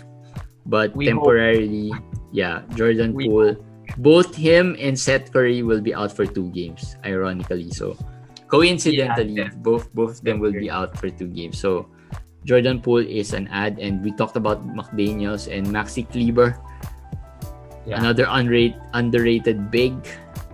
But 0.65 0.95
We 0.95 1.05
hope. 1.05 1.21
temporarily, 1.21 1.93
yeah, 2.31 2.63
Jordan 2.73 3.13
We 3.13 3.29
Poole, 3.29 3.55
both 3.97 4.35
him 4.35 4.75
and 4.79 4.97
Seth 4.97 5.31
Curry 5.31 5.63
will 5.63 5.81
be 5.81 5.93
out 5.93 6.11
for 6.11 6.25
two 6.25 6.49
games. 6.51 6.95
Ironically, 7.05 7.71
so 7.71 7.95
coincidentally, 8.47 9.33
Yeah, 9.33 9.49
both 9.63 9.91
both 9.93 10.19
of 10.19 10.21
them 10.23 10.39
will 10.39 10.53
be 10.55 10.69
out 10.69 10.97
for 10.97 11.09
two 11.09 11.27
games. 11.27 11.59
So 11.59 11.87
Jordan 12.45 12.81
Poole 12.81 13.05
is 13.05 13.33
an 13.33 13.47
ad, 13.49 13.79
and 13.79 14.03
we 14.03 14.11
talked 14.13 14.35
about 14.37 14.61
McDaniel's 14.67 15.47
and 15.47 15.65
Maxi 15.67 16.05
Kleber, 16.05 16.59
Yeah. 17.85 17.99
another 17.99 18.25
unrated 18.29 18.77
underrated 18.93 19.71
big. 19.71 19.95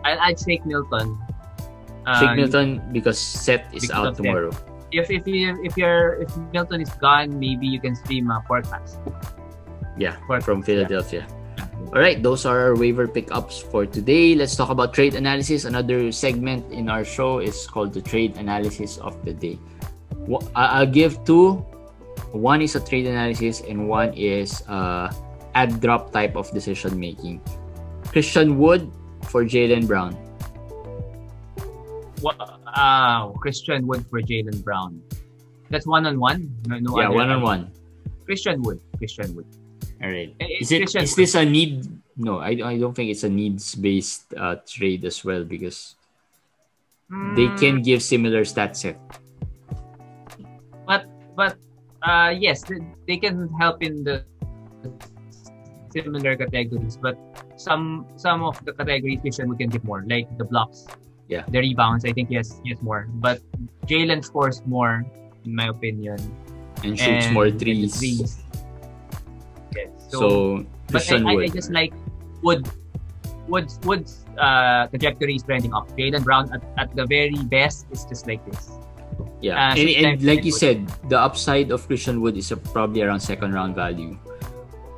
I'll 0.06 0.20
add 0.20 0.40
Shake 0.40 0.66
Milton. 0.66 1.18
Uh, 2.08 2.18
Shake 2.20 2.36
Milton 2.38 2.82
because 2.92 3.20
Seth 3.20 3.68
is 3.74 3.90
because 3.90 3.92
out 3.92 4.16
tomorrow. 4.16 4.50
If 4.92 5.12
if 5.12 5.24
you 5.28 5.56
if 5.64 5.78
you're 5.78 6.24
if 6.24 6.32
Milton 6.52 6.82
is 6.82 6.92
gone, 7.00 7.38
maybe 7.40 7.68
you 7.68 7.80
can 7.80 7.96
stream 7.96 8.32
a 8.32 8.44
forecast. 8.48 9.00
Yeah, 10.00 10.16
Forecast, 10.28 10.46
from 10.46 10.64
Philadelphia. 10.64 11.28
All 11.90 12.00
right, 12.00 12.22
those 12.22 12.46
are 12.46 12.60
our 12.60 12.76
waiver 12.76 13.08
pickups 13.08 13.60
for 13.60 13.86
today. 13.86 14.36
Let's 14.36 14.56
talk 14.56 14.70
about 14.70 14.94
trade 14.94 15.16
analysis. 15.16 15.66
Another 15.66 16.12
segment 16.12 16.72
in 16.72 16.88
our 16.88 17.04
show 17.04 17.40
is 17.40 17.68
called 17.68 17.94
the 17.94 18.02
trade 18.02 18.38
analysis 18.38 18.98
of 19.00 19.18
the 19.26 19.34
day. 19.34 19.60
I'll 20.56 20.88
give 20.88 21.24
two. 21.26 21.66
One 22.32 22.62
is 22.62 22.76
a 22.76 22.80
trade 22.80 23.08
analysis, 23.08 23.60
and 23.68 23.90
one 23.90 24.14
is 24.14 24.64
uh, 24.70 25.12
ad 25.56 25.82
drop 25.82 26.14
type 26.14 26.36
of 26.36 26.48
decision 26.52 26.96
making. 27.00 27.42
Christian 28.08 28.58
Wood 28.58 28.88
for 29.28 29.44
Jaylen 29.44 29.88
Brown. 29.88 30.14
What? 32.22 32.40
Uh, 32.72 33.36
Christian 33.44 33.88
Wood 33.88 34.06
for 34.08 34.22
Jaylen 34.22 34.64
Brown. 34.64 35.02
That's 35.70 35.88
one 35.88 36.06
on 36.06 36.20
one. 36.20 36.56
No, 36.68 36.80
no 36.80 37.00
yeah, 37.00 37.10
one 37.10 37.30
on 37.30 37.42
one. 37.42 37.72
Christian 38.24 38.62
Wood. 38.62 38.80
Christian 38.98 39.36
Wood. 39.36 39.48
All 40.02 40.10
right. 40.10 40.34
Eh, 40.42 40.58
Is 40.62 40.72
it 40.72 40.90
is 40.96 41.14
this 41.16 41.36
a 41.36 41.46
need? 41.46 41.86
No, 42.18 42.40
I, 42.40 42.58
I 42.64 42.78
don't 42.78 42.94
think 42.94 43.10
it's 43.10 43.24
a 43.24 43.30
needs 43.30 43.76
based 43.76 44.34
uh, 44.36 44.58
trade 44.68 45.06
as 45.06 45.24
well 45.24 45.44
because 45.44 45.96
they 47.36 47.48
Mm, 47.48 47.60
can 47.60 47.76
give 47.84 48.02
similar 48.02 48.46
stat 48.46 48.76
set. 48.78 48.96
but 50.88 51.06
but 51.36 51.56
uh 52.02 52.34
yes 52.34 52.64
they, 53.08 53.18
can 53.18 53.48
help 53.60 53.84
in 53.84 54.04
the 54.04 54.24
similar 55.94 56.36
categories 56.36 56.98
but 56.98 57.20
some 57.60 58.08
some 58.18 58.42
of 58.44 58.58
the 58.66 58.74
categories 58.74 59.20
Christian 59.22 59.50
we 59.52 59.58
can 59.60 59.70
give 59.70 59.84
more 59.84 60.04
like 60.08 60.26
the 60.40 60.46
blocks 60.48 60.88
Yeah. 61.28 61.44
the 61.52 61.60
rebounds 61.60 62.04
I 62.08 62.16
think 62.16 62.32
yes 62.32 62.60
yes 62.64 62.82
more 62.82 63.08
but 63.22 63.40
Jaylen 63.86 64.24
scores 64.24 64.64
more 64.66 65.04
in 65.46 65.52
my 65.54 65.68
opinion 65.70 66.18
and 66.84 66.98
shoots 66.98 67.28
and 67.28 67.36
more 67.36 67.52
the 67.52 67.60
threes. 67.60 68.40
Yes 70.12 70.20
so, 70.20 70.64
So, 70.64 70.66
but 70.88 71.02
I, 71.02 71.06
Christian 71.06 71.28
I, 71.28 71.32
I 71.32 71.36
Wood. 71.36 71.54
just 71.54 71.72
like 71.72 71.94
Wood 72.44 72.68
Wood's 73.48 73.80
Wood's 73.84 74.26
uh 74.38 74.88
trajectory 74.88 75.36
is 75.36 75.44
trending 75.44 75.74
up. 75.74 75.90
Jaylen 75.98 76.24
Brown 76.24 76.52
at, 76.54 76.64
at 76.78 76.96
the 76.96 77.06
very 77.06 77.40
best 77.50 77.88
is 77.92 78.06
just 78.06 78.28
like 78.28 78.44
this. 78.46 78.72
Yeah, 79.42 79.58
uh, 79.58 79.76
and, 79.76 79.90
and 79.90 80.24
like 80.24 80.46
you 80.46 80.54
Christian 80.54 80.88
said, 80.88 81.10
the 81.10 81.20
upside 81.20 81.72
of 81.72 81.86
Christian 81.88 82.22
Wood 82.22 82.38
is 82.38 82.52
a, 82.52 82.58
probably 82.58 83.02
around 83.02 83.20
second 83.20 83.54
round 83.54 83.76
value. 83.76 84.18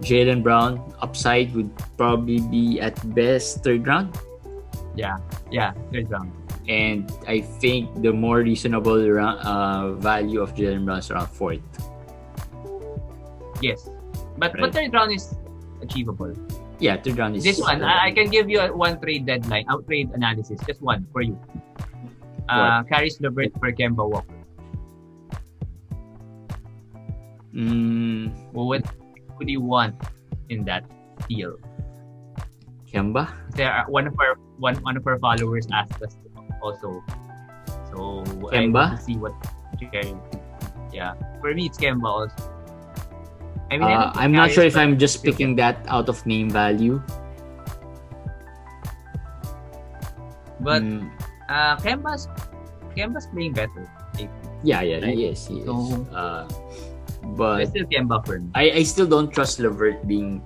Jaylen 0.01 0.43
Brown 0.43 0.83
upside 0.99 1.55
would 1.55 1.71
probably 1.97 2.41
be 2.51 2.79
at 2.81 2.99
best 3.15 3.63
third 3.63 3.87
round, 3.87 4.11
yeah. 4.95 5.17
Yeah 5.49 5.73
third 5.91 6.11
round. 6.11 6.31
And 6.67 7.11
I 7.27 7.41
think 7.41 8.01
the 8.01 8.11
more 8.11 8.39
reasonable 8.39 8.99
round, 8.99 9.39
uh, 9.43 9.93
value 9.99 10.41
of 10.41 10.55
Jaylen 10.55 10.85
Brown 10.85 10.99
is 10.99 11.11
around 11.11 11.27
fourth. 11.27 11.63
Yes, 13.61 13.87
but 14.37 14.53
Right. 14.53 14.61
but 14.61 14.73
third 14.73 14.93
round 14.93 15.11
is 15.11 15.35
achievable. 15.81 16.33
Yeah, 16.79 16.97
third 16.97 17.17
round 17.17 17.35
is 17.37 17.43
This 17.43 17.59
one, 17.61 17.83
I, 17.83 18.07
I 18.07 18.11
can 18.11 18.29
give 18.29 18.49
you 18.49 18.59
a 18.59 18.67
one 18.75 18.99
trade 18.99 19.25
deadline, 19.25 19.65
out 19.69 19.85
trade 19.87 20.11
analysis, 20.13 20.59
just 20.67 20.81
one 20.81 21.05
for 21.13 21.21
you. 21.21 21.37
Uh, 22.49 22.83
Caris 22.83 23.21
LeVert 23.21 23.53
for 23.59 23.71
Kemba 23.71 24.03
Walker. 24.03 24.35
Mm, 27.53 28.33
Well, 28.51 28.65
what 28.67 28.83
would 29.37 29.49
you 29.49 29.61
want 29.61 29.95
in 30.49 30.65
that 30.65 30.83
deal? 31.29 31.55
Kemba. 32.91 33.29
There 33.55 33.71
are 33.71 33.85
one 33.89 34.07
of 34.07 34.15
our 34.19 34.35
one 34.57 34.75
one 34.83 34.97
of 34.97 35.05
our 35.07 35.17
followers 35.19 35.67
asked 35.71 36.01
us 36.01 36.17
also. 36.61 37.01
So 37.93 38.25
Kemba? 38.49 38.97
to 38.97 39.01
see 39.01 39.17
what. 39.17 39.33
Yeah. 40.91 41.13
For 41.41 41.53
me, 41.53 41.65
it's 41.67 41.77
Kemba 41.77 42.05
also. 42.05 42.49
I 43.73 43.77
mean, 43.81 43.89
Uh, 43.89 44.13
I'm 44.13 44.29
not 44.31 44.53
sure 44.53 44.61
if 44.63 44.77
I'm 44.77 45.01
just 45.01 45.25
picking 45.25 45.57
that 45.57 45.81
out 45.89 46.05
of 46.05 46.21
name 46.29 46.45
value. 46.53 47.01
But 50.61 50.85
Mm, 50.85 51.09
uh, 51.49 51.75
Kemba's 51.81 52.29
Kemba's 52.93 53.25
playing 53.33 53.57
better. 53.57 53.89
Yeah, 54.61 54.85
yeah, 54.85 55.01
Right. 55.01 55.17
he 55.17 55.25
is. 55.33 55.41
He 55.49 55.65
is. 55.65 55.65
So- 55.65 56.05
Uh, 56.13 56.45
But 57.39 57.63
I 57.63 57.65
still 57.65 57.87
Kemba 57.87 58.19
for 58.27 58.35
me. 58.37 58.51
I, 58.53 58.79
I 58.79 58.83
still 58.83 59.07
don't 59.07 59.31
trust 59.31 59.55
LeVert 59.57 60.03
being 60.05 60.43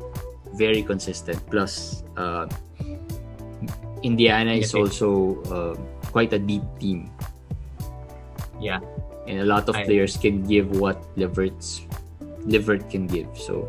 very 0.55 0.85
consistent. 0.85 1.41
Plus, 1.49 2.05
uh, 2.15 2.45
Indiana 4.05 4.53
is 4.53 4.77
also 4.77 5.41
uh, 5.49 5.73
quite 6.13 6.31
a 6.31 6.39
deep 6.39 6.61
team. 6.77 7.09
Yeah. 8.61 8.77
And 9.25 9.41
a 9.41 9.47
lot 9.49 9.65
of 9.67 9.75
I- 9.75 9.89
players 9.89 10.15
can 10.21 10.45
give 10.45 10.69
what 10.77 11.01
LeVert's 11.17 11.81
LeVert 12.47 12.89
can 12.89 13.05
give. 13.07 13.27
So 13.37 13.67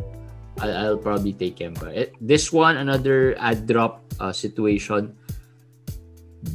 I'll, 0.62 0.74
I'll 0.94 0.98
probably 1.02 1.34
take 1.34 1.58
Kemba. 1.58 1.90
Eh, 1.94 2.06
This 2.22 2.52
one, 2.54 2.78
another 2.78 3.34
ad 3.38 3.66
drop 3.66 4.06
uh, 4.22 4.32
situation. 4.32 5.14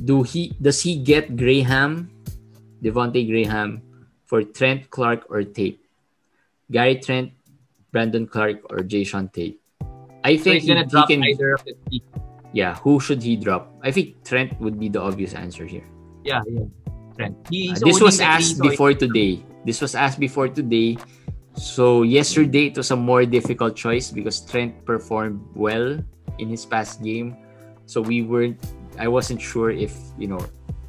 Do 0.08 0.24
he 0.24 0.56
does 0.64 0.80
he 0.82 0.96
get 1.04 1.36
Graham, 1.36 2.08
Devontae 2.82 3.28
Graham, 3.28 3.84
for 4.26 4.42
Trent 4.44 4.90
Clarke 4.90 5.28
or 5.30 5.44
Tate? 5.44 5.84
Gary 6.72 6.98
Trent, 7.04 7.36
Brandon 7.92 8.26
Clarke, 8.26 8.64
or 8.72 8.80
Jae'Sean 8.80 9.28
Tate? 9.32 9.60
I 10.24 10.40
So 10.40 10.44
think 10.48 10.64
he's 10.64 10.72
gonna 10.72 10.88
he, 10.88 10.96
he 10.98 11.04
can. 11.06 11.24
either 11.28 11.54
of 11.60 11.62
the 11.68 11.76
three. 11.86 12.02
Yeah, 12.56 12.76
who 12.80 13.00
should 13.04 13.22
he 13.22 13.36
drop? 13.36 13.76
I 13.84 13.92
think 13.92 14.24
Trent 14.24 14.56
would 14.62 14.80
be 14.80 14.88
the 14.88 15.02
obvious 15.02 15.34
answer 15.36 15.66
here. 15.68 15.84
Yeah, 16.24 16.42
yeah. 16.48 16.70
Trent. 17.20 17.36
Uh, 17.44 17.76
this 17.84 18.00
was 18.00 18.22
asked 18.24 18.62
before 18.64 18.94
today. 18.96 19.44
This 19.68 19.82
was 19.84 19.94
asked 19.96 20.20
before 20.20 20.48
today. 20.48 20.96
So 21.56 22.04
yesterday 22.04 22.68
it 22.68 22.78
was 22.78 22.92
a 22.92 22.96
more 22.96 23.26
difficult 23.26 23.76
choice 23.76 24.10
because 24.10 24.42
Trent 24.42 24.86
performed 24.86 25.42
well 25.54 26.00
in 26.40 26.50
his 26.50 26.66
past 26.66 27.04
game. 27.04 27.38
So 27.86 28.02
we 28.02 28.24
weren't. 28.24 28.58
I 28.98 29.08
wasn't 29.08 29.42
sure 29.42 29.70
if 29.70 29.94
you 30.18 30.28
know 30.28 30.42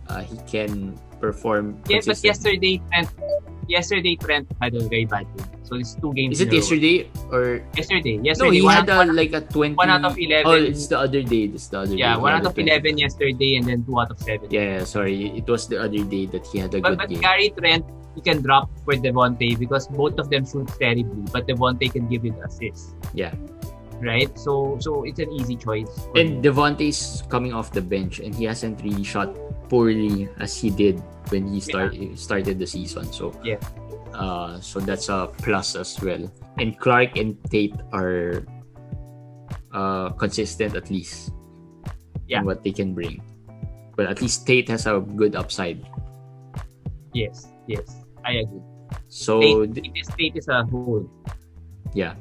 uh, 0.09 0.23
he 0.23 0.37
can 0.49 0.99
perform. 1.21 1.81
Yeah, 1.89 2.01
but 2.05 2.23
yesterday 2.25 2.81
Trent, 2.89 3.09
yesterday 3.69 4.17
Trent 4.17 4.47
had 4.61 4.75
a 4.75 4.89
very 4.89 5.05
bad 5.05 5.27
game. 5.37 5.47
So 5.65 5.77
it's 5.77 5.95
two 5.97 6.13
games. 6.13 6.41
Is 6.41 6.47
it 6.47 6.53
yesterday 6.53 7.09
or 7.33 7.65
Yesterday, 7.77 8.19
no? 8.19 8.25
yesterday. 8.25 8.57
He 8.57 8.63
one, 8.63 8.75
had 8.75 8.89
a, 8.89 9.13
like 9.13 9.33
a 9.33 9.41
twenty. 9.41 9.75
one 9.75 9.89
out 9.89 10.05
of 10.05 10.19
11. 10.19 10.45
Oh, 10.47 10.53
it's 10.53 10.87
the 10.89 10.99
other 10.99 11.23
day. 11.23 11.45
It's 11.49 11.69
the 11.69 11.81
other 11.81 11.95
yeah, 11.97 12.13
day. 12.13 12.17
He 12.17 12.23
one 12.23 12.33
out 12.35 12.47
of 12.47 12.55
20. 12.55 12.71
eleven 12.71 12.99
yesterday, 12.99 13.57
and 13.57 13.65
then 13.67 13.85
two 13.85 13.99
out 13.99 14.11
of 14.11 14.19
seven. 14.21 14.51
Yeah, 14.51 14.79
yeah, 14.79 14.85
sorry. 14.85 15.33
It 15.37 15.49
was 15.49 15.67
the 15.67 15.81
other 15.81 16.05
day 16.05 16.27
that 16.27 16.47
he 16.47 16.59
had 16.59 16.75
a 16.75 16.81
But, 16.81 16.91
good 16.91 16.99
but 16.99 17.09
game. 17.09 17.21
Gary 17.21 17.49
Trent, 17.57 17.85
you 18.15 18.23
can 18.23 18.43
drop 18.43 18.69
for 18.85 18.95
Devontae 18.95 19.59
because 19.59 19.89
both 19.89 20.19
of 20.19 20.29
them 20.29 20.45
shoot 20.45 20.69
terribly, 20.79 21.25
but 21.33 21.49
Devontae 21.49 21.91
can 21.91 22.09
give 22.09 22.25
you 22.25 22.33
the 22.33 22.45
assist. 22.45 22.95
Yeah. 23.15 23.33
Right? 24.05 24.29
So 24.39 24.77
so 24.85 25.05
it's 25.09 25.19
an 25.19 25.33
easy 25.33 25.57
choice. 25.57 25.89
And. 26.15 26.45
Devontae's 26.45 27.25
coming 27.33 27.57
off 27.57 27.73
the 27.73 27.81
bench 27.81 28.21
and 28.21 28.35
he 28.37 28.45
hasn't 28.45 28.85
really 28.85 29.03
shot 29.03 29.33
poorly 29.73 30.29
as 30.39 30.53
he 30.61 30.69
did 30.69 31.01
when 31.33 31.49
he 31.49 31.57
start, 31.59 31.97
started 32.21 32.59
the 32.61 32.67
season. 32.69 33.09
So 33.09 33.33
Yeah. 33.41 33.57
uh, 34.13 34.61
so 34.61 34.79
that's 34.79 35.09
a 35.09 35.33
plus 35.41 35.73
as 35.75 35.97
well. 36.05 36.29
And 36.61 36.77
Clarke 36.79 37.17
and 37.17 37.41
Tate 37.49 37.75
are 37.97 38.45
uh, 39.73 40.11
consistent 40.21 40.77
at 40.77 40.91
least 40.93 41.33
Yeah. 42.29 42.41
in 42.41 42.45
what 42.45 42.63
they 42.63 42.73
can 42.77 42.93
bring. 42.93 43.25
But 43.97 44.07
at 44.13 44.21
least 44.21 44.45
Tate 44.47 44.69
has 44.69 44.85
a 44.87 45.01
good 45.01 45.35
upside. 45.35 45.81
yes, 47.15 47.47
yes, 47.67 48.05
I 48.27 48.43
agree. 48.45 48.61
So 49.09 49.41
Tate, 49.41 49.75
th- 49.75 49.87
Tate 49.87 49.97
is, 49.97 50.09
Tate 50.19 50.37
is 50.37 50.49
a 50.49 50.65
whole. 50.67 51.09
Yeah. 51.95 52.19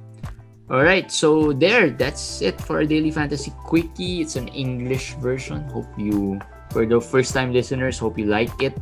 All 0.74 0.82
right. 0.82 1.06
So 1.12 1.54
there, 1.54 1.94
that's 1.94 2.42
it 2.42 2.58
for 2.58 2.82
our 2.82 2.86
daily 2.90 3.14
fantasy 3.14 3.54
quickie. 3.62 4.26
It's 4.26 4.36
an 4.36 4.50
English 4.50 5.14
version. 5.22 5.70
Hope 5.70 5.86
you, 6.02 6.42
for 6.74 6.82
the 6.90 7.00
first-time 7.00 7.54
listeners, 7.54 8.02
hope 8.02 8.18
you 8.18 8.26
like 8.26 8.58
it. 8.58 8.74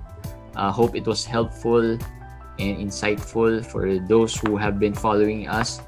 Uh, 0.55 0.71
hope 0.71 0.95
it 0.95 1.03
was 1.03 1.27
helpful 1.27 1.99
and 2.63 2.73
insightful 2.79 3.59
for 3.59 3.99
those 4.07 4.39
who 4.39 4.55
have 4.55 4.79
been 4.79 4.95
following 4.95 5.51
us. 5.51 5.83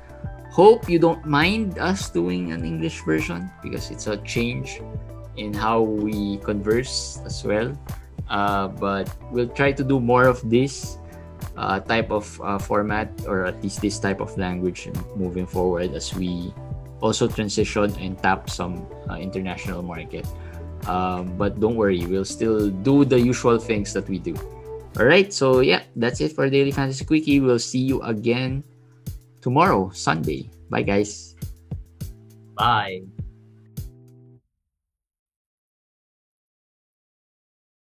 Hope 0.51 0.89
you 0.89 0.99
don't 0.99 1.23
mind 1.23 1.79
us 1.79 2.09
doing 2.09 2.51
an 2.51 2.67
English 2.67 2.99
version 3.07 3.49
because 3.63 3.89
it's 3.89 4.07
a 4.07 4.17
change 4.27 4.83
in 5.37 5.53
how 5.53 5.79
we 5.79 6.35
converse 6.43 7.23
as 7.23 7.47
well. 7.47 7.71
Uh, 8.27 8.67
but 8.67 9.07
we'll 9.31 9.47
try 9.55 9.71
to 9.71 9.85
do 9.85 10.01
more 10.01 10.27
of 10.27 10.43
this 10.49 10.99
uh, 11.57 11.79
type 11.79 12.11
of 12.11 12.25
uh, 12.41 12.57
format 12.57 13.09
or 13.27 13.45
at 13.45 13.61
least 13.61 13.81
this 13.81 13.99
type 13.99 14.21
of 14.21 14.35
language 14.37 14.89
moving 15.15 15.45
forward 15.45 15.93
as 15.93 16.13
we 16.15 16.53
also 17.01 17.27
transition 17.27 17.93
and 17.99 18.17
tap 18.23 18.49
some 18.49 18.87
uh, 19.09 19.15
international 19.15 19.83
market. 19.83 20.25
Um, 20.87 21.37
but 21.37 21.59
don't 21.59 21.75
worry, 21.75 22.05
we'll 22.05 22.25
still 22.25 22.69
do 22.69 23.05
the 23.05 23.19
usual 23.19 23.57
things 23.59 23.93
that 23.93 24.07
we 24.09 24.19
do. 24.19 24.35
All 24.99 25.05
right, 25.05 25.33
so 25.33 25.61
yeah, 25.61 25.83
that's 25.95 26.21
it 26.21 26.33
for 26.33 26.49
Daily 26.49 26.71
Fantasy 26.71 27.05
Quickie. 27.05 27.39
We'll 27.39 27.59
see 27.59 27.79
you 27.79 28.01
again 28.03 28.63
tomorrow, 29.41 29.89
Sunday. 29.93 30.49
Bye, 30.69 30.83
guys. 30.83 31.35
Bye. 32.55 33.12